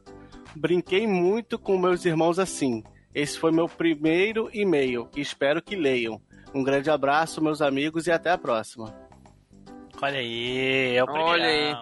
[0.58, 2.84] Brinquei muito com meus irmãos assim.
[3.14, 6.22] Esse foi meu primeiro e-mail e espero que leiam.
[6.54, 8.94] Um grande abraço, meus amigos, e até a próxima.
[10.02, 11.30] Olha aí, é o primeiro.
[11.30, 11.76] Olha aí.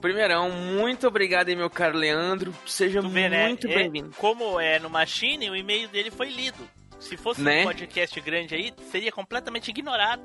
[0.00, 2.52] Primeirão, muito obrigado aí, meu caro Leandro.
[2.66, 3.46] Seja Vê, né?
[3.48, 4.10] muito É, bem-vindo.
[4.18, 6.58] Como é no Machine, o e-mail dele foi lido.
[6.98, 7.60] Se fosse Né?
[7.62, 10.22] um podcast grande aí, seria completamente ignorado.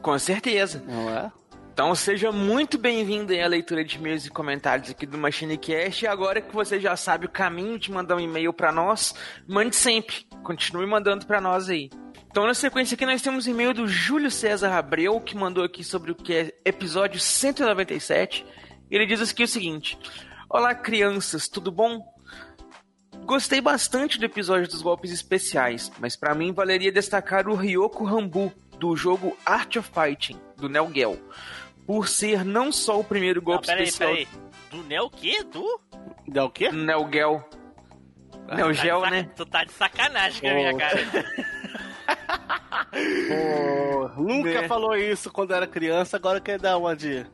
[0.00, 0.82] Com certeza.
[0.86, 1.32] Não é?
[1.72, 6.04] Então seja muito bem-vindo à leitura de e-mails e comentários aqui do MachineCast.
[6.04, 9.14] E agora que você já sabe o caminho de mandar um e-mail pra nós,
[9.48, 10.26] mande sempre.
[10.42, 11.88] Continue mandando pra nós aí.
[12.30, 16.12] Então na sequência aqui nós temos e-mail do Júlio César Abreu, que mandou aqui sobre
[16.12, 18.44] o que é episódio 197.
[18.90, 19.98] Ele diz aqui o seguinte:
[20.50, 22.04] Olá crianças, tudo bom?
[23.24, 28.52] Gostei bastante do episódio dos golpes especiais, mas pra mim valeria destacar o Ryoko Rambu
[28.78, 31.18] do jogo Art of Fighting do Neo Geo,
[31.86, 34.28] por ser não só o primeiro Não, golpe peraí, especial peraí.
[34.70, 35.42] Do Neo o quê?
[35.44, 35.80] Do?
[36.28, 36.70] Dá o quê?
[36.72, 37.44] Neo Geo.
[38.48, 39.30] Ah, Neo tá sac- né?
[39.36, 40.98] Tu tá de sacanagem com a minha cara.
[43.28, 44.68] Pô, nunca Né?
[44.68, 47.26] falou isso quando era criança, agora quer dar uma de.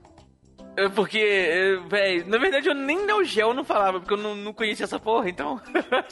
[0.77, 4.35] É Porque, é, velho, na verdade eu nem Neo Geo não falava, porque eu não,
[4.37, 5.61] não conhecia essa porra, então.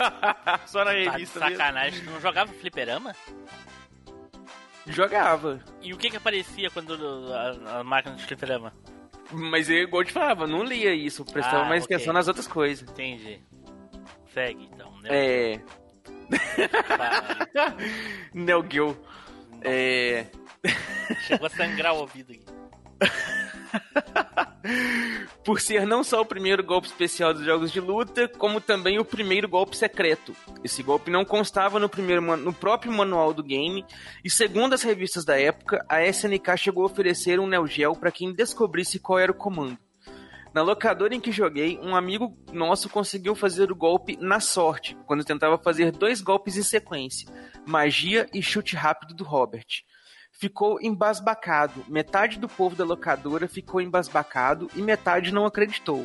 [0.66, 1.56] Só na Tá de revista mesmo.
[1.56, 2.04] sacanagem.
[2.04, 3.14] Tu não jogava fliperama?
[4.86, 5.60] Jogava.
[5.82, 6.94] E o que que aparecia quando
[7.32, 8.72] a, a máquina de fliperama?
[9.32, 11.96] Mas eu, igual eu te falava, não lia isso, prestava Ah, mais ok.
[11.96, 12.88] atenção nas outras coisas.
[12.88, 13.40] Entendi.
[14.32, 14.92] Segue, então.
[15.00, 15.08] né?
[15.10, 15.60] É.
[18.34, 18.96] Neo Geo.
[19.62, 20.26] É.
[21.26, 22.44] Chegou a sangrar o ouvido aqui.
[25.44, 29.05] Por ser não só o primeiro golpe especial dos jogos de luta, como também o
[29.05, 30.34] primeiro golpe secreto.
[30.64, 33.84] Esse golpe não constava no, primeiro, no próprio manual do game,
[34.24, 38.10] e segundo as revistas da época, a SNK chegou a oferecer um Neo Geo para
[38.10, 39.78] quem descobrisse qual era o comando.
[40.56, 45.22] Na locadora em que joguei, um amigo nosso conseguiu fazer o golpe na sorte, quando
[45.22, 47.30] tentava fazer dois golpes em sequência:
[47.66, 49.66] magia e chute rápido do Robert.
[50.38, 51.84] Ficou embasbacado.
[51.88, 56.04] Metade do povo da locadora ficou embasbacado e metade não acreditou.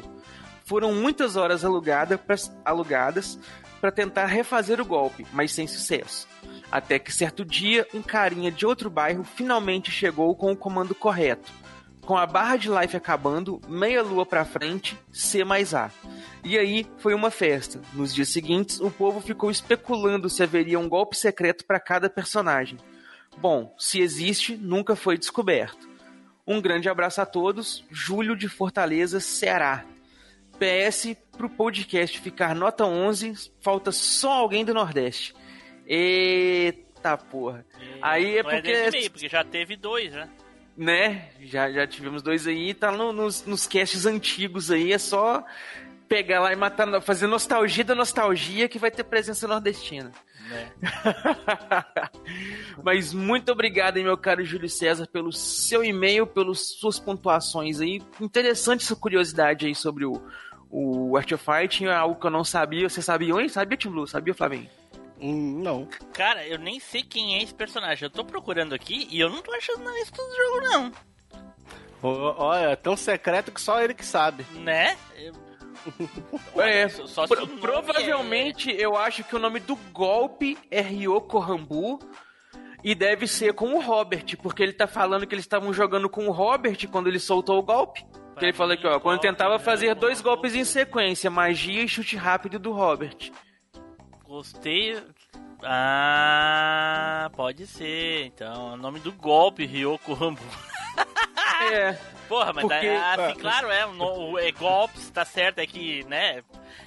[0.64, 3.38] Foram muitas horas alugada pra- alugadas
[3.82, 6.28] para tentar refazer o golpe, mas sem sucesso.
[6.72, 11.52] Até que certo dia, um carinha de outro bairro finalmente chegou com o comando correto
[12.06, 15.92] com a barra de life acabando, meia lua pra frente, C mais A.
[16.44, 17.80] E aí foi uma festa.
[17.94, 22.80] Nos dias seguintes, o povo ficou especulando se haveria um golpe secreto para cada personagem.
[23.38, 25.90] Bom, se existe, nunca foi descoberto.
[26.46, 29.86] Um grande abraço a todos, Júlio de Fortaleza, Ceará.
[30.60, 35.34] PS, pro podcast ficar nota 11, falta só alguém do Nordeste.
[35.88, 37.66] Eita porra.
[38.02, 40.30] Aí é Não é porque meio, porque já teve dois, né?
[40.78, 41.30] né?
[41.42, 45.44] Já, já tivemos dois aí, tá no- nos, nos casts antigos aí, é só
[46.08, 50.12] pegar lá e matar, fazer nostalgia da nostalgia que vai ter presença nordestina.
[50.52, 50.72] Né?
[52.84, 58.02] Mas muito obrigado meu caro Júlio César, pelo seu e-mail, pelas suas pontuações aí.
[58.20, 60.22] Interessante essa curiosidade aí sobre o,
[60.70, 62.90] o Art of Fighting, é algo que eu não sabia.
[62.90, 63.48] Você sabia, hein?
[63.48, 64.06] Sabia, Tim Blue?
[64.06, 64.70] Sabia, Flavinho?
[65.24, 65.88] não.
[66.14, 68.06] Cara, eu nem sei quem é esse personagem.
[68.06, 70.92] Eu tô procurando aqui e eu não tô achando na lista do jogo, não.
[72.04, 74.44] Olha, é tão secreto que só ele que sabe.
[74.54, 74.98] Né?
[76.58, 81.40] É, Só- pro- o nome provavelmente eu acho que o nome do golpe é Ryoko
[81.40, 82.00] Rambu
[82.84, 86.28] e deve ser com o Robert, porque ele tá falando que eles estavam jogando com
[86.28, 88.06] o Robert quando ele soltou o golpe.
[88.40, 92.16] Que ele falou aqui, ó, quando tentava fazer dois golpes em sequência, magia e chute
[92.16, 93.32] rápido do Robert.
[94.26, 94.98] Gostei.
[95.64, 98.26] Ah, pode ser.
[98.26, 100.42] Então, o nome do golpe, Ryoko Rambo.
[101.72, 101.96] É.
[102.32, 105.68] Porra, mas Porque- é, assim, ah, claro, é, o no- é golpes, tá certo, é
[105.68, 106.42] que, né?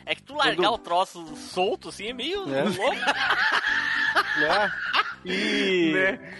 [0.07, 2.63] É que tu largar Quando- o troço solto, assim, é meio É.
[2.63, 2.73] louco.
[4.41, 4.73] né?
[5.23, 6.35] E, Né?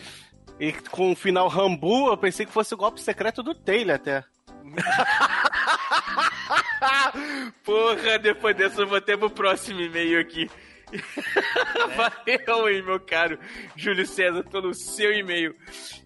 [0.59, 4.25] e com o final Rambu, eu pensei que fosse o golpe secreto do Taylor até.
[7.63, 10.51] Porra, depois dessa eu vou até pro próximo e-mail aqui.
[11.97, 13.39] Valeu aí, meu caro
[13.77, 15.55] Júlio César, pelo seu e-mail.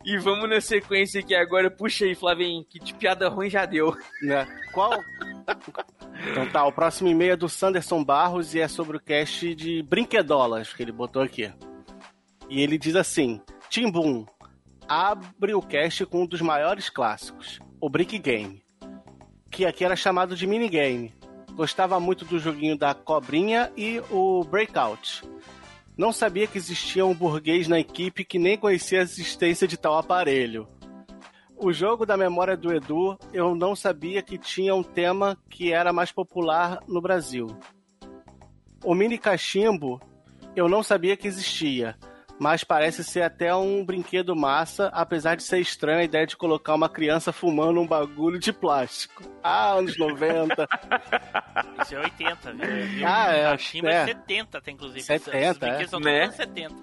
[0.05, 1.71] E vamos na sequência aqui agora.
[1.71, 3.97] Puxa aí, Flavinho, que de piada ruim já deu.
[4.23, 4.47] Né?
[4.73, 4.93] Qual?
[6.31, 9.83] Então tá, o próximo e-mail é do Sanderson Barros e é sobre o cast de
[9.83, 11.53] brinquedolas que ele botou aqui.
[12.49, 14.27] E ele diz assim: Tim Boom,
[14.89, 18.63] abre o cast com um dos maiores clássicos, o Brick Game,
[19.51, 21.18] que aqui era chamado de minigame.
[21.59, 25.29] Gostava muito do joguinho da cobrinha e o Breakout.
[25.97, 29.99] Não sabia que existia um burguês na equipe que nem conhecia a existência de tal
[29.99, 30.69] aparelho.
[31.57, 35.93] O jogo da memória do Edu, eu não sabia que tinha um tema que era
[35.93, 37.49] mais popular no Brasil.
[38.85, 40.01] O mini cachimbo,
[40.55, 41.97] eu não sabia que existia,
[42.39, 46.75] mas parece ser até um brinquedo massa, apesar de ser estranha a ideia de colocar
[46.75, 49.23] uma criança fumando um bagulho de plástico.
[49.43, 50.69] Ah, anos 90.
[51.83, 53.07] Isso é 80, viu?
[53.07, 54.07] Ah, é, A China é, é.
[54.07, 55.03] 70, tem inclusive.
[55.03, 55.89] 70, Os brinquedos é.
[55.89, 56.21] são Né?
[56.23, 56.75] todos 70.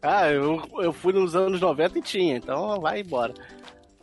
[0.00, 3.34] Ah, eu, eu fui nos anos 90 e tinha, então vai embora.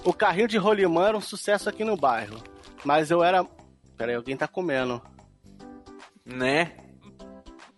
[0.04, 2.38] O carrinho de rolimã era um sucesso aqui no bairro,
[2.84, 3.46] mas eu era...
[3.98, 5.02] Peraí, alguém tá comendo.
[6.26, 6.74] Né?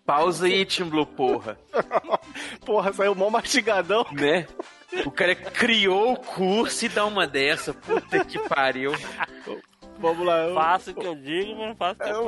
[0.08, 1.60] Pausa aí, Tim Blue, porra.
[2.66, 4.06] Porra, saiu mó mastigadão.
[4.14, 4.48] Né?
[5.06, 7.74] O cara criou o curso e dá uma dessa.
[7.74, 8.94] Puta que pariu.
[10.00, 10.46] Vamos lá.
[10.46, 10.54] Eu...
[10.56, 12.26] Faço o que eu digo, mas não faço o que eu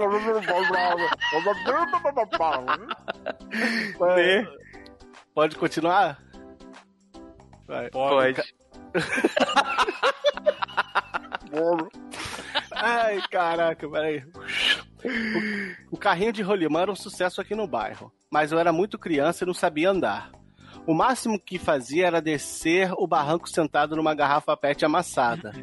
[4.16, 4.48] Né?
[5.34, 6.22] Pode continuar?
[7.66, 7.90] Vai.
[7.92, 8.44] Pode.
[12.72, 14.26] Ai, caraca, peraí.
[15.04, 19.00] O, o carrinho de rolimã era um sucesso aqui no bairro, mas eu era muito
[19.00, 20.32] criança e não sabia andar.
[20.86, 25.54] O máximo que fazia era descer o barranco sentado numa garrafa PET amassada.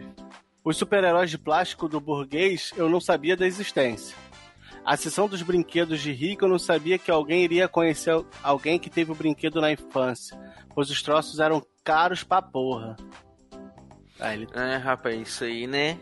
[0.64, 4.16] Os super-heróis de plástico do burguês eu não sabia da existência.
[4.84, 8.88] A seção dos brinquedos de rico eu não sabia que alguém iria conhecer alguém que
[8.88, 10.38] teve o brinquedo na infância,
[10.74, 12.96] pois os troços eram caros pra porra.
[14.20, 14.46] Ah, ele...
[14.54, 15.98] É, rapaz, isso aí, né?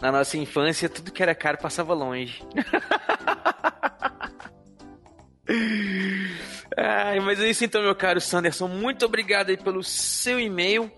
[0.00, 2.42] Na nossa infância, tudo que era caro passava longe.
[6.76, 8.66] Ai, mas é isso então, meu caro Sanderson.
[8.68, 10.90] Muito obrigado aí pelo seu e-mail.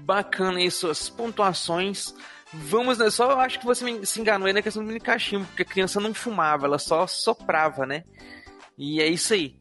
[0.00, 2.14] Bacana aí suas pontuações.
[2.52, 3.10] Vamos, né?
[3.10, 5.98] Só acho que você se enganou aí na questão do mini cachimbo, porque a criança
[6.00, 8.04] não fumava, ela só soprava, né?
[8.78, 9.56] E é isso aí.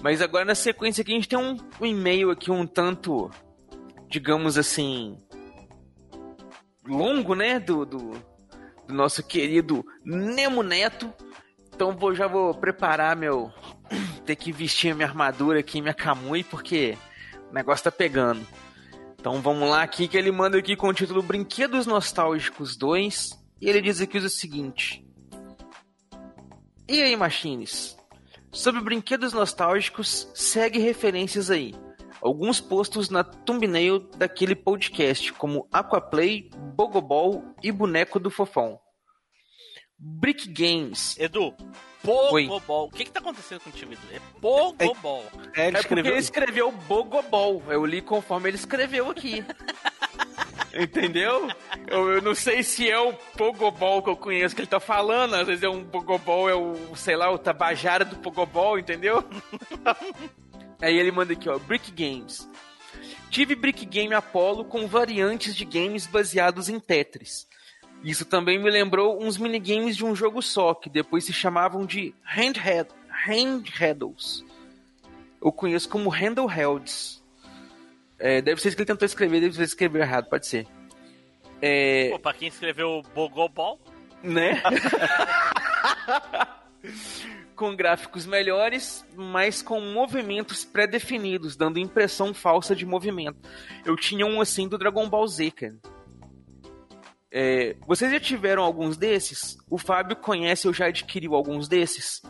[0.00, 3.30] Mas agora na sequência aqui a gente tem um, um e-mail aqui um tanto,
[4.08, 5.18] digamos assim,
[6.86, 7.58] longo, né?
[7.58, 8.12] Do, do,
[8.86, 11.12] do nosso querido Nemo Neto.
[11.74, 13.52] Então vou, já vou preparar meu.
[14.24, 16.96] ter que vestir minha armadura aqui, minha camui, porque
[17.50, 18.46] o negócio tá pegando.
[19.18, 23.30] Então vamos lá aqui que ele manda aqui com o título Brinquedos Nostálgicos 2.
[23.60, 25.04] E ele diz aqui o seguinte.
[26.88, 27.96] E aí, Machines?
[28.52, 31.74] Sobre brinquedos nostálgicos, segue referências aí.
[32.20, 38.78] Alguns postos na thumbnail daquele podcast, como Aquaplay, Bogobol e Boneco do Fofão.
[39.98, 41.16] Brick Games.
[41.18, 41.54] Edu,
[42.02, 42.86] Pogobol.
[42.86, 44.02] O que que tá acontecendo contigo, Edu?
[44.12, 45.24] É Pogobol.
[45.54, 46.04] É, é, ele, escreveu...
[46.04, 47.62] porque ele escreveu Bogobol.
[47.68, 49.44] Eu li conforme ele escreveu aqui.
[50.78, 51.48] Entendeu?
[51.86, 55.34] Eu, eu, não sei se é o Pogobol que eu conheço que ele tá falando.
[55.34, 59.24] Às vezes é um Pogobol, é o, sei lá, o Tabajara do Pogobol, entendeu?
[60.80, 62.48] Aí ele manda aqui, ó, Brick Games.
[63.30, 67.46] Tive Brick Game Apollo com variantes de games baseados em Tetris.
[68.02, 72.14] Isso também me lembrou uns minigames de um jogo só, que depois se chamavam de
[72.22, 72.90] handheld,
[73.26, 74.44] handhelds.
[75.42, 77.22] Eu conheço como handhelds.
[78.18, 80.66] É, deve ser isso que ele tentou escrever, deve ser escrever errado, pode ser.
[81.60, 82.10] É...
[82.10, 83.80] Pô, pra quem escreveu Bogobol?
[84.22, 84.62] Né?
[87.56, 93.38] com gráficos melhores, mas com movimentos pré-definidos, dando impressão falsa de movimento.
[93.84, 95.76] Eu tinha um assim do Dragon Ball Z, cara.
[97.32, 99.56] É, vocês já tiveram alguns desses?
[99.68, 102.22] O Fábio conhece, eu já adquiriu alguns desses.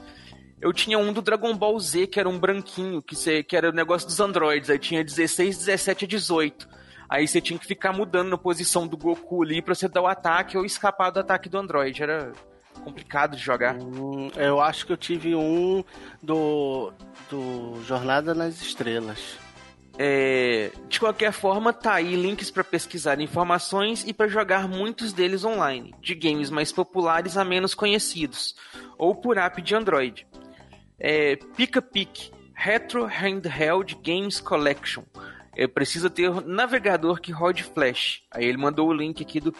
[0.61, 3.69] Eu tinha um do Dragon Ball Z, que era um branquinho, que, cê, que era
[3.69, 4.71] o negócio dos androids.
[4.71, 6.69] Aí tinha 16, 17 e 18.
[7.09, 10.07] Aí você tinha que ficar mudando na posição do Goku ali pra você dar o
[10.07, 12.03] ataque ou escapar do ataque do android.
[12.03, 12.33] Era
[12.81, 13.77] complicado de jogar.
[13.77, 15.85] Hum, eu acho que eu tive um
[16.23, 16.93] do,
[17.31, 19.39] do Jornada nas Estrelas.
[19.99, 25.43] É, de qualquer forma, tá aí links para pesquisar informações e para jogar muitos deles
[25.43, 28.55] online, de games mais populares a menos conhecidos,
[28.99, 30.27] ou por app de Android.
[30.99, 35.03] É, Pica Pic Retro Handheld Games Collection.
[35.55, 38.23] É, precisa ter navegador que rode Flash.
[38.31, 39.55] Aí ele mandou o link aqui do,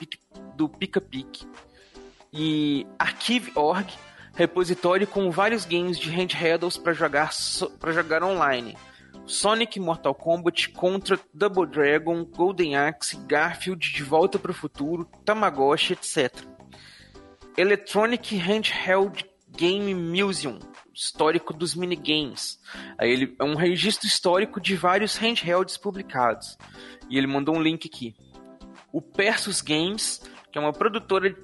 [0.55, 1.43] do Pica Pic.
[2.33, 3.93] E Archive.org,
[4.35, 7.31] repositório com vários games de handhelds para jogar,
[7.81, 8.77] para jogar online
[9.27, 15.95] Sonic, Mortal Kombat, Contra, Double Dragon, Golden Axe, Garfield, De Volta para o Futuro, Tamagotchi,
[15.95, 16.33] etc.
[17.57, 20.59] Electronic Handheld Game Museum,
[20.95, 22.61] histórico dos minigames.
[22.99, 26.57] Aí ele é um registro histórico de vários handhelds publicados.
[27.11, 28.15] E ele mandou um link aqui.
[28.93, 30.23] O Persus Games,
[30.53, 31.35] que é uma produtora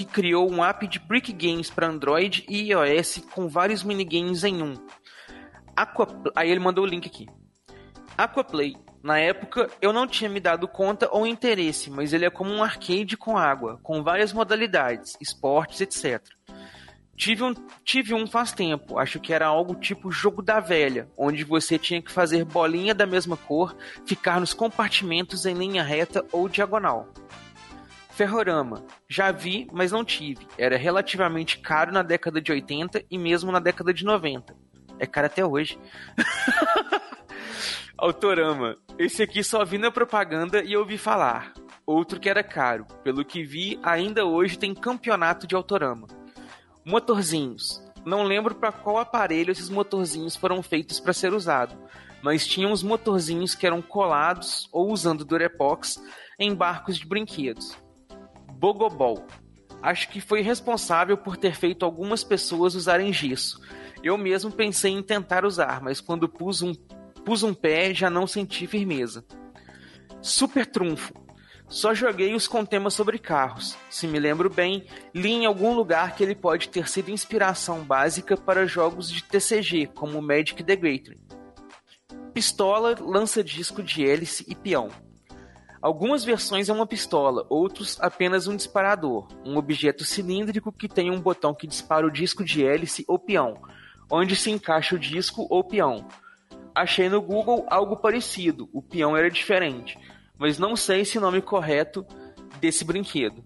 [0.00, 4.62] que criou um app de brick games para Android e iOS com vários minigames em
[4.62, 4.74] um.
[5.76, 6.08] Aqua...
[6.34, 7.28] Aí ele mandou o link aqui.
[8.16, 8.76] Aquaplay.
[9.02, 12.62] Na época, eu não tinha me dado conta ou interesse, mas ele é como um
[12.62, 16.22] arcade com água, com várias modalidades, esportes, etc.
[17.14, 17.54] Tive um,
[17.84, 22.00] tive um faz tempo, acho que era algo tipo jogo da velha, onde você tinha
[22.00, 27.06] que fazer bolinha da mesma cor, ficar nos compartimentos em linha reta ou diagonal.
[28.10, 28.84] Ferrorama.
[29.08, 30.46] Já vi, mas não tive.
[30.58, 34.70] Era relativamente caro na década de 80 e mesmo na década de 90
[35.00, 35.78] é cara até hoje.
[37.96, 38.76] Autorama.
[38.98, 41.52] Esse aqui só vi na propaganda e ouvi falar.
[41.86, 42.86] Outro que era caro.
[43.02, 46.06] Pelo que vi, ainda hoje tem campeonato de Autorama.
[46.84, 47.82] Motorzinhos.
[48.04, 51.76] Não lembro para qual aparelho esses motorzinhos foram feitos para ser usado,
[52.22, 56.02] mas tinham os motorzinhos que eram colados ou usando Durepox
[56.38, 57.76] em barcos de brinquedos.
[58.60, 59.26] Bogobol.
[59.82, 63.58] Acho que foi responsável por ter feito algumas pessoas usarem gesso,
[64.02, 66.72] eu mesmo pensei em tentar usar, mas quando pus um,
[67.24, 69.24] pus um pé já não senti firmeza.
[70.22, 71.12] Super trunfo.
[71.68, 73.76] Só joguei os com temas sobre carros.
[73.88, 78.36] Se me lembro bem, li em algum lugar que ele pode ter sido inspiração básica
[78.36, 81.20] para jogos de TCG, como Magic the Gathering.
[82.34, 84.88] Pistola, lança-disco de hélice e peão.
[85.82, 91.18] Algumas versões é uma pistola, outros apenas um disparador, um objeto cilíndrico que tem um
[91.18, 93.54] botão que dispara o disco de hélice ou peão,
[94.10, 96.06] onde se encaixa o disco ou peão.
[96.74, 99.98] Achei no Google algo parecido, o peão era diferente,
[100.36, 102.04] mas não sei se o nome correto
[102.60, 103.42] desse brinquedo.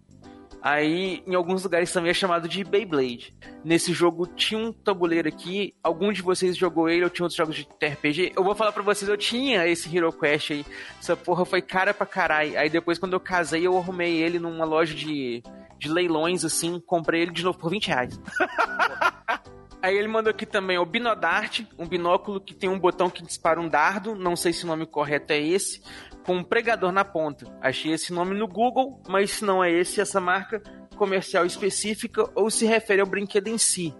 [0.64, 3.36] Aí, em alguns lugares também é chamado de Beyblade.
[3.62, 5.74] Nesse jogo tinha um tabuleiro aqui.
[5.82, 8.32] Algum de vocês jogou ele ou tinha outros jogos de RPG?
[8.34, 10.64] Eu vou falar pra vocês, eu tinha esse Hero Quest aí.
[10.98, 12.58] Essa porra foi cara pra caralho.
[12.58, 15.42] Aí depois, quando eu casei, eu arrumei ele numa loja de,
[15.78, 16.80] de leilões, assim.
[16.80, 18.18] Comprei ele de novo por 20 reais.
[19.84, 23.60] Aí ele mandou aqui também o Binodart, um binóculo que tem um botão que dispara
[23.60, 25.82] um dardo, não sei se o nome correto é esse,
[26.24, 27.46] com um pregador na ponta.
[27.60, 30.62] Achei esse nome no Google, mas se não é esse, essa marca
[30.96, 33.94] comercial específica ou se refere ao brinquedo em si.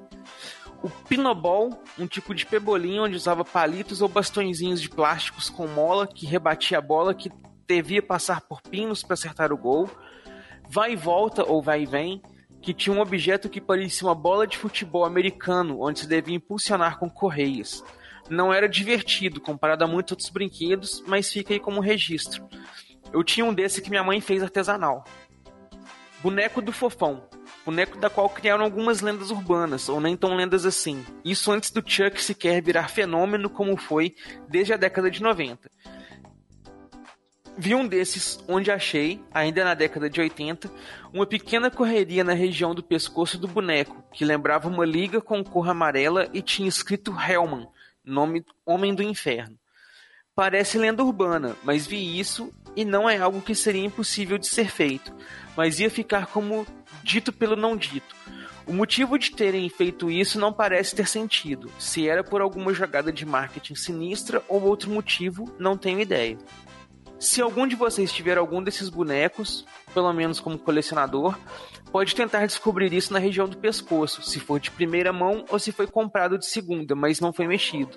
[0.83, 6.07] O Pinoball, um tipo de pebolim onde usava palitos ou bastõezinhos de plásticos com mola
[6.07, 7.31] que rebatia a bola que
[7.67, 9.89] devia passar por pinos para acertar o gol.
[10.69, 12.23] Vai e volta ou vai e vem,
[12.61, 16.99] que tinha um objeto que parecia uma bola de futebol americano, onde se devia impulsionar
[16.99, 17.85] com correias.
[18.29, 22.49] Não era divertido comparado a muitos outros brinquedos, mas fica aí como registro.
[23.13, 25.05] Eu tinha um desse que minha mãe fez artesanal.
[26.23, 27.29] Boneco do Fofão.
[27.65, 31.05] Boneco da qual criaram algumas lendas urbanas, ou nem tão lendas assim.
[31.25, 34.15] Isso antes do Chuck sequer virar fenômeno como foi
[34.49, 35.71] desde a década de 90.
[37.57, 40.69] Vi um desses onde achei, ainda na década de 80,
[41.13, 45.69] uma pequena correria na região do pescoço do boneco, que lembrava uma liga com cor
[45.69, 47.69] amarela e tinha escrito Hellman,
[48.05, 49.59] nome Homem do Inferno.
[50.35, 54.71] Parece lenda urbana, mas vi isso e não é algo que seria impossível de ser
[54.71, 55.15] feito,
[55.57, 56.67] mas ia ficar como
[57.03, 58.15] dito pelo não dito.
[58.67, 61.71] O motivo de terem feito isso não parece ter sentido.
[61.79, 66.39] Se era por alguma jogada de marketing sinistra ou outro motivo, não tenho ideia.
[67.19, 71.39] Se algum de vocês tiver algum desses bonecos, pelo menos como colecionador,
[71.95, 75.71] pode tentar descobrir isso na região do pescoço, se for de primeira mão ou se
[75.71, 77.97] foi comprado de segunda, mas não foi mexido.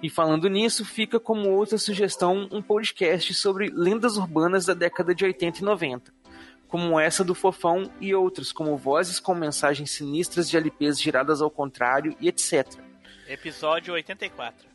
[0.00, 5.24] E falando nisso, fica como outra sugestão um podcast sobre lendas urbanas da década de
[5.24, 6.14] 80 e 90,
[6.68, 11.50] como essa do Fofão e outros, como vozes com mensagens sinistras de LPs giradas ao
[11.50, 12.64] contrário e etc.
[13.28, 14.68] Episódio 84.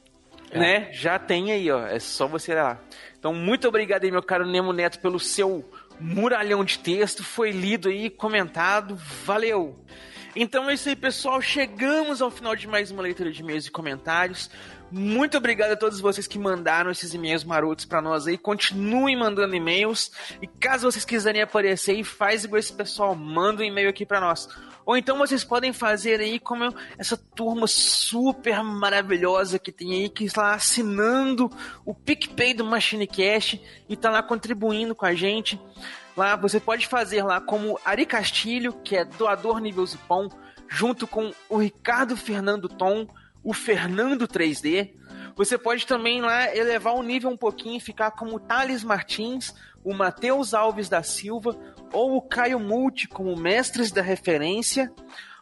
[0.52, 0.60] É.
[0.60, 0.90] Né?
[0.92, 1.88] Já tem aí, ó.
[1.88, 2.78] É só você ir lá.
[3.18, 5.64] Então, muito obrigado aí, meu caro Nemo Neto, pelo seu
[6.00, 7.24] muralhão de texto.
[7.24, 8.96] Foi lido aí, comentado.
[9.26, 9.76] Valeu!
[10.36, 11.42] Então é isso aí, pessoal.
[11.42, 14.50] Chegamos ao final de mais uma leitura de e-mails e comentários.
[14.92, 18.38] Muito obrigado a todos vocês que mandaram esses e-mails marotos para nós aí.
[18.38, 20.12] Continuem mandando e-mails.
[20.42, 24.22] E caso vocês quiserem aparecer aí, faz igual esse pessoal, manda um e-mail aqui para
[24.22, 24.48] nós.
[24.88, 30.24] Ou então vocês podem fazer aí como essa turma super maravilhosa que tem aí, que
[30.24, 31.52] está assinando
[31.86, 33.60] o PicPay do Machine Cash
[33.90, 35.60] e está lá contribuindo com a gente.
[36.16, 40.30] Lá você pode fazer lá como Ari Castilho, que é doador nível Zupão,
[40.70, 43.10] junto com o Ricardo Fernando Tom,
[43.44, 44.94] o Fernando 3D.
[45.36, 49.54] Você pode também lá elevar o nível um pouquinho e ficar como Thales Martins,
[49.88, 51.56] o Matheus Alves da Silva
[51.94, 54.92] ou o Caio Multi como mestres da referência.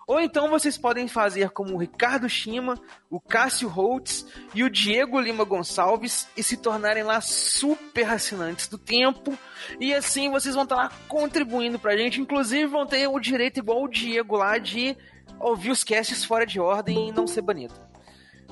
[0.07, 4.23] Ou então vocês podem fazer como o Ricardo Shima, o Cássio Holtz
[4.53, 9.35] e o Diego Lima Gonçalves e se tornarem lá super assinantes do tempo.
[9.79, 12.21] E assim vocês vão estar lá contribuindo pra gente.
[12.21, 14.95] Inclusive vão ter o direito, igual o Diego lá, de
[15.39, 17.73] ouvir os casts fora de ordem e não ser banido.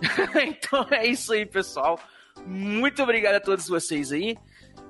[0.41, 1.99] então é isso aí, pessoal.
[2.47, 4.35] Muito obrigado a todos vocês aí.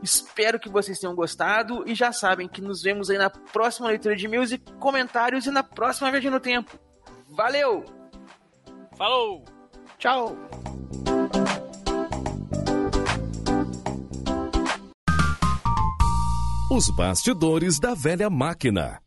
[0.03, 4.17] Espero que vocês tenham gostado e já sabem que nos vemos aí na próxima leitura
[4.17, 6.77] de e comentários e na próxima Viagem no Tempo.
[7.29, 7.85] Valeu!
[8.97, 9.45] Falou!
[9.97, 10.35] Tchau!
[16.69, 19.01] Os bastidores da velha máquina.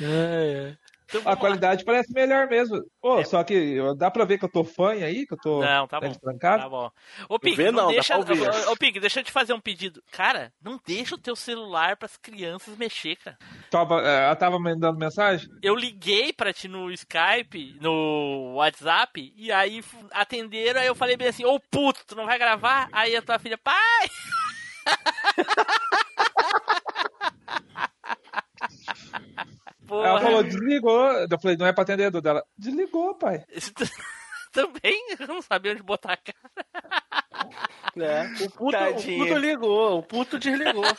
[0.00, 0.81] É, é.
[1.12, 2.82] Então, a qualidade parece melhor mesmo.
[3.00, 3.24] Pô, é.
[3.24, 6.00] só que dá pra ver que eu tô fã aí, que eu tô não, tá
[6.00, 6.62] bom, trancado.
[6.62, 6.90] Tá bom.
[7.28, 10.02] Ô, Pig, não, não deixa, ô, Pig, deixa eu te fazer um pedido.
[10.10, 13.36] Cara, não deixa o teu celular pras crianças mexer, cara.
[13.70, 15.48] Tava, é, ela tava mandando mensagem?
[15.62, 21.28] Eu liguei pra ti no Skype, no WhatsApp, e aí atenderam, aí eu falei bem
[21.28, 22.88] assim, ô puto, tu não vai gravar?
[22.90, 24.08] Aí a tua filha, pai!
[29.92, 30.08] Porra.
[30.08, 31.10] Ela falou, desligou.
[31.30, 32.42] Eu falei, não é pra atender dela.
[32.56, 33.44] Desligou, pai.
[34.50, 35.06] Também?
[35.20, 36.38] Eu não sabia onde botar a cara.
[37.98, 40.82] É, o puto, o puto ligou, o puto desligou.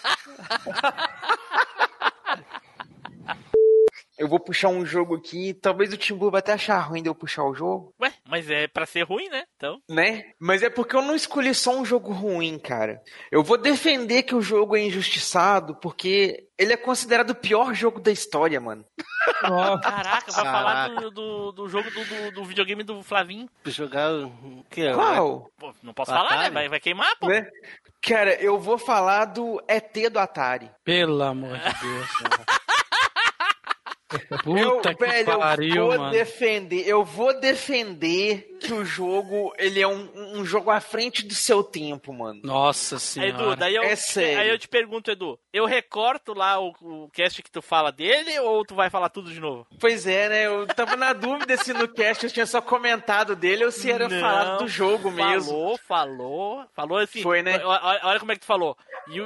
[4.18, 7.15] Eu vou puxar um jogo aqui, talvez o Timbu vai até achar ruim de eu
[7.15, 7.94] puxar o jogo.
[7.99, 9.44] Ué, mas é pra ser ruim, né?
[9.56, 9.80] Então.
[9.90, 10.23] Né?
[10.40, 13.02] Mas é porque eu não escolhi só um jogo ruim, cara.
[13.31, 17.99] Eu vou defender que o jogo é injustiçado porque ele é considerado o pior jogo
[17.99, 18.85] da história, mano.
[19.41, 20.52] Caraca, vai Caraca.
[20.52, 23.49] falar do, do, do jogo do, do, do videogame do Flavinho.
[23.65, 24.11] Jogar.
[24.11, 24.94] o Que é?
[24.94, 25.49] Qual?
[25.57, 26.35] Pô, não posso falar, né?
[26.35, 26.53] Atari?
[26.53, 27.27] Vai, vai queimar, pô.
[27.27, 27.49] Né?
[28.02, 30.69] Cara, eu vou falar do ET do Atari.
[30.84, 32.10] Pelo amor de Deus.
[34.44, 36.11] Puta eu, que velho, pariu, eu vou mano.
[36.11, 40.10] defender, eu vou defender que o jogo, ele é um,
[40.40, 42.40] um jogo à frente do seu tempo, mano.
[42.44, 43.30] Nossa senhora.
[43.31, 44.40] Edu, daí eu, É sério.
[44.40, 48.40] aí eu te pergunto, Edu, eu recorto lá o, o cast que tu fala dele
[48.40, 49.68] ou tu vai falar tudo de novo?
[49.80, 50.45] Pois é, né?
[50.45, 54.07] Eu tava na dúvida se no cast eu tinha só comentado dele ou se era
[54.07, 55.49] Não, falado do jogo mesmo.
[55.52, 57.22] Falou, falou, falou assim.
[57.22, 57.60] Foi, né?
[57.64, 58.77] Olha, olha como é que tu falou.
[59.10, 59.18] E,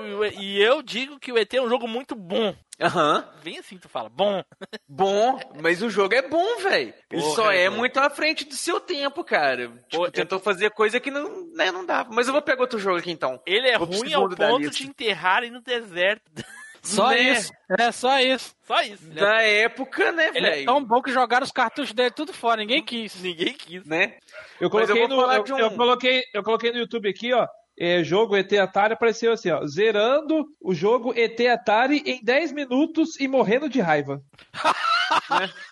[0.42, 2.56] e eu digo que o ET é um jogo muito bom.
[2.80, 3.28] Aham.
[3.44, 4.44] Bem assim tu fala, bom.
[4.88, 6.94] Bom, mas o jogo é bom, velho.
[7.12, 7.76] Ele só é Edu.
[7.76, 9.70] muito à frente do seu tempo, cara.
[9.90, 12.10] Tipo, tentou fazer coisa que não, né, não dava.
[12.14, 13.42] Mas eu vou pegar outro jogo aqui então.
[13.46, 16.24] Ele é Vou ruim ao ponto de enterrarem no deserto.
[16.82, 17.20] Só Né?
[17.20, 17.52] isso.
[17.78, 18.56] É, só isso.
[18.66, 19.04] Só isso.
[19.10, 20.66] Da época, né, Ele é velho?
[20.66, 23.16] tão bom que jogaram os cartuchos dele tudo fora, ninguém quis.
[23.22, 23.84] Ninguém quis.
[23.86, 24.16] Né?
[24.62, 27.46] Eu eu coloquei, vou no, eu, um- eu coloquei, eu coloquei no YouTube aqui, ó.
[27.78, 29.66] É, jogo ET Atari apareceu assim, ó.
[29.68, 34.22] Zerando o jogo ET Atari em 10 minutos e morrendo de raiva.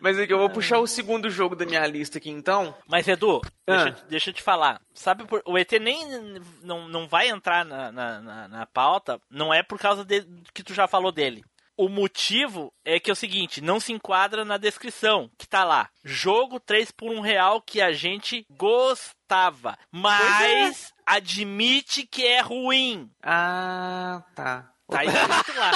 [0.00, 2.74] Mas é que eu vou puxar o segundo jogo da minha lista aqui então.
[2.86, 3.84] Mas, Edu, Ah.
[3.84, 4.80] deixa, deixa eu te falar.
[4.92, 5.98] Sabe, por- o ET nem
[6.62, 10.22] não, não vai entrar na, na, na- na pauta, não é por causa de,
[10.52, 11.42] que tu já falou dele.
[11.76, 15.88] O motivo é que é o seguinte, não se enquadra na descrição, que tá lá.
[16.04, 18.44] Jogo 3 por 1 real que a gente
[19.34, 23.10] gostava, mas admite que é ruim.
[23.22, 24.70] Ah, tá.
[24.88, 25.72] Tá escrito lá.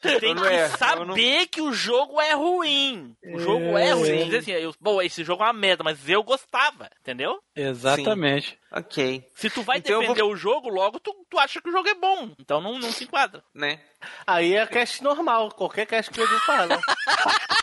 [0.00, 3.14] Tu tem Eu não que é, eu saber que o jogo é ruim.
[3.24, 4.04] O jogo é, É, ruim.
[4.04, 4.24] sim.
[4.24, 7.40] Dizer assim, eu, bom, esse jogo é uma merda, mas eu gostava, entendeu?
[7.54, 8.58] Exatamente.
[8.72, 9.24] Ok.
[9.34, 11.88] Se tu vai Então eu defender o jogo, logo tu, tu acha que o jogo
[11.88, 12.32] é bom.
[12.40, 13.44] Então não, não se enquadra.
[13.54, 13.78] Né?
[14.26, 16.80] Aí é cast normal, qualquer cast que o Edu fala.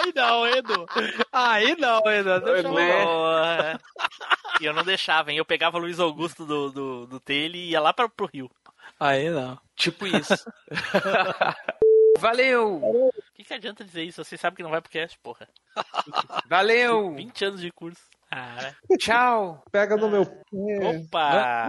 [0.00, 0.86] Aí não, Edu.
[1.32, 2.40] Aí não, Edu.
[2.40, 3.78] Deixa eu Né?
[4.60, 5.38] E eu não deixava, hein?
[5.38, 8.50] Eu pegava o Luiz Augusto do, do, do Taylor e ia lá pra, pro Rio.
[8.98, 9.58] Aí não.
[9.76, 10.34] Tipo isso.
[12.18, 12.76] Valeu!
[12.82, 14.22] O que, que adianta dizer isso?
[14.22, 15.48] Você sabe que não vai pro cast, porra.
[16.46, 17.14] Valeu!
[17.14, 18.02] 20 anos de curso.
[18.30, 19.64] Ah, Tchau!
[19.72, 20.22] Pega no meu.
[20.22, 21.68] opa!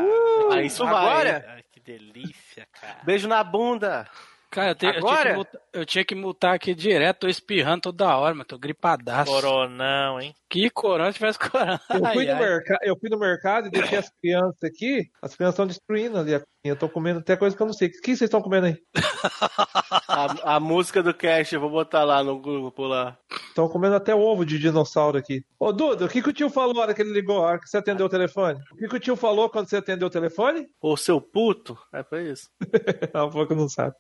[0.51, 0.93] Aí isso vai.
[0.93, 1.45] Agora?
[1.47, 2.99] Ai, que delícia, cara.
[3.03, 4.07] Beijo na bunda.
[4.51, 5.29] Cara, eu, te- eu tinha Agora?
[5.29, 9.31] que multar, eu tinha que multar aqui direto, tô espirrando toda hora, mas tô gripadaço.
[9.31, 10.35] Coronão, hein?
[10.49, 11.79] Que corona tivesse corona.
[11.89, 12.39] Eu fui, Ai, no ai.
[12.49, 12.77] merca...
[12.83, 15.09] eu fui no mercado e deixei as crianças aqui.
[15.21, 16.41] As crianças estão destruindo ali a.
[16.63, 17.87] Eu tô comendo até coisa que eu não sei.
[17.87, 18.77] O que vocês estão comendo aí?
[20.07, 23.17] A, a música do cast, eu vou botar lá no grupo lá.
[23.47, 25.43] Estão comendo até ovo de dinossauro aqui.
[25.57, 27.59] Ô, Duda, o que, que o tio falou na hora que ele ligou, a hora
[27.59, 28.59] que você atendeu o telefone?
[28.71, 30.67] O que, que o tio falou quando você atendeu o telefone?
[30.81, 31.77] Ô, seu puto.
[31.93, 32.49] É pra isso.
[33.13, 33.95] Não, um pouco não sabe.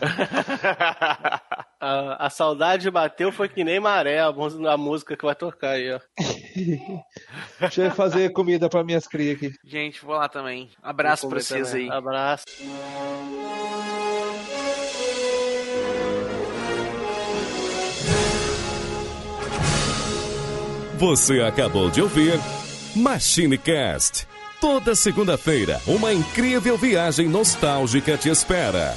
[1.84, 5.92] A, a saudade bateu foi que nem maré, a, a música que vai tocar aí,
[5.92, 5.98] ó.
[7.58, 9.52] Deixa eu fazer comida pra minhas crias aqui.
[9.64, 10.70] Gente, vou lá também.
[10.80, 11.90] Abraço comer vocês também.
[11.90, 11.96] aí.
[11.96, 12.44] Abraço.
[20.98, 22.34] Você acabou de ouvir
[22.94, 24.28] MachineCast.
[24.60, 28.94] Toda segunda-feira, uma incrível viagem nostálgica te espera.